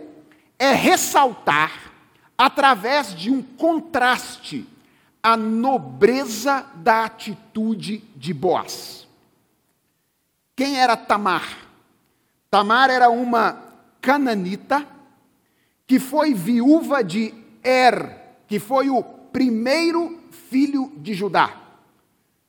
é 0.59 0.73
ressaltar, 0.75 1.91
através 2.37 3.15
de 3.15 3.31
um 3.31 3.41
contraste, 3.41 4.69
a 5.23 5.39
nobreza 5.39 6.67
da 6.75 7.07
atitude 7.07 8.05
de 8.15 8.35
Boaz. 8.35 9.04
Quem 10.57 10.79
era 10.79 10.97
Tamar? 10.97 11.59
Tamar 12.51 12.89
era 12.89 13.11
uma 13.11 13.61
cananita 14.01 14.87
que 15.87 15.99
foi 15.99 16.33
viúva 16.33 17.03
de 17.03 17.35
Er, 17.63 18.43
que 18.47 18.61
foi 18.61 18.89
o 18.89 19.03
primeiro 19.03 20.21
filho 20.31 20.93
de 20.97 21.13
Judá. 21.13 21.51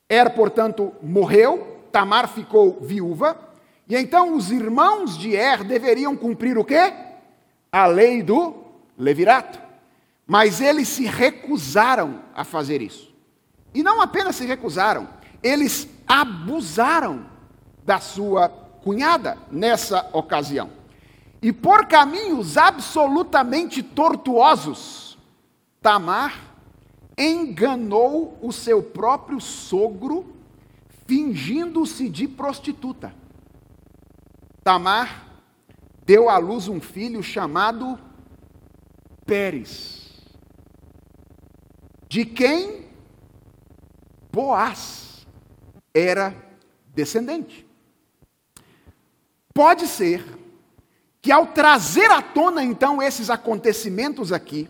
Er, 0.07 0.35
portanto, 0.35 0.93
morreu, 1.01 1.81
Tamar 1.91 2.27
ficou 2.27 2.79
viúva, 2.81 3.39
e 3.87 3.95
então 3.95 4.35
os 4.35 4.51
irmãos 4.51 5.17
de 5.17 5.35
Er 5.35 5.63
deveriam 5.63 6.15
cumprir 6.15 6.57
o 6.57 6.63
quê? 6.63 6.93
A 7.71 7.87
lei 7.87 8.21
do 8.21 8.53
levirato. 8.97 9.59
Mas 10.27 10.61
eles 10.61 10.87
se 10.87 11.05
recusaram 11.05 12.21
a 12.35 12.43
fazer 12.43 12.81
isso. 12.81 13.13
E 13.73 13.81
não 13.81 14.01
apenas 14.01 14.35
se 14.35 14.45
recusaram, 14.45 15.07
eles 15.41 15.87
abusaram 16.07 17.34
da 17.85 17.99
sua 17.99 18.49
cunhada 18.49 19.37
nessa 19.51 20.09
ocasião. 20.11 20.69
E 21.41 21.53
por 21.53 21.85
caminhos 21.85 22.57
absolutamente 22.57 23.83
tortuosos, 23.83 25.17
Tamar 25.81 26.55
enganou 27.17 28.37
o 28.41 28.51
seu 28.51 28.81
próprio 28.81 29.39
sogro, 29.39 30.35
fingindo-se 31.05 32.09
de 32.09 32.27
prostituta. 32.27 33.13
Tamar 34.63 35.27
deu 36.03 36.29
à 36.29 36.37
luz 36.39 36.67
um 36.67 36.81
filho 36.81 37.21
chamado 37.21 37.99
Pérez, 39.25 40.11
de 42.09 42.25
quem 42.25 42.85
Boaz 44.31 45.25
era 45.93 46.35
descendente. 46.93 47.64
Pode 49.55 49.87
ser 49.87 50.21
que 51.21 51.31
ao 51.31 51.47
trazer 51.47 52.11
à 52.11 52.21
tona 52.21 52.61
então 52.61 53.01
esses 53.01 53.29
acontecimentos 53.29 54.33
aqui, 54.33 54.69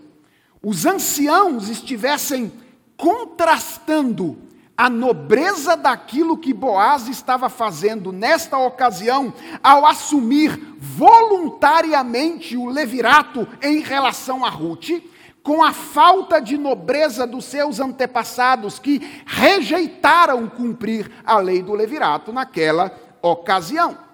os 0.61 0.85
anciãos 0.85 1.69
estivessem 1.69 2.53
contrastando 2.95 4.37
a 4.77 4.87
nobreza 4.87 5.75
daquilo 5.75 6.37
que 6.37 6.53
Boaz 6.53 7.07
estava 7.07 7.49
fazendo 7.49 8.11
nesta 8.11 8.59
ocasião, 8.59 9.33
ao 9.63 9.87
assumir 9.87 10.55
voluntariamente 10.77 12.55
o 12.55 12.67
levirato 12.67 13.47
em 13.63 13.79
relação 13.79 14.45
a 14.45 14.49
Ruth, 14.49 15.01
com 15.41 15.63
a 15.63 15.73
falta 15.73 16.39
de 16.39 16.59
nobreza 16.59 17.25
dos 17.25 17.45
seus 17.45 17.79
antepassados 17.79 18.77
que 18.77 19.01
rejeitaram 19.25 20.47
cumprir 20.47 21.11
a 21.25 21.39
lei 21.39 21.63
do 21.63 21.73
levirato 21.73 22.31
naquela 22.31 22.95
ocasião. 23.23 24.04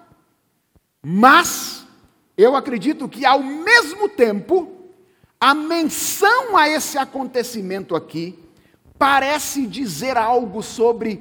Mas 1.02 1.84
eu 2.36 2.54
acredito 2.54 3.08
que 3.08 3.26
ao 3.26 3.42
mesmo 3.42 4.08
tempo 4.08 4.70
a 5.40 5.54
menção 5.54 6.56
a 6.56 6.68
esse 6.68 6.96
acontecimento 6.96 7.96
aqui 7.96 8.38
parece 8.96 9.66
dizer 9.66 10.16
algo 10.16 10.62
sobre 10.62 11.20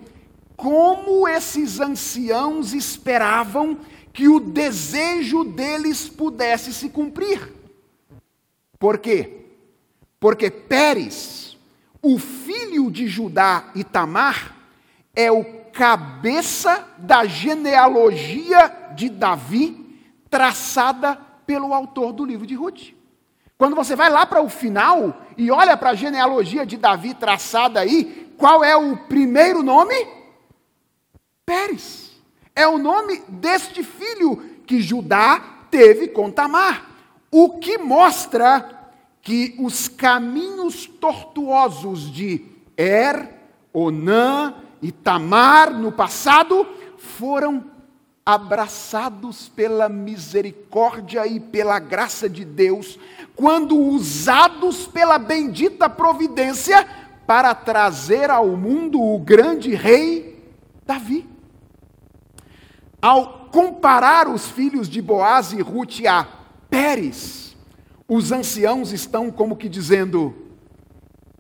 como 0.56 1.28
esses 1.28 1.80
anciãos 1.80 2.74
esperavam 2.74 3.80
que 4.14 4.28
o 4.28 4.40
desejo 4.40 5.44
deles 5.44 6.08
pudesse 6.08 6.72
se 6.72 6.90
cumprir. 6.90 7.52
Por 8.78 9.00
quê? 9.00 9.46
Porque 10.20 10.52
Pérez, 10.52 11.58
o 12.00 12.20
filho 12.20 12.92
de 12.92 13.08
Judá 13.08 13.72
e 13.74 13.84
Tamar, 13.84 14.56
é 15.16 15.32
o 15.32 15.44
cabeça 15.72 16.88
da 16.98 17.26
genealogia 17.26 18.70
de 18.96 19.10
Davi, 19.10 20.00
traçada 20.30 21.16
pelo 21.46 21.74
autor 21.74 22.14
do 22.14 22.26
livro 22.26 22.46
de 22.46 22.56
Ruth. 22.56 22.94
Quando 23.58 23.76
você 23.76 23.96
vai 23.96 24.10
lá 24.10 24.26
para 24.26 24.42
o 24.42 24.50
final 24.50 25.22
e 25.38 25.52
olha 25.52 25.78
para 25.78 25.92
a 25.92 25.96
genealogia 25.96 26.66
de 26.66 26.78
Davi 26.78 27.14
traçada 27.14 27.80
aí, 27.80 28.34
qual 28.38 28.64
é 28.64 28.76
o 28.76 28.98
primeiro 28.98 29.62
nome? 29.62 29.94
Pérez. 31.46 32.20
É 32.56 32.68
o 32.68 32.78
nome 32.78 33.22
deste 33.28 33.84
filho 33.84 34.38
que 34.66 34.82
Judá 34.82 35.66
teve 35.70 36.08
com 36.08 36.32
Tamar. 36.32 36.90
O 37.30 37.60
que 37.60 37.78
mostra 37.78 38.92
que 39.22 39.56
os 39.60 39.88
caminhos 39.88 40.88
tortuosos 40.88 42.12
de 42.12 42.46
Er, 42.76 43.30
Onã 43.72 44.56
e 44.82 44.92
Tamar 44.92 45.72
no 45.72 45.92
passado 45.92 46.68
foram 46.98 47.71
abraçados 48.26 49.50
pela 49.50 49.90
misericórdia 49.90 51.26
e 51.26 51.40
pela 51.40 51.80
graça 51.80 52.30
de 52.30 52.46
Deus, 52.46 53.00
quando 53.36 53.78
usados 53.78 54.86
pela 54.86 55.18
bendita 55.18 55.90
providência 55.90 56.88
para 57.26 57.56
trazer 57.56 58.30
ao 58.30 58.56
mundo 58.56 59.02
o 59.02 59.18
grande 59.20 59.74
rei 59.74 60.54
Davi. 60.86 61.28
Ao 63.02 63.48
comparar 63.52 64.28
os 64.28 64.48
filhos 64.48 64.88
de 64.88 65.02
Boaz 65.02 65.52
e 65.52 65.62
Ruth 65.62 66.06
a 66.06 66.28
Pérez, 66.70 67.56
os 68.08 68.32
anciãos 68.32 68.92
estão 68.92 69.32
como 69.32 69.56
que 69.56 69.68
dizendo: 69.68 70.36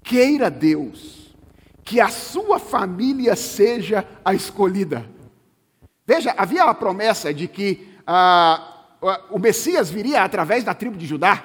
queira 0.04 0.50
Deus 0.50 1.22
que 1.84 2.00
a 2.00 2.10
sua 2.10 2.58
família 2.58 3.36
seja 3.36 4.08
a 4.24 4.34
escolhida 4.34 5.06
Veja, 6.14 6.36
havia 6.38 6.66
a 6.66 6.74
promessa 6.74 7.34
de 7.34 7.48
que 7.48 7.88
ah, 8.06 8.84
o 9.30 9.40
Messias 9.40 9.90
viria 9.90 10.22
através 10.22 10.62
da 10.62 10.74
tribo 10.74 10.98
de 10.98 11.06
Judá, 11.06 11.42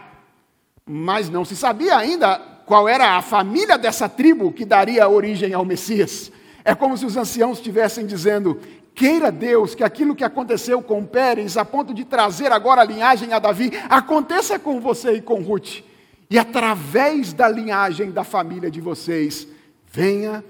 mas 0.85 1.31
não 1.31 1.45
se 1.45 1.55
sabia 1.55 1.97
ainda 1.97 2.37
qual 2.67 2.89
era 2.89 3.17
a 3.17 3.23
família 3.23 3.79
dessa 3.79 4.09
tribo 4.09 4.51
que 4.51 4.65
daria 4.65 5.09
origem 5.09 5.55
ao 5.55 5.65
Messias. 5.65 6.33
É 6.65 6.75
como 6.75 6.99
se 6.99 7.07
os 7.07 7.17
anciãos 7.17 7.59
estivessem 7.59 8.07
dizendo: 8.07 8.61
queira 8.93 9.31
Deus 9.31 9.73
que 9.73 9.85
aquilo 9.85 10.17
que 10.17 10.25
aconteceu 10.25 10.83
com 10.83 11.07
Pérez, 11.07 11.57
a 11.57 11.65
ponto 11.65 11.95
de 11.95 12.05
trazer 12.05 12.51
agora 12.51 12.81
a 12.81 12.85
linhagem 12.85 13.33
a 13.33 13.39
Davi, 13.39 13.71
aconteça 13.89 14.59
com 14.59 14.81
você 14.81 15.13
e 15.13 15.23
com 15.23 15.43
Ruth. 15.43 15.85
E 16.29 16.37
através 16.37 17.33
da 17.33 17.49
linhagem 17.49 18.11
da 18.11 18.25
família 18.25 18.69
de 18.69 18.81
vocês, 18.81 19.47
venha 19.93 20.45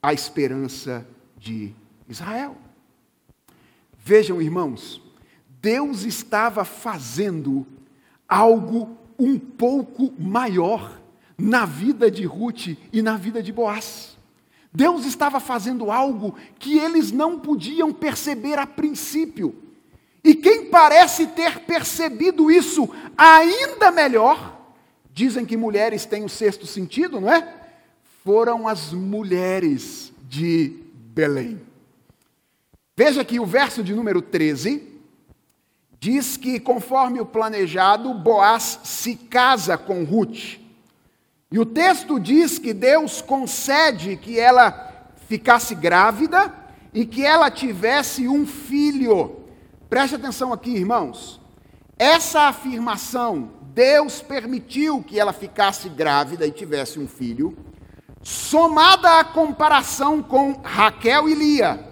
a 0.00 0.12
esperança 0.12 1.04
de 1.36 1.74
Israel. 2.08 2.56
Vejam, 4.02 4.40
irmãos, 4.40 5.00
Deus 5.60 6.04
estava 6.04 6.64
fazendo 6.64 7.66
algo 8.28 8.96
um 9.18 9.38
pouco 9.38 10.12
maior 10.18 10.98
na 11.36 11.66
vida 11.66 12.10
de 12.10 12.24
Ruth 12.24 12.68
e 12.92 13.02
na 13.02 13.16
vida 13.16 13.42
de 13.42 13.52
Boaz. 13.52 14.16
Deus 14.72 15.04
estava 15.04 15.40
fazendo 15.40 15.90
algo 15.90 16.34
que 16.58 16.78
eles 16.78 17.10
não 17.10 17.38
podiam 17.38 17.92
perceber 17.92 18.58
a 18.58 18.66
princípio. 18.66 19.54
E 20.22 20.34
quem 20.34 20.66
parece 20.66 21.26
ter 21.28 21.60
percebido 21.60 22.50
isso 22.50 22.88
ainda 23.16 23.90
melhor 23.90 24.58
dizem 25.12 25.44
que 25.44 25.56
mulheres 25.56 26.06
têm 26.06 26.24
o 26.24 26.28
sexto 26.28 26.66
sentido, 26.66 27.20
não 27.20 27.32
é? 27.32 27.56
Foram 28.24 28.68
as 28.68 28.92
mulheres 28.92 30.12
de 30.28 30.76
Belém. 31.14 31.69
Veja 32.96 33.24
que 33.24 33.40
o 33.40 33.46
verso 33.46 33.82
de 33.82 33.94
número 33.94 34.20
13 34.20 34.90
diz 35.98 36.36
que, 36.36 36.58
conforme 36.58 37.20
o 37.20 37.26
planejado, 37.26 38.12
Boaz 38.14 38.80
se 38.84 39.14
casa 39.14 39.76
com 39.76 40.04
Ruth. 40.04 40.58
E 41.52 41.58
o 41.58 41.66
texto 41.66 42.18
diz 42.18 42.58
que 42.58 42.72
Deus 42.72 43.20
concede 43.20 44.16
que 44.16 44.38
ela 44.38 45.08
ficasse 45.28 45.74
grávida 45.74 46.54
e 46.94 47.04
que 47.04 47.24
ela 47.24 47.50
tivesse 47.50 48.26
um 48.26 48.46
filho. 48.46 49.44
Preste 49.88 50.14
atenção 50.14 50.52
aqui, 50.52 50.70
irmãos. 50.70 51.40
Essa 51.98 52.42
afirmação, 52.42 53.50
Deus 53.74 54.22
permitiu 54.22 55.02
que 55.02 55.20
ela 55.20 55.32
ficasse 55.32 55.88
grávida 55.88 56.46
e 56.46 56.50
tivesse 56.50 56.98
um 56.98 57.06
filho, 57.06 57.56
somada 58.22 59.18
à 59.18 59.24
comparação 59.24 60.22
com 60.22 60.52
Raquel 60.62 61.28
e 61.28 61.34
Lia, 61.34 61.89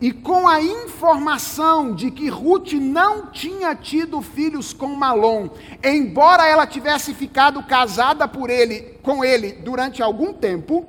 e 0.00 0.12
com 0.12 0.46
a 0.46 0.60
informação 0.60 1.94
de 1.94 2.10
que 2.10 2.28
Ruth 2.28 2.72
não 2.74 3.30
tinha 3.30 3.74
tido 3.74 4.20
filhos 4.20 4.72
com 4.72 4.88
Malom, 4.88 5.48
embora 5.82 6.46
ela 6.46 6.66
tivesse 6.66 7.14
ficado 7.14 7.62
casada 7.62 8.28
por 8.28 8.50
ele, 8.50 8.98
com 9.02 9.24
ele 9.24 9.52
durante 9.52 10.02
algum 10.02 10.34
tempo, 10.34 10.86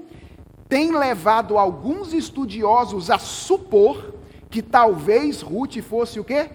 tem 0.68 0.92
levado 0.92 1.58
alguns 1.58 2.14
estudiosos 2.14 3.10
a 3.10 3.18
supor 3.18 4.14
que 4.50 4.62
talvez 4.62 5.42
Ruth 5.42 5.82
fosse 5.82 6.20
o 6.20 6.24
quê? 6.24 6.50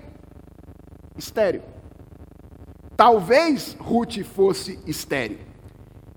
Estéreo. 1.17 1.63
Talvez 2.95 3.75
Ruth 3.81 4.23
fosse 4.25 4.79
estéreo. 4.87 5.39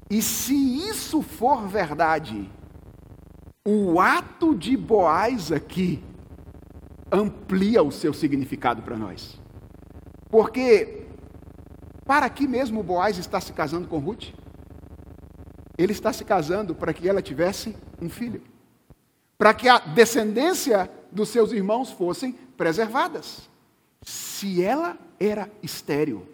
E 0.10 0.21
se 0.21 0.54
isso 0.88 1.21
for 1.21 1.65
verdade, 1.67 2.50
o 3.65 4.00
ato 4.00 4.54
de 4.54 4.76
Boaz 4.76 5.52
aqui 5.52 6.04
amplia 7.12 7.84
o 7.84 7.91
seu 7.91 8.13
significado 8.13 8.82
para 8.82 8.98
nós. 8.98 9.39
Porque, 10.30 11.06
para 12.06 12.30
que 12.30 12.48
mesmo 12.48 12.84
Boaz 12.84 13.18
está 13.18 13.39
se 13.39 13.54
casando 13.54 13.88
com 13.88 14.00
Ruth? 14.00 14.34
Ele 15.78 15.91
está 15.91 16.12
se 16.13 16.24
casando 16.24 16.74
para 16.74 16.94
que 16.94 17.08
ela 17.08 17.22
tivesse 17.22 17.76
um 18.02 18.10
filho. 18.10 18.41
Para 19.38 19.54
que 19.54 19.68
a 19.68 19.80
descendência 19.80 20.89
dos 21.12 21.30
seus 21.30 21.52
irmãos 21.52 21.91
fossem 21.91 22.34
preservadas. 22.58 23.50
Se 24.02 24.63
ela 24.63 24.98
era 25.20 25.50
estéril, 25.62 26.28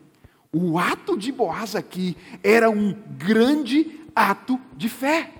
o 0.53 0.77
ato 0.77 1.17
de 1.17 1.31
Boaz 1.31 1.75
aqui 1.75 2.17
era 2.43 2.69
um 2.69 2.93
grande 3.17 4.01
ato 4.15 4.59
de 4.75 4.89
fé. 4.89 5.31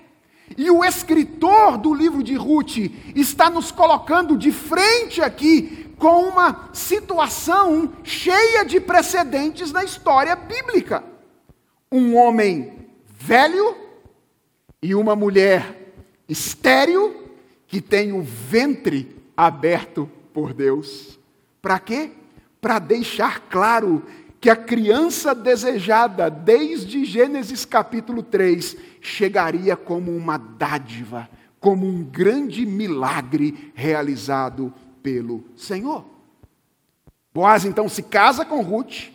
E 0.56 0.70
o 0.70 0.84
escritor 0.84 1.78
do 1.78 1.94
livro 1.94 2.22
de 2.22 2.34
Ruth 2.34 2.76
está 3.14 3.48
nos 3.48 3.70
colocando 3.70 4.36
de 4.36 4.52
frente 4.52 5.20
aqui 5.20 5.90
com 5.98 6.22
uma 6.22 6.68
situação 6.72 7.92
cheia 8.02 8.64
de 8.64 8.80
precedentes 8.80 9.70
na 9.70 9.84
história 9.84 10.34
bíblica. 10.34 11.04
Um 11.90 12.16
homem 12.16 12.72
velho 13.06 13.76
e 14.82 14.94
uma 14.94 15.14
mulher 15.14 15.94
estéril 16.28 17.30
que 17.68 17.80
tem 17.80 18.12
o 18.12 18.20
ventre 18.22 19.16
aberto 19.36 20.10
por 20.34 20.52
Deus. 20.52 21.18
Para 21.60 21.78
quê? 21.78 22.10
Para 22.60 22.78
deixar 22.78 23.40
claro 23.48 24.02
que 24.42 24.50
a 24.50 24.56
criança 24.56 25.36
desejada 25.36 26.28
desde 26.28 27.04
Gênesis 27.04 27.64
capítulo 27.64 28.24
3 28.24 28.76
chegaria 29.00 29.76
como 29.76 30.10
uma 30.10 30.36
dádiva, 30.36 31.30
como 31.60 31.86
um 31.86 32.02
grande 32.02 32.66
milagre 32.66 33.70
realizado 33.72 34.74
pelo 35.00 35.44
Senhor. 35.54 36.04
Boaz 37.32 37.64
então 37.64 37.88
se 37.88 38.02
casa 38.02 38.44
com 38.44 38.62
Ruth, 38.62 39.12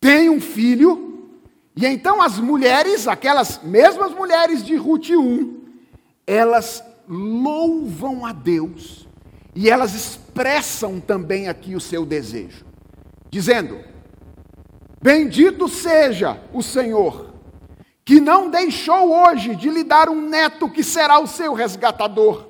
tem 0.00 0.30
um 0.30 0.40
filho, 0.40 1.28
e 1.76 1.84
então 1.84 2.22
as 2.22 2.38
mulheres, 2.38 3.06
aquelas 3.06 3.62
mesmas 3.62 4.14
mulheres 4.14 4.64
de 4.64 4.74
Ruth 4.76 5.10
1, 5.10 5.60
elas 6.26 6.82
louvam 7.06 8.24
a 8.24 8.32
Deus 8.32 9.06
e 9.54 9.68
elas 9.68 9.94
expressam 9.94 10.98
também 10.98 11.48
aqui 11.50 11.74
o 11.74 11.80
seu 11.80 12.06
desejo, 12.06 12.64
dizendo: 13.30 13.91
Bendito 15.02 15.68
seja 15.68 16.38
o 16.52 16.62
Senhor, 16.62 17.34
que 18.04 18.20
não 18.20 18.48
deixou 18.48 19.12
hoje 19.12 19.56
de 19.56 19.68
lhe 19.68 19.82
dar 19.82 20.08
um 20.08 20.28
neto 20.28 20.70
que 20.70 20.84
será 20.84 21.18
o 21.18 21.26
seu 21.26 21.54
resgatador, 21.54 22.46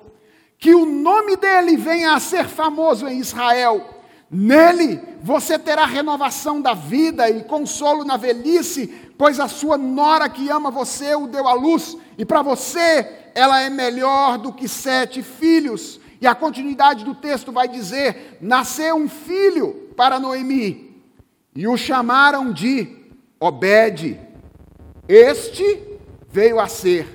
que 0.59 0.75
o 0.75 0.85
nome 0.85 1.35
dele 1.37 1.79
venha 1.79 2.13
a 2.13 2.21
ser 2.21 2.47
famoso 2.47 3.09
em 3.09 3.19
Israel. 3.19 3.89
Nele 4.31 5.01
você 5.23 5.59
terá 5.59 5.87
renovação 5.87 6.61
da 6.61 6.75
vida 6.75 7.31
e 7.31 7.43
consolo 7.43 8.05
na 8.05 8.19
velhice, 8.19 8.87
pois 9.17 9.41
a 9.41 9.49
sua 9.49 9.79
nora 9.79 10.29
que 10.29 10.51
ama 10.51 10.71
você 10.71 11.15
o 11.15 11.27
deu 11.27 11.49
à 11.49 11.55
luz, 11.55 11.97
e 12.19 12.25
para 12.25 12.43
você 12.43 13.31
ela 13.35 13.63
é 13.63 13.71
melhor 13.71 14.37
do 14.37 14.53
que 14.53 14.69
sete 14.69 15.23
filhos. 15.23 15.99
E 16.21 16.27
a 16.27 16.35
continuidade 16.35 17.03
do 17.03 17.15
texto 17.15 17.51
vai 17.51 17.67
dizer: 17.67 18.37
nasceu 18.43 18.95
um 18.97 19.09
filho 19.09 19.91
para 19.97 20.21
Noemi, 20.21 20.92
e 21.55 21.67
o 21.67 21.77
chamaram 21.77 22.53
de 22.53 22.89
Obed. 23.39 24.19
Este 25.07 25.99
veio 26.31 26.59
a 26.59 26.67
ser 26.67 27.07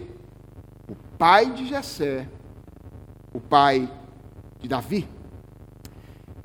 o 0.88 0.96
pai 1.18 1.52
de 1.52 1.68
Jessé, 1.68 2.28
o 3.34 3.40
pai 3.40 3.92
de 4.60 4.68
Davi. 4.68 5.08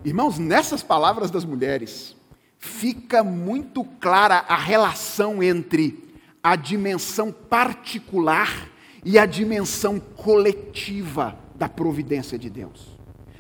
Irmãos, 0.05 0.39
nessas 0.39 0.83
palavras 0.83 1.31
das 1.31 1.45
mulheres, 1.45 2.17
fica 2.59 3.23
muito 3.23 3.85
clara 3.85 4.45
a 4.49 4.57
relação 4.57 5.43
entre 5.43 6.17
a 6.43 6.57
dimensão 6.57 7.31
particular 7.31 8.69
e 9.05 9.19
a 9.19 9.27
dimensão 9.27 10.01
coletiva 10.01 11.39
da 11.55 11.69
providência 11.69 12.39
de 12.39 12.49
Deus. 12.49 12.99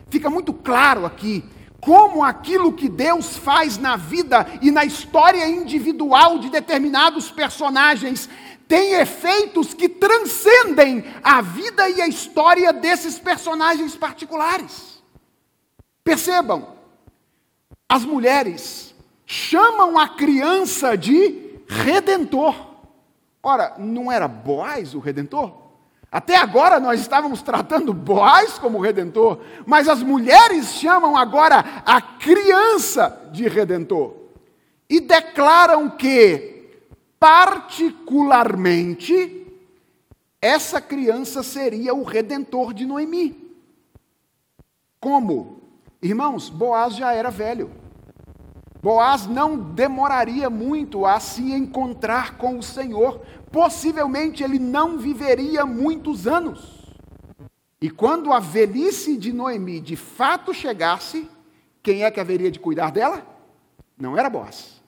Fica 0.08 0.28
muito 0.28 0.52
claro 0.52 1.06
aqui 1.06 1.42
como 1.82 2.22
aquilo 2.22 2.72
que 2.72 2.88
Deus 2.88 3.36
faz 3.36 3.76
na 3.76 3.96
vida 3.96 4.46
e 4.62 4.70
na 4.70 4.84
história 4.84 5.48
individual 5.48 6.38
de 6.38 6.48
determinados 6.48 7.28
personagens 7.32 8.30
tem 8.68 8.94
efeitos 8.94 9.74
que 9.74 9.88
transcendem 9.88 11.04
a 11.24 11.42
vida 11.42 11.90
e 11.90 12.00
a 12.00 12.06
história 12.06 12.72
desses 12.72 13.18
personagens 13.18 13.96
particulares. 13.96 15.02
Percebam, 16.04 16.68
as 17.88 18.04
mulheres 18.04 18.94
chamam 19.26 19.98
a 19.98 20.08
criança 20.08 20.96
de 20.96 21.58
redentor. 21.66 22.54
Ora, 23.42 23.74
não 23.76 24.10
era 24.10 24.28
Boaz 24.28 24.94
o 24.94 25.00
redentor? 25.00 25.61
Até 26.12 26.36
agora 26.36 26.78
nós 26.78 27.00
estávamos 27.00 27.40
tratando 27.40 27.94
Boaz 27.94 28.58
como 28.58 28.78
redentor, 28.78 29.40
mas 29.64 29.88
as 29.88 30.02
mulheres 30.02 30.74
chamam 30.74 31.16
agora 31.16 31.82
a 31.86 32.02
criança 32.02 33.30
de 33.32 33.48
redentor 33.48 34.14
e 34.90 35.00
declaram 35.00 35.88
que, 35.88 36.68
particularmente, 37.18 39.46
essa 40.38 40.82
criança 40.82 41.42
seria 41.42 41.94
o 41.94 42.02
redentor 42.02 42.74
de 42.74 42.84
Noemi. 42.84 43.50
Como? 45.00 45.62
Irmãos, 46.02 46.50
Boaz 46.50 46.94
já 46.94 47.14
era 47.14 47.30
velho. 47.30 47.70
Boaz 48.82 49.28
não 49.28 49.56
demoraria 49.56 50.50
muito 50.50 51.06
a 51.06 51.20
se 51.20 51.52
encontrar 51.52 52.36
com 52.36 52.58
o 52.58 52.62
Senhor, 52.62 53.20
possivelmente 53.52 54.42
ele 54.42 54.58
não 54.58 54.98
viveria 54.98 55.64
muitos 55.64 56.26
anos. 56.26 56.82
E 57.80 57.88
quando 57.88 58.32
a 58.32 58.40
velhice 58.40 59.16
de 59.16 59.32
Noemi 59.32 59.78
de 59.78 59.94
fato 59.94 60.52
chegasse, 60.52 61.30
quem 61.80 62.02
é 62.02 62.10
que 62.10 62.18
haveria 62.18 62.50
de 62.50 62.58
cuidar 62.58 62.90
dela? 62.90 63.24
Não 63.96 64.18
era 64.18 64.28
Boaz, 64.28 64.82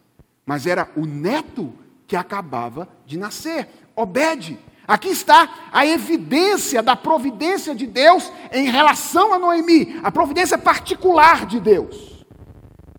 mas 0.44 0.66
era 0.66 0.90
o 0.96 1.06
neto 1.06 1.72
que 2.08 2.16
acabava 2.16 2.88
de 3.06 3.16
nascer, 3.16 3.68
Obed. 3.94 4.58
Aqui 4.88 5.08
está 5.08 5.68
a 5.72 5.86
evidência 5.86 6.82
da 6.82 6.96
providência 6.96 7.76
de 7.76 7.86
Deus 7.86 8.30
em 8.52 8.68
relação 8.68 9.32
a 9.32 9.38
Noemi, 9.38 10.00
a 10.02 10.10
providência 10.10 10.58
particular 10.58 11.46
de 11.46 11.60
Deus. 11.60 12.13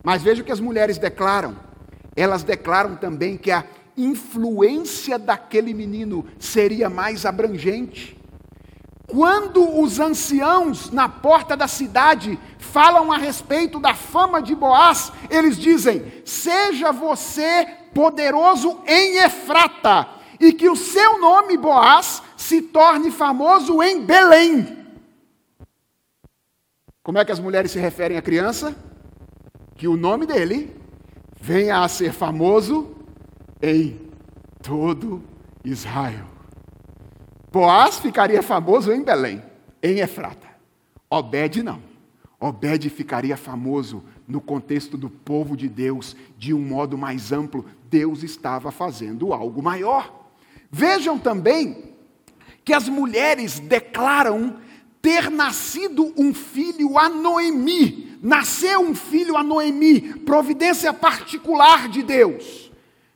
Mas 0.06 0.22
veja 0.22 0.44
o 0.44 0.46
que 0.46 0.52
as 0.52 0.60
mulheres 0.60 1.00
declaram. 1.00 1.58
Elas 2.16 2.44
declaram 2.44 2.96
também 2.96 3.36
que 3.36 3.50
a 3.50 3.66
influência 3.98 5.18
daquele 5.18 5.74
menino 5.74 6.28
seria 6.38 6.92
mais 6.92 7.26
abrangente. 7.26 8.16
Quando 9.08 9.82
os 9.82 10.00
anciãos 10.00 10.92
na 10.92 11.10
porta 11.10 11.58
da 11.58 11.68
cidade 11.68 12.40
falam 12.60 13.12
a 13.12 13.18
respeito 13.18 13.80
da 13.80 13.96
fama 13.96 14.44
de 14.44 14.54
Boaz, 14.54 15.12
eles 15.28 15.58
dizem: 15.58 16.22
Seja 16.24 16.92
você 16.92 17.66
poderoso 17.92 18.82
em 18.86 19.18
Efrata, 19.24 20.08
e 20.40 20.54
que 20.54 20.70
o 20.70 20.76
seu 20.76 21.20
nome, 21.20 21.58
Boaz, 21.58 22.22
se 22.38 22.62
torne 22.62 23.10
famoso 23.10 23.82
em 23.82 24.06
Belém. 24.06 24.86
Como 27.02 27.18
é 27.18 27.26
que 27.26 27.32
as 27.32 27.40
mulheres 27.40 27.72
se 27.72 27.80
referem 27.80 28.18
à 28.18 28.22
criança? 28.22 28.76
Que 29.76 29.88
o 29.88 29.96
nome 29.96 30.26
dele 30.26 30.76
venha 31.40 31.84
a 31.84 31.88
ser 31.88 32.14
famoso 32.14 32.96
em 33.62 34.00
todo 34.64 35.22
Israel. 35.64 36.26
Boaz 37.52 38.00
ficaria 38.00 38.42
famoso 38.42 38.92
em 38.92 39.04
Belém, 39.04 39.42
em 39.82 40.00
Efrata. 40.00 40.48
Obed 41.10 41.62
não. 41.62 41.82
Obed 42.40 42.90
ficaria 42.90 43.38
famoso 43.38 44.04
no 44.28 44.42
contexto 44.42 44.98
do 44.98 45.10
povo 45.10 45.56
de 45.56 45.70
Deus 45.70 46.16
de 46.38 46.54
um 46.54 46.60
modo 46.60 46.98
mais 46.98 47.32
amplo. 47.32 47.66
Deus 47.90 48.24
estava 48.24 48.72
fazendo 48.72 49.34
algo 49.34 49.62
maior. 49.62 50.30
Vejam 50.72 51.18
também 51.18 51.96
que 52.64 52.74
as 52.74 52.90
mulheres 52.90 53.60
declaram 53.60 54.58
ter 55.02 55.30
nascido 55.30 56.14
um 56.18 56.34
filho 56.34 56.98
a 56.98 57.08
Noemi. 57.08 58.05
Nasceu 58.26 58.80
um 58.80 58.96
filho 58.96 59.38
a 59.38 59.44
Noemi, 59.44 60.02
providência 60.02 60.92
particular 60.92 61.88
de 61.88 62.02
Deus. 62.02 62.72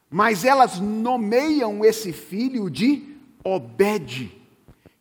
Mas 0.08 0.46
elas 0.46 0.80
nomeiam 0.80 1.84
esse 1.84 2.14
filho 2.14 2.70
de 2.70 3.18
Obed, 3.44 4.32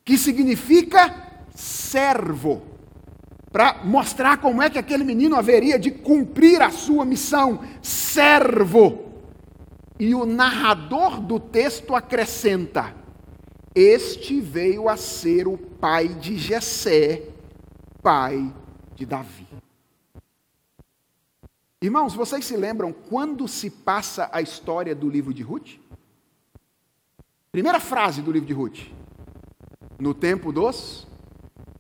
que 0.07 0.17
significa 0.17 1.15
servo, 1.55 2.63
para 3.53 3.85
mostrar 3.85 4.39
como 4.39 4.63
é 4.63 4.71
que 4.71 4.79
aquele 4.79 5.05
menino 5.05 5.37
haveria 5.37 5.79
de 5.79 5.91
cumprir 5.91 6.63
a 6.63 6.71
sua 6.71 7.05
missão, 7.05 7.61
servo. 7.83 9.13
E 10.01 10.15
o 10.15 10.25
narrador 10.25 11.21
do 11.21 11.39
texto 11.39 11.95
acrescenta: 11.95 12.95
Este 13.75 14.41
veio 14.41 14.89
a 14.89 14.97
ser 14.97 15.47
o 15.47 15.59
pai 15.59 16.09
de 16.09 16.39
Jessé, 16.39 17.25
pai 18.03 18.51
de 18.97 19.05
Davi. 19.05 19.48
Irmãos, 21.81 22.12
vocês 22.12 22.45
se 22.45 22.57
lembram 22.57 22.93
quando 22.93 23.47
se 23.47 23.70
passa 23.70 24.29
a 24.33 24.43
história 24.43 24.97
do 24.97 25.09
livro 25.09 25.33
de 25.33 25.45
Ruth? 25.45 25.76
Primeira 27.53 27.79
frase 27.79 28.20
do 28.20 28.33
livro 28.33 28.49
de 28.49 28.53
Ruth. 28.53 28.81
No 29.97 30.12
tempo 30.12 30.51
dos 30.53 31.07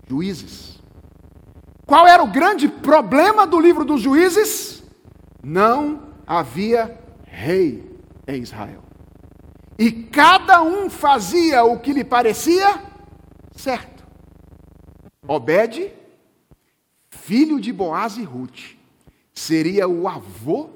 juízes. 0.06 0.78
Qual 1.84 2.06
era 2.06 2.22
o 2.22 2.30
grande 2.30 2.68
problema 2.68 3.44
do 3.44 3.58
livro 3.58 3.84
dos 3.84 4.00
juízes? 4.00 4.84
Não 5.42 6.12
havia 6.24 6.96
rei 7.24 7.98
em 8.26 8.42
Israel. 8.42 8.84
E 9.76 9.90
cada 9.90 10.62
um 10.62 10.88
fazia 10.88 11.64
o 11.64 11.80
que 11.80 11.92
lhe 11.92 12.04
parecia 12.04 12.84
certo. 13.50 14.06
Obed, 15.26 15.92
filho 17.10 17.60
de 17.60 17.72
Boaz 17.72 18.16
e 18.16 18.22
Ruth, 18.22 18.77
seria 19.38 19.86
o 19.86 20.08
avô 20.08 20.68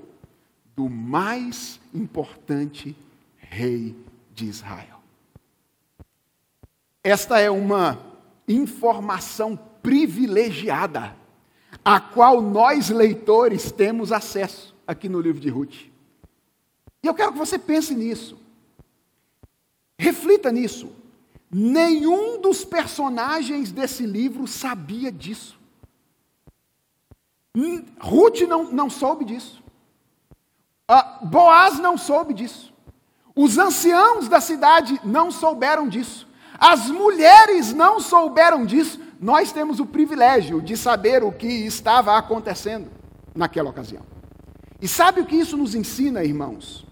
do 0.76 0.88
mais 0.88 1.80
importante 1.92 2.96
rei 3.36 3.94
de 4.32 4.46
Israel. 4.46 5.00
Esta 7.02 7.40
é 7.40 7.50
uma 7.50 7.98
informação 8.46 9.58
privilegiada, 9.82 11.16
a 11.84 11.98
qual 11.98 12.40
nós 12.40 12.88
leitores 12.88 13.72
temos 13.72 14.12
acesso 14.12 14.74
aqui 14.86 15.08
no 15.08 15.20
livro 15.20 15.40
de 15.40 15.48
Ruth. 15.48 15.90
E 17.02 17.06
eu 17.06 17.14
quero 17.14 17.32
que 17.32 17.38
você 17.38 17.58
pense 17.58 17.94
nisso. 17.94 18.38
Reflita 19.98 20.52
nisso. 20.52 20.88
Nenhum 21.50 22.40
dos 22.40 22.64
personagens 22.64 23.72
desse 23.72 24.06
livro 24.06 24.46
sabia 24.46 25.10
disso. 25.10 25.60
Ruth 28.00 28.40
não, 28.42 28.72
não 28.72 28.90
soube 28.90 29.24
disso. 29.24 29.62
Uh, 30.90 31.26
Boaz 31.26 31.78
não 31.78 31.96
soube 31.96 32.34
disso. 32.34 32.72
Os 33.34 33.58
anciãos 33.58 34.28
da 34.28 34.40
cidade 34.40 35.00
não 35.04 35.30
souberam 35.30 35.88
disso. 35.88 36.28
As 36.58 36.88
mulheres 36.88 37.72
não 37.72 38.00
souberam 38.00 38.64
disso. 38.64 39.00
Nós 39.20 39.52
temos 39.52 39.80
o 39.80 39.86
privilégio 39.86 40.60
de 40.60 40.76
saber 40.76 41.22
o 41.22 41.32
que 41.32 41.46
estava 41.46 42.16
acontecendo 42.16 42.90
naquela 43.34 43.70
ocasião. 43.70 44.02
E 44.80 44.88
sabe 44.88 45.20
o 45.20 45.26
que 45.26 45.36
isso 45.36 45.56
nos 45.56 45.74
ensina, 45.74 46.24
irmãos? 46.24 46.86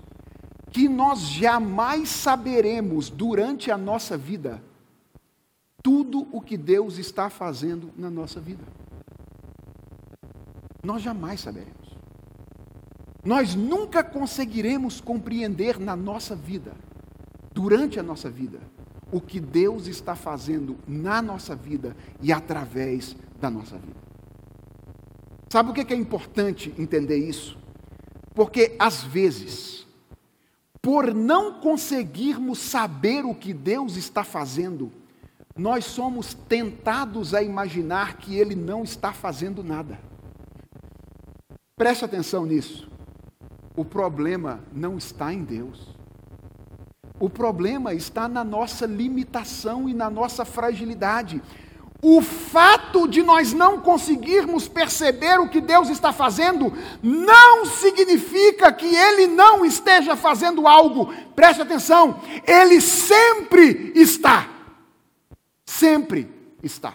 que 0.70 0.88
nós 0.88 1.20
jamais 1.20 2.08
saberemos 2.08 3.10
durante 3.10 3.70
a 3.70 3.78
nossa 3.78 4.16
vida 4.16 4.62
tudo 5.82 6.28
o 6.30 6.40
que 6.40 6.56
Deus 6.56 6.98
está 6.98 7.28
fazendo 7.28 7.90
na 7.96 8.10
nossa 8.10 8.40
vida. 8.40 8.62
Nós 10.82 11.02
jamais 11.02 11.40
saberemos. 11.40 11.96
Nós 13.24 13.54
nunca 13.54 14.02
conseguiremos 14.02 15.00
compreender 15.00 15.78
na 15.78 15.94
nossa 15.94 16.34
vida, 16.34 16.72
durante 17.52 18.00
a 18.00 18.02
nossa 18.02 18.30
vida, 18.30 18.60
o 19.12 19.20
que 19.20 19.40
Deus 19.40 19.86
está 19.86 20.14
fazendo 20.14 20.78
na 20.86 21.20
nossa 21.20 21.54
vida 21.54 21.96
e 22.22 22.32
através 22.32 23.16
da 23.40 23.50
nossa 23.50 23.76
vida. 23.76 24.00
Sabe 25.50 25.70
o 25.70 25.74
que 25.74 25.92
é 25.92 25.96
importante 25.96 26.72
entender 26.78 27.18
isso? 27.18 27.58
Porque 28.34 28.76
às 28.78 29.02
vezes, 29.02 29.86
por 30.80 31.12
não 31.12 31.60
conseguirmos 31.60 32.58
saber 32.58 33.24
o 33.24 33.34
que 33.34 33.52
Deus 33.52 33.96
está 33.96 34.22
fazendo, 34.22 34.92
nós 35.56 35.84
somos 35.84 36.32
tentados 36.32 37.34
a 37.34 37.42
imaginar 37.42 38.16
que 38.16 38.36
Ele 38.36 38.54
não 38.54 38.84
está 38.84 39.12
fazendo 39.12 39.62
nada. 39.62 39.98
Preste 41.80 42.04
atenção 42.04 42.44
nisso. 42.44 42.86
O 43.74 43.86
problema 43.86 44.62
não 44.70 44.98
está 44.98 45.32
em 45.32 45.42
Deus. 45.42 45.96
O 47.18 47.30
problema 47.30 47.94
está 47.94 48.28
na 48.28 48.44
nossa 48.44 48.84
limitação 48.84 49.88
e 49.88 49.94
na 49.94 50.10
nossa 50.10 50.44
fragilidade. 50.44 51.42
O 52.02 52.20
fato 52.20 53.08
de 53.08 53.22
nós 53.22 53.54
não 53.54 53.80
conseguirmos 53.80 54.68
perceber 54.68 55.40
o 55.40 55.48
que 55.48 55.58
Deus 55.58 55.88
está 55.88 56.12
fazendo 56.12 56.70
não 57.02 57.64
significa 57.64 58.70
que 58.70 58.94
Ele 58.94 59.26
não 59.26 59.64
esteja 59.64 60.14
fazendo 60.14 60.68
algo. 60.68 61.10
Preste 61.34 61.62
atenção, 61.62 62.20
Ele 62.46 62.78
sempre 62.78 63.90
está. 63.94 64.50
Sempre 65.64 66.28
está. 66.62 66.92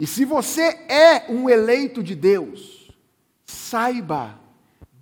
E 0.00 0.06
se 0.08 0.24
você 0.24 0.62
é 0.88 1.26
um 1.28 1.48
eleito 1.48 2.02
de 2.02 2.16
Deus, 2.16 2.81
saiba, 3.72 4.38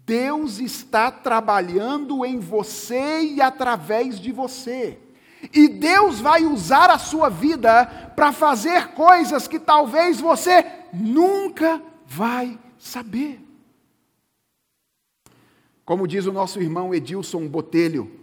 Deus 0.07 0.61
está 0.61 1.11
trabalhando 1.11 2.25
em 2.25 2.39
você 2.39 3.21
e 3.23 3.41
através 3.41 4.21
de 4.21 4.31
você. 4.31 4.97
E 5.53 5.67
Deus 5.67 6.21
vai 6.21 6.45
usar 6.45 6.89
a 6.89 6.99
sua 6.99 7.29
vida 7.29 7.85
para 8.15 8.33
fazer 8.33 8.89
coisas 8.93 9.49
que 9.49 9.59
talvez 9.59 10.21
você 10.21 10.65
nunca 10.93 11.83
vai 12.07 12.57
saber. 12.79 13.41
Como 15.85 16.07
diz 16.07 16.27
o 16.27 16.33
nosso 16.33 16.61
irmão 16.61 16.95
Edilson 16.95 17.49
Botelho, 17.49 18.21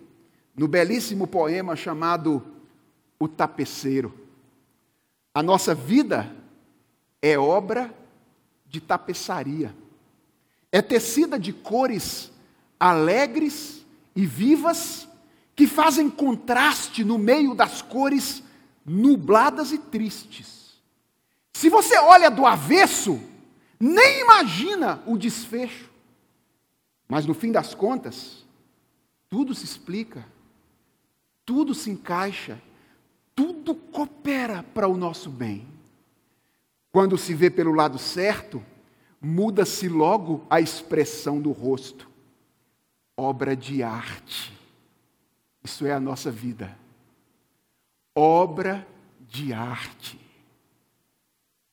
no 0.56 0.68
belíssimo 0.68 1.28
poema 1.28 1.76
chamado 1.76 2.42
O 3.20 3.28
Tapeceiro, 3.28 4.14
a 5.34 5.44
nossa 5.44 5.76
vida 5.76 6.34
é 7.22 7.38
obra 7.38 7.94
de 8.66 8.80
tapeçaria, 8.80 9.76
é 10.78 10.82
tecida 10.82 11.40
de 11.40 11.52
cores 11.52 12.32
alegres 12.80 13.84
e 14.16 14.28
vivas 14.28 15.08
que 15.56 15.66
fazem 15.66 16.08
contraste 16.08 17.04
no 17.04 17.18
meio 17.18 17.56
das 17.56 17.82
cores 17.82 18.44
nubladas 18.86 19.72
e 19.72 19.80
tristes. 19.80 20.80
Se 21.52 21.68
você 21.68 21.98
olha 21.98 22.30
do 22.30 22.46
avesso, 22.46 23.20
nem 23.80 24.22
imagina 24.22 25.02
o 25.08 25.18
desfecho. 25.18 25.90
Mas 27.08 27.26
no 27.26 27.34
fim 27.34 27.52
das 27.52 27.74
contas, 27.74 28.46
tudo 29.28 29.56
se 29.56 29.66
explica, 29.66 30.24
tudo 31.44 31.74
se 31.74 31.90
encaixa, 31.90 32.62
tudo 33.34 33.74
coopera 33.74 34.64
para 34.76 34.88
o 34.88 34.96
nosso 34.96 35.32
bem. 35.32 35.68
Quando 36.92 37.18
se 37.18 37.34
vê 37.34 37.50
pelo 37.50 37.74
lado 37.74 37.98
certo, 37.98 38.64
muda-se 39.22 39.88
logo 39.88 40.46
a 40.50 40.62
expressão 40.62 41.42
do 41.42 41.52
rosto. 41.52 42.10
Obra 43.16 43.56
de 43.56 43.82
arte. 43.82 44.54
Isso 45.64 45.86
é 45.86 45.92
a 45.92 46.00
nossa 46.00 46.32
vida. 46.32 46.78
Obra 48.16 48.88
de 49.28 49.54
arte. 49.54 50.20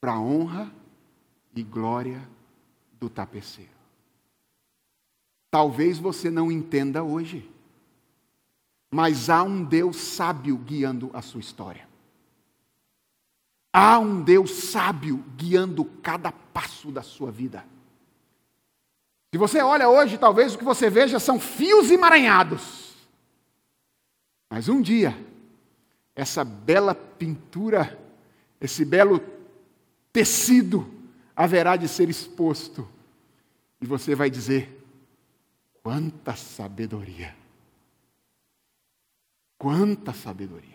Para 0.00 0.12
a 0.12 0.20
honra 0.20 0.72
e 1.54 1.62
glória 1.62 2.26
do 2.98 3.08
tapeceiro. 3.08 3.70
Talvez 5.50 5.98
você 5.98 6.30
não 6.30 6.50
entenda 6.50 7.04
hoje, 7.04 7.48
mas 8.92 9.30
há 9.30 9.42
um 9.42 9.62
Deus 9.62 9.96
sábio 9.96 10.56
guiando 10.56 11.10
a 11.12 11.22
sua 11.22 11.40
história. 11.40 11.88
Há 13.76 13.98
um 13.98 14.22
Deus 14.22 14.52
sábio 14.52 15.16
guiando 15.36 15.84
cada 16.00 16.30
passo 16.30 16.92
da 16.92 17.02
sua 17.02 17.32
vida. 17.32 17.66
Se 19.32 19.36
você 19.36 19.60
olha 19.60 19.88
hoje, 19.88 20.16
talvez 20.16 20.54
o 20.54 20.58
que 20.58 20.62
você 20.62 20.88
veja 20.88 21.18
são 21.18 21.40
fios 21.40 21.90
emaranhados. 21.90 22.94
Mas 24.48 24.68
um 24.68 24.80
dia, 24.80 25.12
essa 26.14 26.44
bela 26.44 26.94
pintura, 26.94 27.98
esse 28.60 28.84
belo 28.84 29.20
tecido, 30.12 30.88
haverá 31.34 31.74
de 31.74 31.88
ser 31.88 32.08
exposto. 32.08 32.88
E 33.80 33.86
você 33.86 34.14
vai 34.14 34.30
dizer: 34.30 34.86
quanta 35.82 36.36
sabedoria! 36.36 37.34
Quanta 39.58 40.12
sabedoria! 40.12 40.73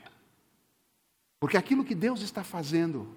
Porque 1.40 1.58
aquilo 1.58 1.86
que 1.86 1.96
Deus 1.96 2.22
está 2.22 2.44
fazendo 2.44 3.08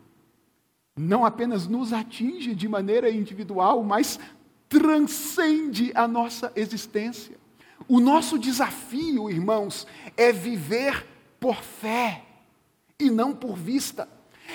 não 0.97 1.25
apenas 1.25 1.67
nos 1.67 1.93
atinge 1.93 2.55
de 2.55 2.69
maneira 2.69 3.11
individual, 3.11 3.83
mas 3.83 4.21
transcende 4.69 5.91
a 5.95 6.07
nossa 6.07 6.53
existência. 6.55 7.37
O 7.89 7.99
nosso 7.99 8.39
desafio, 8.39 9.31
irmãos, 9.31 9.87
é 10.17 10.33
viver 10.33 11.07
por 11.41 11.57
fé 11.57 12.25
e 12.99 13.11
não 13.11 13.35
por 13.35 13.57
vista. 13.57 14.09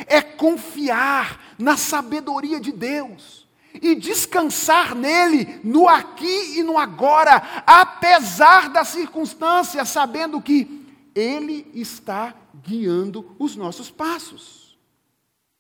É 0.05 0.22
confiar 0.22 1.55
na 1.57 1.76
sabedoria 1.76 2.59
de 2.59 2.72
Deus 2.72 3.47
e 3.82 3.95
descansar 3.95 4.95
nele 4.95 5.59
no 5.63 5.88
aqui 5.88 6.59
e 6.59 6.63
no 6.63 6.78
agora, 6.78 7.63
apesar 7.65 8.70
das 8.70 8.89
circunstâncias, 8.89 9.89
sabendo 9.89 10.41
que 10.41 10.87
ele 11.18 11.70
está 11.74 12.36
guiando 12.63 13.36
os 13.39 13.55
nossos 13.55 13.89
passos. 13.89 14.78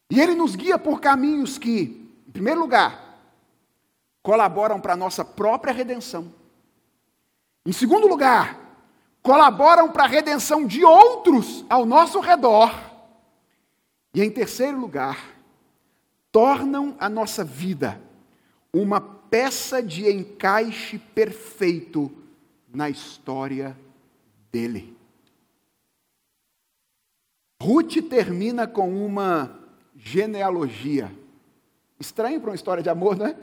E 0.09 0.21
ele 0.21 0.35
nos 0.35 0.55
guia 0.55 0.77
por 0.77 1.01
caminhos 1.01 1.57
que, 1.57 2.13
em 2.27 2.31
primeiro 2.31 2.59
lugar, 2.59 3.19
colaboram 4.21 4.79
para 4.79 4.93
a 4.93 4.97
nossa 4.97 5.25
própria 5.25 5.73
redenção. 5.73 6.31
Em 7.65 7.71
segundo 7.71 8.07
lugar, 8.07 8.59
colaboram 9.23 9.91
para 9.91 10.03
a 10.03 10.07
redenção 10.07 10.65
de 10.65 10.85
outros 10.85 11.65
ao 11.69 11.85
nosso 11.85 12.19
redor. 12.19 12.71
E 14.13 14.21
em 14.21 14.29
terceiro 14.29 14.79
lugar, 14.79 15.17
tornam 16.31 16.95
a 16.99 17.09
nossa 17.09 17.43
vida 17.43 17.99
uma 18.71 19.01
peça 19.01 19.81
de 19.81 20.09
encaixe 20.09 20.99
perfeito 20.99 22.11
na 22.71 22.89
história 22.89 23.77
dele. 24.51 24.96
Ruth 27.61 28.01
termina 28.09 28.67
com 28.67 29.05
uma 29.05 29.59
genealogia. 29.95 31.11
Estranho 31.99 32.39
para 32.39 32.51
uma 32.51 32.55
história 32.55 32.83
de 32.83 32.89
amor, 32.89 33.17
né? 33.17 33.35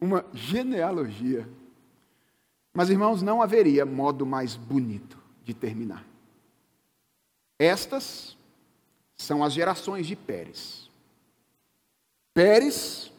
Uma 0.00 0.24
genealogia. 0.32 1.48
Mas, 2.72 2.90
irmãos, 2.90 3.22
não 3.22 3.42
haveria 3.42 3.84
modo 3.84 4.24
mais 4.24 4.54
bonito 4.54 5.18
de 5.44 5.52
terminar. 5.52 6.04
Estas 7.58 8.36
são 9.16 9.42
as 9.42 9.52
gerações 9.52 10.06
de 10.06 10.14
Pérez. 10.14 10.88
Pérez 12.32 13.12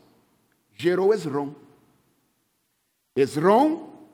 gerou 0.77 1.13
Esrom. 1.13 1.53
Esrom 3.13 4.07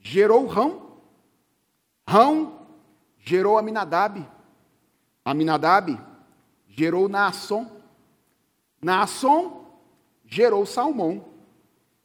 gerou 0.00 0.46
Rão. 0.46 1.00
Rão 2.06 2.66
gerou 3.18 3.58
Aminadab. 3.58 4.33
Aminadab 5.24 5.98
gerou 6.68 7.08
Naasson. 7.08 7.70
Naasson 8.82 9.64
gerou 10.26 10.66
Salmão. 10.66 11.24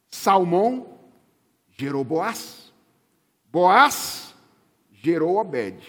Salmão 0.10 0.98
gerou 1.78 2.04
Boaz. 2.04 2.72
Boaz 3.52 4.34
gerou 4.92 5.38
Obed. 5.38 5.84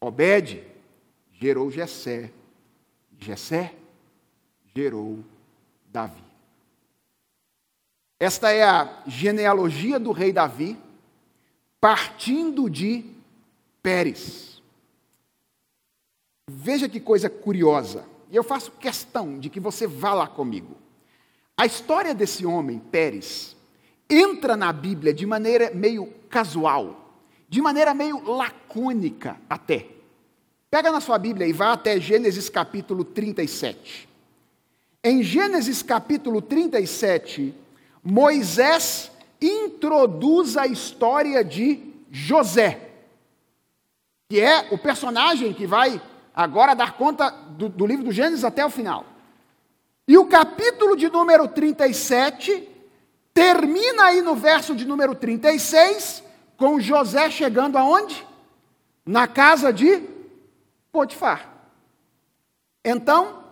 Obed 0.00 0.64
gerou 1.32 1.70
Jessé. 1.70 2.30
Jessé 3.18 3.74
gerou 4.74 5.24
Davi. 5.86 6.22
Esta 8.18 8.50
é 8.50 8.62
a 8.62 9.02
genealogia 9.06 9.98
do 9.98 10.12
rei 10.12 10.30
Davi, 10.30 10.78
partindo 11.80 12.68
de 12.68 13.04
Pérez. 13.82 14.59
Veja 16.52 16.88
que 16.88 16.98
coisa 16.98 17.30
curiosa. 17.30 18.04
E 18.28 18.34
eu 18.34 18.42
faço 18.42 18.72
questão 18.72 19.38
de 19.38 19.48
que 19.48 19.60
você 19.60 19.86
vá 19.86 20.12
lá 20.14 20.26
comigo. 20.26 20.76
A 21.56 21.64
história 21.64 22.12
desse 22.12 22.44
homem, 22.44 22.78
Pérez, 22.78 23.56
entra 24.08 24.56
na 24.56 24.72
Bíblia 24.72 25.14
de 25.14 25.24
maneira 25.26 25.70
meio 25.72 26.06
casual, 26.28 27.14
de 27.48 27.62
maneira 27.62 27.94
meio 27.94 28.22
lacônica 28.28 29.36
até. 29.48 29.86
Pega 30.68 30.90
na 30.90 31.00
sua 31.00 31.18
Bíblia 31.18 31.46
e 31.46 31.52
vá 31.52 31.72
até 31.72 32.00
Gênesis 32.00 32.48
capítulo 32.48 33.04
37. 33.04 34.08
Em 35.04 35.22
Gênesis 35.22 35.82
capítulo 35.82 36.42
37, 36.42 37.54
Moisés 38.02 39.10
introduz 39.40 40.56
a 40.56 40.66
história 40.66 41.44
de 41.44 41.78
José, 42.10 42.90
que 44.28 44.40
é 44.40 44.68
o 44.72 44.78
personagem 44.78 45.52
que 45.52 45.66
vai 45.66 46.00
agora 46.42 46.74
dar 46.74 46.92
conta 46.92 47.30
do, 47.30 47.68
do 47.68 47.86
livro 47.86 48.04
do 48.04 48.12
Gênesis 48.12 48.44
até 48.44 48.64
o 48.64 48.70
final. 48.70 49.04
E 50.06 50.18
o 50.18 50.26
capítulo 50.26 50.96
de 50.96 51.08
número 51.08 51.46
37 51.48 52.70
Termina 53.32 54.04
aí 54.04 54.20
no 54.20 54.34
verso 54.34 54.74
de 54.74 54.84
número 54.84 55.14
36, 55.14 56.22
com 56.56 56.80
José 56.80 57.30
chegando 57.30 57.78
aonde? 57.78 58.26
Na 59.06 59.26
casa 59.26 59.72
de 59.72 60.02
Potifar. 60.92 61.48
Então, 62.84 63.44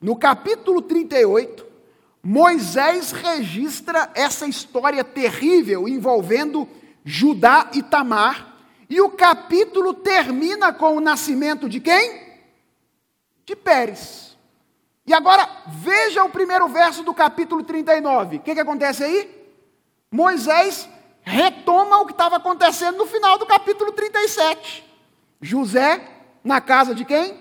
no 0.00 0.16
capítulo 0.16 0.82
38, 0.82 1.66
Moisés 2.22 3.10
registra 3.10 4.10
essa 4.14 4.46
história 4.46 5.02
terrível 5.02 5.88
envolvendo 5.88 6.68
Judá 7.04 7.70
e 7.72 7.82
Tamar, 7.82 8.58
e 8.88 9.00
o 9.00 9.10
capítulo 9.10 9.94
termina 9.94 10.72
com 10.72 10.96
o 10.96 11.00
nascimento 11.00 11.68
de 11.68 11.80
quem? 11.80 12.21
De 13.44 13.56
Pérez. 13.56 14.36
E 15.06 15.12
agora, 15.12 15.48
veja 15.66 16.22
o 16.24 16.30
primeiro 16.30 16.68
verso 16.68 17.02
do 17.02 17.12
capítulo 17.12 17.62
39. 17.64 18.36
O 18.36 18.40
que, 18.40 18.54
que 18.54 18.60
acontece 18.60 19.02
aí? 19.02 19.42
Moisés 20.10 20.88
retoma 21.22 22.00
o 22.00 22.06
que 22.06 22.12
estava 22.12 22.36
acontecendo 22.36 22.98
no 22.98 23.06
final 23.06 23.38
do 23.38 23.46
capítulo 23.46 23.92
37. 23.92 24.84
José 25.40 26.00
na 26.44 26.60
casa 26.60 26.94
de 26.94 27.04
quem? 27.04 27.36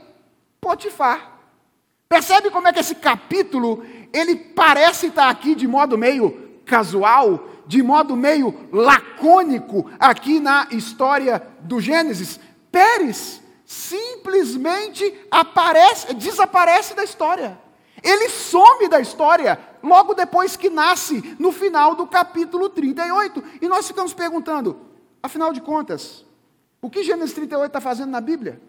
Potifar. 0.60 1.40
Percebe 2.08 2.50
como 2.50 2.68
é 2.68 2.74
que 2.74 2.80
esse 2.80 2.96
capítulo, 2.96 3.86
ele 4.12 4.36
parece 4.36 5.08
estar 5.08 5.30
aqui 5.30 5.56
de 5.56 5.68
modo 5.68 5.98
meio 5.98 6.62
casual, 6.66 7.48
de 7.68 7.82
modo 7.82 8.16
meio 8.16 8.70
lacônico 8.72 9.90
aqui 10.00 10.40
na 10.40 10.68
história 10.72 11.42
do 11.62 11.80
Gênesis? 11.80 12.40
Pérez 12.72 13.42
simplesmente 14.22 15.14
aparece, 15.30 16.14
desaparece 16.14 16.94
da 16.94 17.04
história. 17.04 17.60
Ele 18.04 18.30
some 18.30 18.88
da 18.88 19.00
história 19.00 19.60
logo 19.84 20.14
depois 20.14 20.56
que 20.56 20.70
nasce, 20.70 21.36
no 21.40 21.52
final 21.52 21.96
do 21.96 22.08
capítulo 22.08 22.70
38. 22.70 23.44
E 23.62 23.68
nós 23.68 23.88
ficamos 23.88 24.14
perguntando, 24.14 24.80
afinal 25.22 25.52
de 25.52 25.62
contas, 25.62 26.26
o 26.82 26.90
que 26.90 27.04
Gênesis 27.04 27.34
38 27.34 27.68
está 27.68 27.82
fazendo 27.82 28.12
na 28.12 28.22
Bíblia? 28.22 28.62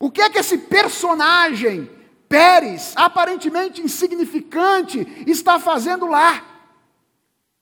O 0.00 0.10
que 0.10 0.20
é 0.20 0.30
que 0.30 0.38
esse 0.38 0.58
personagem, 0.58 1.90
Pérez, 2.28 2.92
aparentemente 2.96 3.80
insignificante, 3.80 5.24
está 5.26 5.58
fazendo 5.58 6.06
lá? 6.06 6.44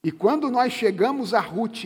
E 0.03 0.11
quando 0.11 0.51
nós 0.51 0.73
chegamos 0.73 1.33
a 1.33 1.41
Ruth, 1.41 1.85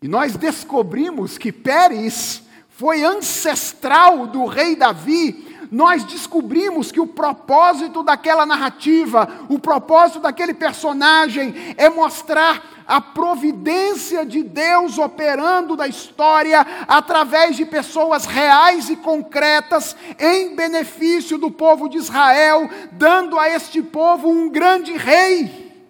e 0.00 0.06
nós 0.06 0.36
descobrimos 0.36 1.36
que 1.36 1.50
Pérez 1.50 2.42
foi 2.78 3.02
ancestral 3.02 4.28
do 4.28 4.46
rei 4.46 4.76
Davi, 4.76 5.58
nós 5.68 6.04
descobrimos 6.04 6.92
que 6.92 7.00
o 7.00 7.08
propósito 7.08 8.04
daquela 8.04 8.46
narrativa, 8.46 9.28
o 9.48 9.58
propósito 9.58 10.20
daquele 10.20 10.54
personagem 10.54 11.74
é 11.76 11.88
mostrar 11.88 12.84
a 12.86 13.00
providência 13.00 14.24
de 14.24 14.44
Deus 14.44 14.96
operando 14.96 15.74
da 15.74 15.88
história 15.88 16.64
através 16.86 17.56
de 17.56 17.66
pessoas 17.66 18.26
reais 18.26 18.88
e 18.88 18.94
concretas 18.94 19.96
em 20.16 20.54
benefício 20.54 21.36
do 21.36 21.50
povo 21.50 21.88
de 21.88 21.98
Israel, 21.98 22.70
dando 22.92 23.40
a 23.40 23.48
este 23.50 23.82
povo 23.82 24.28
um 24.28 24.48
grande 24.48 24.92
rei. 24.96 25.84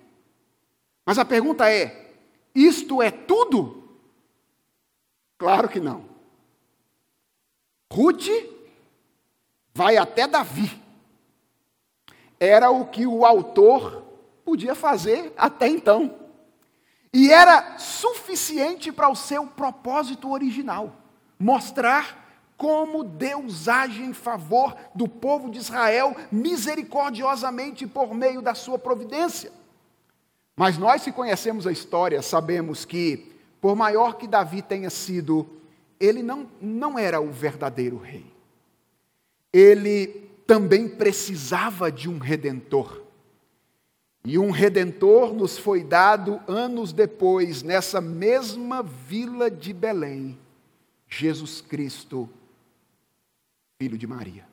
Mas 1.05 1.19
a 1.19 1.25
pergunta 1.27 1.71
é: 1.71 2.15
isto 2.55 3.03
é 3.03 3.11
tudo? 3.11 3.91
Claro 5.37 5.69
que 5.69 5.79
não. 5.79 6.08
Ruth 7.93 8.29
vai 9.75 9.97
até 9.97 10.27
Davi. 10.27 10.81
Era 12.39 12.71
o 12.71 12.87
que 12.87 13.07
o 13.07 13.25
autor 13.25 14.05
podia 14.45 14.75
fazer 14.75 15.33
até 15.37 15.69
então. 15.69 16.15
E 17.13 17.31
era 17.31 17.79
suficiente 17.79 18.93
para 18.93 19.09
o 19.09 19.17
seu 19.17 19.47
propósito 19.47 20.31
original 20.31 20.95
mostrar 21.39 22.27
como 22.57 23.05
Deus 23.05 23.69
age 23.69 24.03
em 24.03 24.13
favor 24.13 24.77
do 24.95 25.07
povo 25.07 25.49
de 25.49 25.59
Israel 25.59 26.15
misericordiosamente 26.31 27.87
por 27.87 28.13
meio 28.13 28.43
da 28.43 28.55
sua 28.55 28.79
providência. 28.79 29.53
Mas 30.57 30.77
nós, 30.77 31.03
se 31.03 31.13
conhecemos 31.13 31.69
a 31.69 31.73
história, 31.73 32.21
sabemos 32.21 32.85
que, 32.85 33.33
por 33.61 33.77
maior 33.77 34.17
que 34.17 34.27
Davi 34.27 34.61
tenha 34.61 34.91
sido, 34.91 35.49
ele 36.01 36.23
não, 36.23 36.49
não 36.61 36.99
era 36.99 37.21
o 37.21 37.31
verdadeiro 37.31 37.97
rei. 37.97 38.27
Ele 39.53 40.29
também 40.47 40.89
precisava 40.89 41.91
de 41.91 42.09
um 42.09 42.19
redentor. 42.19 43.03
E 44.25 44.39
um 44.39 44.51
redentor 44.51 45.33
nos 45.33 45.57
foi 45.57 45.83
dado 45.83 46.41
anos 46.47 46.93
depois, 46.93 47.63
nessa 47.63 48.01
mesma 48.01 48.83
vila 48.83 49.51
de 49.51 49.73
Belém, 49.73 50.39
Jesus 51.09 51.61
Cristo, 51.61 52.29
filho 53.81 53.97
de 53.97 54.07
Maria. 54.07 54.47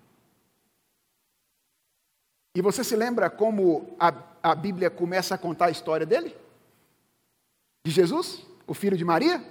E 2.55 2.61
você 2.61 2.83
se 2.83 2.95
lembra 2.95 3.29
como 3.29 3.95
a, 3.99 4.13
a 4.41 4.55
Bíblia 4.55 4.89
começa 4.89 5.35
a 5.35 5.37
contar 5.37 5.65
a 5.65 5.71
história 5.71 6.05
dele? 6.05 6.35
De 7.85 7.91
Jesus, 7.91 8.45
o 8.65 8.73
filho 8.73 8.95
de 8.95 9.03
Maria? 9.03 9.43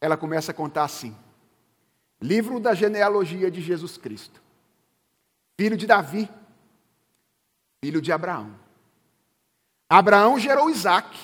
Ela 0.00 0.16
começa 0.16 0.52
a 0.52 0.54
contar 0.54 0.84
assim: 0.84 1.16
Livro 2.20 2.58
da 2.58 2.74
genealogia 2.74 3.50
de 3.50 3.60
Jesus 3.60 3.96
Cristo, 3.96 4.40
filho 5.56 5.76
de 5.76 5.86
Davi, 5.86 6.28
filho 7.80 8.00
de 8.00 8.12
Abraão. 8.12 8.54
Abraão 9.88 10.38
gerou 10.38 10.68
Isaac, 10.68 11.18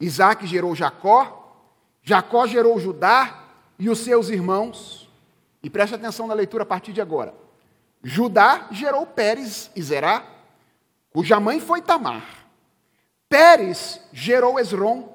Isaac 0.00 0.46
gerou 0.46 0.74
Jacó, 0.74 1.66
Jacó 2.02 2.46
gerou 2.46 2.78
Judá 2.78 3.44
e 3.78 3.88
os 3.88 4.00
seus 4.00 4.28
irmãos. 4.28 5.08
E 5.62 5.70
preste 5.70 5.94
atenção 5.94 6.26
na 6.26 6.34
leitura 6.34 6.62
a 6.62 6.66
partir 6.66 6.92
de 6.92 7.00
agora. 7.00 7.34
Judá 8.02 8.68
gerou 8.70 9.06
Pérez 9.06 9.70
e 9.74 9.82
Zerá, 9.82 10.24
cuja 11.10 11.40
mãe 11.40 11.60
foi 11.60 11.82
Tamar. 11.82 12.46
Pérez 13.28 14.00
gerou 14.12 14.58
Esrom, 14.58 15.08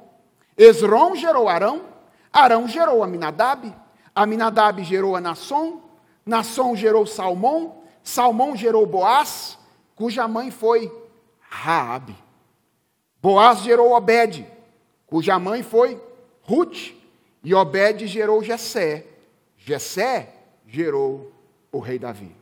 Esrom 0.57 1.15
gerou 1.15 1.47
Arão, 1.47 1.92
Arão 2.33 2.67
gerou 2.67 3.03
Aminadab, 3.03 3.71
Aminadab 4.15 4.83
gerou 4.83 5.15
a 5.15 5.21
Nasson, 5.21 5.79
Nasson 6.25 6.75
gerou 6.75 7.05
Salmão, 7.05 7.83
Salmão 8.03 8.55
gerou 8.55 8.87
Boaz, 8.87 9.59
cuja 9.95 10.27
mãe 10.27 10.49
foi 10.49 10.91
Raabe. 11.39 12.15
Boaz 13.21 13.59
gerou 13.59 13.93
Obed, 13.93 14.47
cuja 15.05 15.37
mãe 15.37 15.61
foi 15.61 16.01
Ruth, 16.41 16.91
e 17.43 17.53
Obed 17.53 18.07
gerou 18.07 18.43
Jessé. 18.43 19.05
Jessé 19.55 20.33
gerou 20.65 21.31
o 21.71 21.79
rei 21.79 21.99
Davi. 21.99 22.35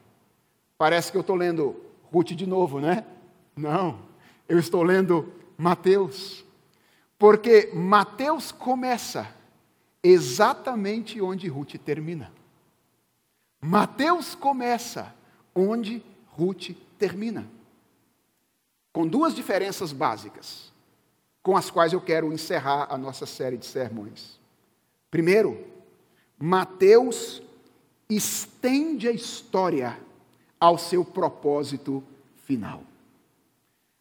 Parece 0.77 1.11
que 1.11 1.17
eu 1.17 1.21
estou 1.21 1.35
lendo 1.35 1.75
Ruth 2.11 2.29
de 2.31 2.47
novo, 2.47 2.79
né? 2.79 3.05
Não, 3.55 3.99
eu 4.47 4.57
estou 4.57 4.83
lendo 4.83 5.31
Mateus. 5.57 6.45
Porque 7.19 7.71
Mateus 7.73 8.51
começa 8.51 9.27
exatamente 10.03 11.21
onde 11.21 11.47
Ruth 11.47 11.75
termina. 11.75 12.31
Mateus 13.61 14.33
começa 14.33 15.13
onde 15.53 16.03
Ruth 16.27 16.71
termina. 16.97 17.47
Com 18.91 19.07
duas 19.07 19.33
diferenças 19.33 19.91
básicas, 19.91 20.71
com 21.43 21.55
as 21.55 21.69
quais 21.69 21.93
eu 21.93 22.01
quero 22.01 22.33
encerrar 22.33 22.87
a 22.89 22.97
nossa 22.97 23.25
série 23.25 23.57
de 23.57 23.65
sermões. 23.65 24.39
Primeiro, 25.09 25.65
Mateus 26.37 27.41
estende 28.09 29.07
a 29.07 29.11
história 29.11 29.97
ao 30.59 30.77
seu 30.77 31.05
propósito 31.05 32.03
final. 32.45 32.83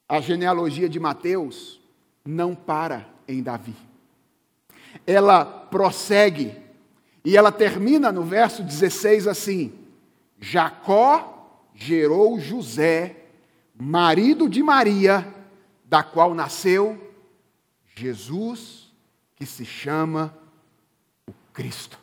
A 0.09 0.21
genealogia 0.21 0.89
de 0.89 0.99
Mateus 0.99 1.81
não 2.25 2.55
para 2.55 3.09
em 3.29 3.43
Davi. 3.43 3.90
Ela 5.07 5.45
prossegue 5.45 6.57
e 7.25 7.37
ela 7.37 7.53
termina 7.53 8.11
no 8.11 8.23
verso 8.23 8.63
16 8.63 9.27
assim: 9.27 9.73
Jacó 10.39 11.67
gerou 11.75 12.39
José, 12.39 13.27
marido 13.75 14.49
de 14.49 14.63
Maria, 14.63 15.27
da 15.85 16.03
qual 16.03 16.35
nasceu 16.35 17.13
Jesus, 17.95 18.91
que 19.37 19.45
se 19.45 19.65
chama 19.65 20.37
o 21.27 21.33
Cristo. 21.53 21.99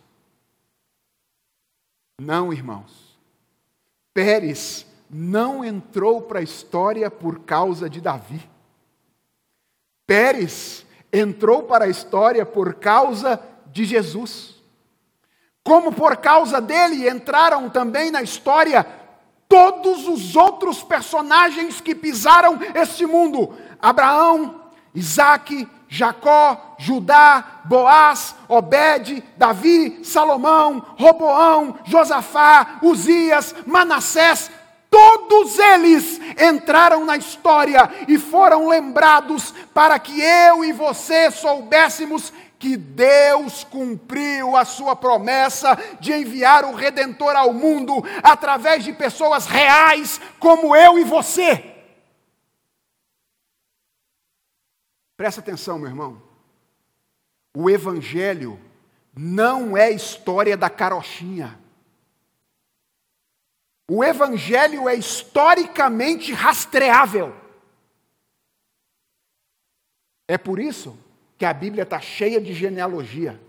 Não, 2.19 2.51
irmãos. 2.51 3.17
Pérez 4.13 4.87
não 5.09 5.63
entrou 5.63 6.23
para 6.23 6.39
a 6.39 6.43
história 6.43 7.09
por 7.09 7.39
causa 7.41 7.89
de 7.89 8.01
Davi. 8.01 8.41
Pérez 10.07 10.86
entrou 11.11 11.63
para 11.63 11.85
a 11.85 11.89
história 11.89 12.45
por 12.45 12.75
causa 12.75 13.39
de 13.67 13.85
Jesus. 13.85 14.55
Como 15.63 15.91
por 15.91 16.17
causa 16.17 16.61
dele 16.61 17.09
entraram 17.09 17.69
também 17.69 18.09
na 18.11 18.21
história 18.21 18.85
todos 19.49 20.07
os 20.07 20.35
outros 20.35 20.83
personagens 20.83 21.81
que 21.81 21.93
pisaram 21.93 22.59
este 22.73 23.05
mundo: 23.05 23.53
Abraão, 23.81 24.61
Isaac, 24.93 25.67
Jacó, 25.89 26.75
Judá, 26.77 27.61
Boaz, 27.65 28.35
Obed, 28.47 29.23
Davi, 29.37 29.99
Salomão, 30.03 30.83
Roboão, 30.97 31.79
Josafá, 31.85 32.79
Uzias, 32.81 33.55
Manassés, 33.65 34.51
todos 34.97 35.59
eles 35.59 36.19
entraram 36.41 37.05
na 37.05 37.15
história 37.17 37.87
e 38.07 38.17
foram 38.17 38.67
lembrados 38.67 39.53
para 39.71 39.99
que 39.99 40.19
eu 40.19 40.65
e 40.65 40.73
você 40.73 41.29
soubéssemos 41.29 42.33
que 42.57 42.75
Deus 42.75 43.63
cumpriu 43.63 44.57
a 44.57 44.65
sua 44.65 44.95
promessa 44.95 45.77
de 45.99 46.11
enviar 46.11 46.65
o 46.65 46.73
Redentor 46.73 47.35
ao 47.35 47.53
mundo 47.53 47.93
através 48.23 48.83
de 48.83 48.91
pessoas 48.91 49.45
reais 49.45 50.19
como 50.39 50.75
eu 50.75 50.97
e 50.97 51.03
você. 51.03 51.75
Presta 55.15 55.41
atenção, 55.41 55.77
meu 55.77 55.89
irmão. 55.89 56.19
O 57.55 57.69
Evangelho 57.69 58.59
não 59.15 59.77
é 59.77 59.91
história 59.91 60.57
da 60.57 60.71
carochinha. 60.71 61.66
O 63.89 64.03
Evangelho 64.03 64.89
é 64.89 64.95
historicamente 64.95 66.33
rastreável. 66.33 67.33
É 70.27 70.37
por 70.37 70.59
isso 70.59 70.97
que 71.37 71.45
a 71.45 71.53
Bíblia 71.53 71.83
está 71.83 72.01
cheia 72.01 72.41
de 72.41 72.53
genealogia. 72.53 73.39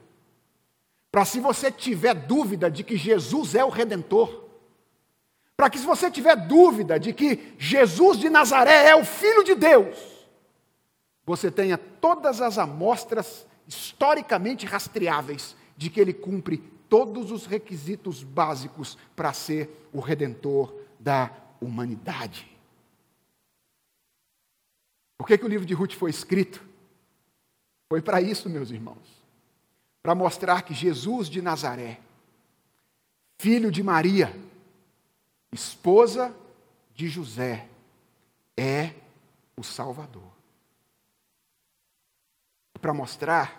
Para 1.10 1.24
se 1.24 1.40
você 1.40 1.72
tiver 1.72 2.14
dúvida 2.14 2.70
de 2.70 2.84
que 2.84 2.96
Jesus 2.96 3.54
é 3.56 3.64
o 3.64 3.70
Redentor, 3.70 4.44
para 5.56 5.68
que 5.68 5.78
se 5.78 5.84
você 5.84 6.08
tiver 6.08 6.36
dúvida 6.36 7.00
de 7.00 7.12
que 7.12 7.54
Jesus 7.58 8.18
de 8.18 8.30
Nazaré 8.30 8.90
é 8.90 8.94
o 8.94 9.04
Filho 9.04 9.42
de 9.42 9.56
Deus, 9.56 9.98
você 11.26 11.50
tenha 11.50 11.76
todas 11.76 12.40
as 12.40 12.58
amostras 12.58 13.44
historicamente 13.66 14.64
rastreáveis 14.64 15.56
de 15.76 15.90
que 15.90 16.00
ele 16.00 16.14
cumpre 16.14 16.62
todos 16.88 17.30
os 17.30 17.46
requisitos 17.46 18.22
básicos 18.22 18.96
para 19.14 19.32
ser 19.32 19.88
o 19.92 20.00
redentor 20.00 20.74
da 20.98 21.30
humanidade. 21.60 22.50
Por 25.16 25.26
que, 25.26 25.36
que 25.36 25.44
o 25.44 25.48
livro 25.48 25.66
de 25.66 25.74
Ruth 25.74 25.92
foi 25.92 26.10
escrito? 26.10 26.64
Foi 27.88 28.00
para 28.00 28.20
isso, 28.20 28.48
meus 28.48 28.70
irmãos. 28.70 29.22
Para 30.02 30.14
mostrar 30.14 30.62
que 30.62 30.72
Jesus 30.72 31.28
de 31.28 31.42
Nazaré, 31.42 32.00
filho 33.38 33.70
de 33.70 33.82
Maria, 33.82 34.34
esposa 35.52 36.34
de 36.94 37.08
José, 37.08 37.68
é 38.56 38.94
o 39.56 39.62
Salvador 39.62 40.38
para 42.80 42.94
mostrar 42.94 43.57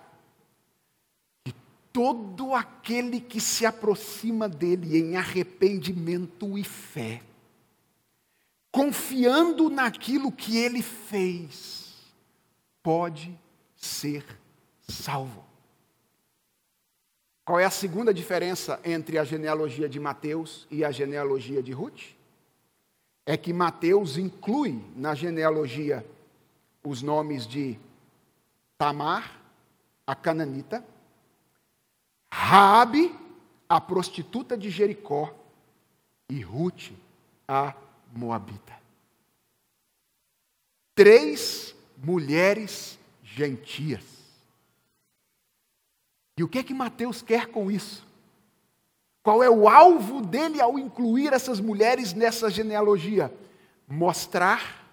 todo 1.92 2.54
aquele 2.54 3.20
que 3.20 3.40
se 3.40 3.66
aproxima 3.66 4.48
dele 4.48 4.98
em 4.98 5.16
arrependimento 5.16 6.58
e 6.58 6.64
fé, 6.64 7.22
confiando 8.72 9.70
naquilo 9.70 10.32
que 10.32 10.58
ele 10.58 10.82
fez, 10.82 11.96
pode 12.84 13.38
ser 13.76 14.26
salvo. 14.88 15.50
Qual 17.44 17.60
é 17.60 17.66
a 17.66 17.72
segunda 17.72 18.14
diferença 18.14 18.80
entre 18.86 19.18
a 19.18 19.24
genealogia 19.24 19.90
de 19.90 20.00
Mateus 20.00 20.68
e 20.70 20.86
a 20.86 20.92
genealogia 20.92 21.64
de 21.64 21.72
Ruth? 21.72 22.16
É 23.26 23.36
que 23.36 23.52
Mateus 23.52 24.18
inclui 24.18 24.84
na 24.96 25.16
genealogia 25.16 26.06
os 26.84 27.02
nomes 27.02 27.48
de 27.48 27.80
Tamar, 28.78 29.42
a 30.06 30.16
cananita, 30.16 30.86
Raabe, 32.32 33.16
a 33.68 33.80
prostituta 33.80 34.58
de 34.58 34.70
Jericó, 34.70 35.34
e 36.30 36.42
Ruth, 36.42 36.92
a 37.48 37.74
moabita. 38.16 38.78
Três 40.96 41.76
mulheres 41.98 43.00
gentias. 43.24 44.04
E 46.38 46.44
o 46.44 46.48
que 46.48 46.60
é 46.60 46.64
que 46.64 46.74
Mateus 46.74 47.22
quer 47.22 47.48
com 47.48 47.70
isso? 47.70 48.08
Qual 49.22 49.44
é 49.44 49.50
o 49.50 49.68
alvo 49.68 50.22
dele 50.22 50.62
ao 50.62 50.80
incluir 50.80 51.34
essas 51.34 51.60
mulheres 51.60 52.14
nessa 52.14 52.50
genealogia? 52.50 53.34
Mostrar 53.88 54.88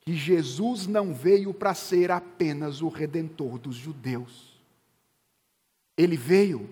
que 0.00 0.14
Jesus 0.14 0.86
não 0.86 1.14
veio 1.14 1.54
para 1.54 1.74
ser 1.74 2.10
apenas 2.10 2.82
o 2.82 2.88
redentor 2.88 3.58
dos 3.58 3.76
judeus. 3.76 4.51
Ele 6.02 6.16
veio 6.16 6.68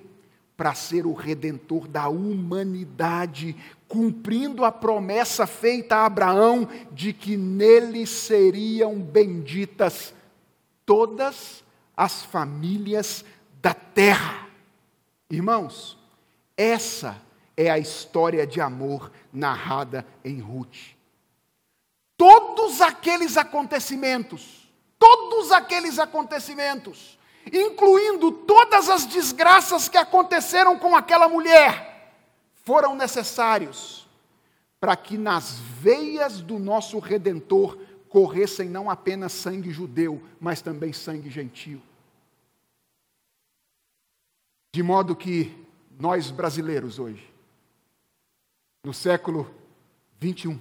para 0.56 0.74
ser 0.74 1.06
o 1.06 1.14
redentor 1.14 1.88
da 1.88 2.08
humanidade, 2.08 3.56
cumprindo 3.88 4.64
a 4.64 4.72
promessa 4.72 5.46
feita 5.46 5.96
a 5.96 6.06
Abraão 6.06 6.68
de 6.92 7.12
que 7.12 7.36
nele 7.36 8.06
seriam 8.06 9.00
benditas 9.00 10.12
todas 10.84 11.64
as 11.96 12.24
famílias 12.24 13.24
da 13.62 13.72
terra. 13.72 14.48
Irmãos, 15.30 15.96
essa 16.56 17.22
é 17.56 17.70
a 17.70 17.78
história 17.78 18.46
de 18.46 18.60
amor 18.60 19.12
narrada 19.32 20.04
em 20.24 20.40
Ruth. 20.40 20.96
Todos 22.16 22.80
aqueles 22.80 23.36
acontecimentos, 23.36 24.68
todos 24.98 25.52
aqueles 25.52 25.98
acontecimentos 25.98 27.18
incluindo 27.52 28.30
todas 28.30 28.88
as 28.88 29.06
desgraças 29.06 29.88
que 29.88 29.96
aconteceram 29.96 30.78
com 30.78 30.94
aquela 30.96 31.28
mulher, 31.28 32.14
foram 32.64 32.94
necessários 32.94 34.08
para 34.78 34.96
que 34.96 35.18
nas 35.18 35.58
veias 35.58 36.40
do 36.40 36.58
nosso 36.58 36.98
redentor 36.98 37.78
corressem 38.08 38.68
não 38.68 38.90
apenas 38.90 39.32
sangue 39.32 39.70
judeu, 39.70 40.22
mas 40.40 40.62
também 40.62 40.92
sangue 40.92 41.30
gentio. 41.30 41.80
De 44.72 44.82
modo 44.82 45.14
que 45.14 45.56
nós 45.98 46.30
brasileiros 46.30 46.98
hoje, 46.98 47.28
no 48.82 48.94
século 48.94 49.52
21, 50.18 50.58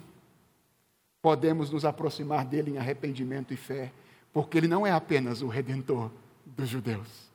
podemos 1.21 1.69
nos 1.69 1.85
aproximar 1.85 2.45
dele 2.45 2.71
em 2.71 2.77
arrependimento 2.77 3.53
e 3.53 3.57
fé, 3.57 3.93
porque 4.33 4.57
ele 4.57 4.67
não 4.67 4.85
é 4.85 4.91
apenas 4.91 5.41
o 5.41 5.47
redentor, 5.47 6.11
dos 6.59 6.69
judeus. 6.69 7.29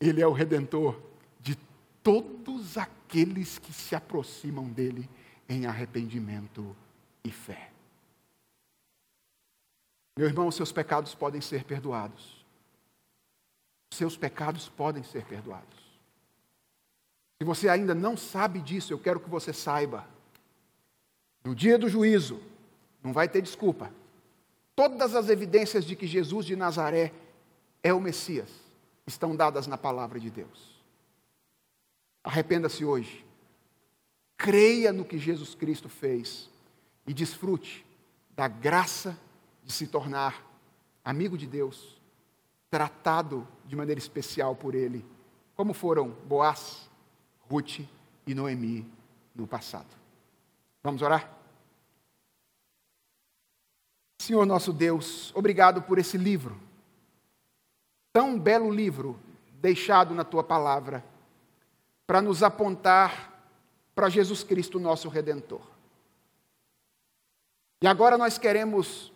Ele 0.00 0.20
é 0.20 0.26
o 0.26 0.32
redentor 0.32 1.00
de 1.40 1.56
todos 2.02 2.76
aqueles 2.76 3.58
que 3.58 3.72
se 3.72 3.96
aproximam 3.96 4.68
dele 4.68 5.08
em 5.48 5.66
arrependimento 5.66 6.76
e 7.24 7.30
fé. 7.30 7.72
Meu 10.16 10.26
irmão, 10.26 10.50
seus 10.50 10.72
pecados 10.72 11.14
podem 11.14 11.40
ser 11.40 11.64
perdoados. 11.64 12.44
Seus 13.94 14.16
pecados 14.16 14.68
podem 14.68 15.02
ser 15.02 15.24
perdoados. 15.24 15.78
Se 17.40 17.44
você 17.44 17.68
ainda 17.68 17.94
não 17.94 18.16
sabe 18.16 18.60
disso, 18.60 18.92
eu 18.92 18.98
quero 18.98 19.20
que 19.20 19.30
você 19.30 19.52
saiba. 19.52 20.06
No 21.44 21.54
dia 21.54 21.78
do 21.78 21.88
juízo, 21.88 22.42
não 23.02 23.12
vai 23.12 23.28
ter 23.28 23.40
desculpa. 23.40 23.92
Todas 24.74 25.14
as 25.14 25.28
evidências 25.28 25.84
de 25.84 25.96
que 25.96 26.06
Jesus 26.06 26.44
de 26.44 26.56
Nazaré 26.56 27.12
é 27.82 27.92
o 27.92 28.00
Messias 28.00 28.48
estão 29.06 29.34
dadas 29.34 29.66
na 29.66 29.78
palavra 29.78 30.20
de 30.20 30.30
Deus. 30.30 30.78
Arrependa-se 32.22 32.84
hoje. 32.84 33.24
Creia 34.36 34.92
no 34.92 35.04
que 35.04 35.18
Jesus 35.18 35.54
Cristo 35.54 35.88
fez 35.88 36.48
e 37.06 37.14
desfrute 37.14 37.84
da 38.36 38.46
graça 38.46 39.18
de 39.64 39.72
se 39.72 39.86
tornar 39.86 40.44
amigo 41.04 41.36
de 41.36 41.46
Deus, 41.46 42.00
tratado 42.70 43.48
de 43.64 43.74
maneira 43.74 43.98
especial 43.98 44.54
por 44.54 44.74
Ele, 44.74 45.04
como 45.56 45.72
foram 45.72 46.10
Boaz, 46.10 46.88
Ruth 47.50 47.80
e 48.26 48.34
Noemi 48.34 48.86
no 49.34 49.46
passado. 49.46 49.88
Vamos 50.82 51.02
orar? 51.02 51.34
Senhor 54.20 54.44
nosso 54.44 54.72
Deus, 54.72 55.32
obrigado 55.34 55.80
por 55.82 55.98
esse 55.98 56.18
livro 56.18 56.67
tão 58.12 58.38
belo 58.38 58.70
livro 58.70 59.18
deixado 59.60 60.14
na 60.14 60.24
tua 60.24 60.42
palavra 60.42 61.04
para 62.06 62.22
nos 62.22 62.42
apontar 62.42 63.42
para 63.94 64.08
Jesus 64.08 64.42
Cristo, 64.42 64.78
nosso 64.78 65.08
redentor. 65.08 65.60
E 67.82 67.86
agora 67.86 68.16
nós 68.16 68.38
queremos, 68.38 69.12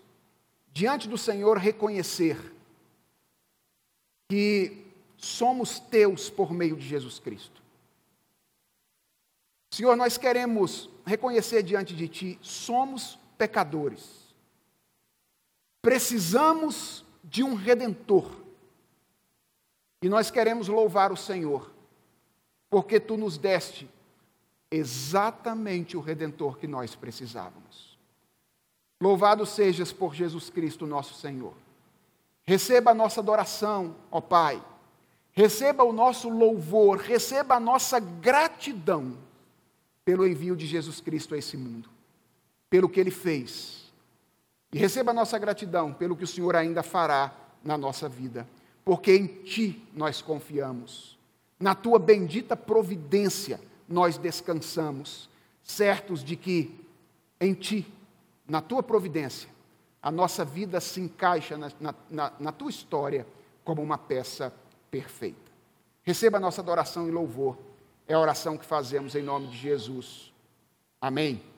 diante 0.72 1.08
do 1.08 1.16
Senhor, 1.16 1.56
reconhecer 1.56 2.52
que 4.28 4.86
somos 5.16 5.78
teus 5.78 6.28
por 6.28 6.52
meio 6.52 6.76
de 6.76 6.86
Jesus 6.86 7.18
Cristo. 7.18 7.62
Senhor, 9.70 9.96
nós 9.96 10.18
queremos 10.18 10.90
reconhecer 11.06 11.62
diante 11.62 11.94
de 11.94 12.08
Ti, 12.08 12.38
somos 12.42 13.18
pecadores. 13.38 14.34
Precisamos 15.80 17.04
de 17.24 17.42
um 17.42 17.54
redentor. 17.54 18.41
E 20.02 20.08
nós 20.08 20.32
queremos 20.32 20.66
louvar 20.66 21.12
o 21.12 21.16
Senhor, 21.16 21.70
porque 22.68 22.98
tu 22.98 23.16
nos 23.16 23.38
deste 23.38 23.88
exatamente 24.68 25.96
o 25.96 26.00
redentor 26.00 26.58
que 26.58 26.66
nós 26.66 26.96
precisávamos. 26.96 27.96
Louvado 29.00 29.46
sejas 29.46 29.92
por 29.92 30.12
Jesus 30.12 30.50
Cristo, 30.50 30.86
nosso 30.86 31.14
Senhor. 31.14 31.54
Receba 32.42 32.90
a 32.90 32.94
nossa 32.94 33.20
adoração, 33.20 33.94
ó 34.10 34.20
Pai. 34.20 34.60
Receba 35.30 35.84
o 35.84 35.92
nosso 35.92 36.28
louvor, 36.28 36.98
receba 36.98 37.54
a 37.54 37.60
nossa 37.60 38.00
gratidão 38.00 39.16
pelo 40.04 40.26
envio 40.26 40.56
de 40.56 40.66
Jesus 40.66 41.00
Cristo 41.00 41.34
a 41.34 41.38
esse 41.38 41.56
mundo, 41.56 41.88
pelo 42.68 42.88
que 42.88 42.98
ele 42.98 43.10
fez. 43.10 43.92
E 44.72 44.78
receba 44.78 45.12
a 45.12 45.14
nossa 45.14 45.38
gratidão 45.38 45.92
pelo 45.92 46.16
que 46.16 46.24
o 46.24 46.26
Senhor 46.26 46.56
ainda 46.56 46.82
fará 46.82 47.32
na 47.62 47.78
nossa 47.78 48.08
vida 48.08 48.46
porque 48.84 49.14
em 49.14 49.26
Ti 49.26 49.82
nós 49.94 50.20
confiamos. 50.20 51.18
Na 51.58 51.74
Tua 51.74 51.98
bendita 51.98 52.56
providência 52.56 53.60
nós 53.88 54.16
descansamos, 54.16 55.28
certos 55.62 56.24
de 56.24 56.36
que 56.36 56.74
em 57.40 57.54
Ti, 57.54 57.86
na 58.48 58.60
Tua 58.60 58.82
providência, 58.82 59.48
a 60.02 60.10
nossa 60.10 60.44
vida 60.44 60.80
se 60.80 61.00
encaixa 61.00 61.56
na, 61.56 61.70
na, 62.10 62.32
na 62.38 62.52
Tua 62.52 62.70
história 62.70 63.26
como 63.64 63.82
uma 63.82 63.98
peça 63.98 64.52
perfeita. 64.90 65.52
Receba 66.02 66.38
a 66.38 66.40
nossa 66.40 66.60
adoração 66.60 67.06
e 67.06 67.10
louvor. 67.10 67.56
É 68.08 68.14
a 68.14 68.18
oração 68.18 68.58
que 68.58 68.66
fazemos 68.66 69.14
em 69.14 69.22
nome 69.22 69.46
de 69.46 69.56
Jesus. 69.56 70.32
Amém. 71.00 71.51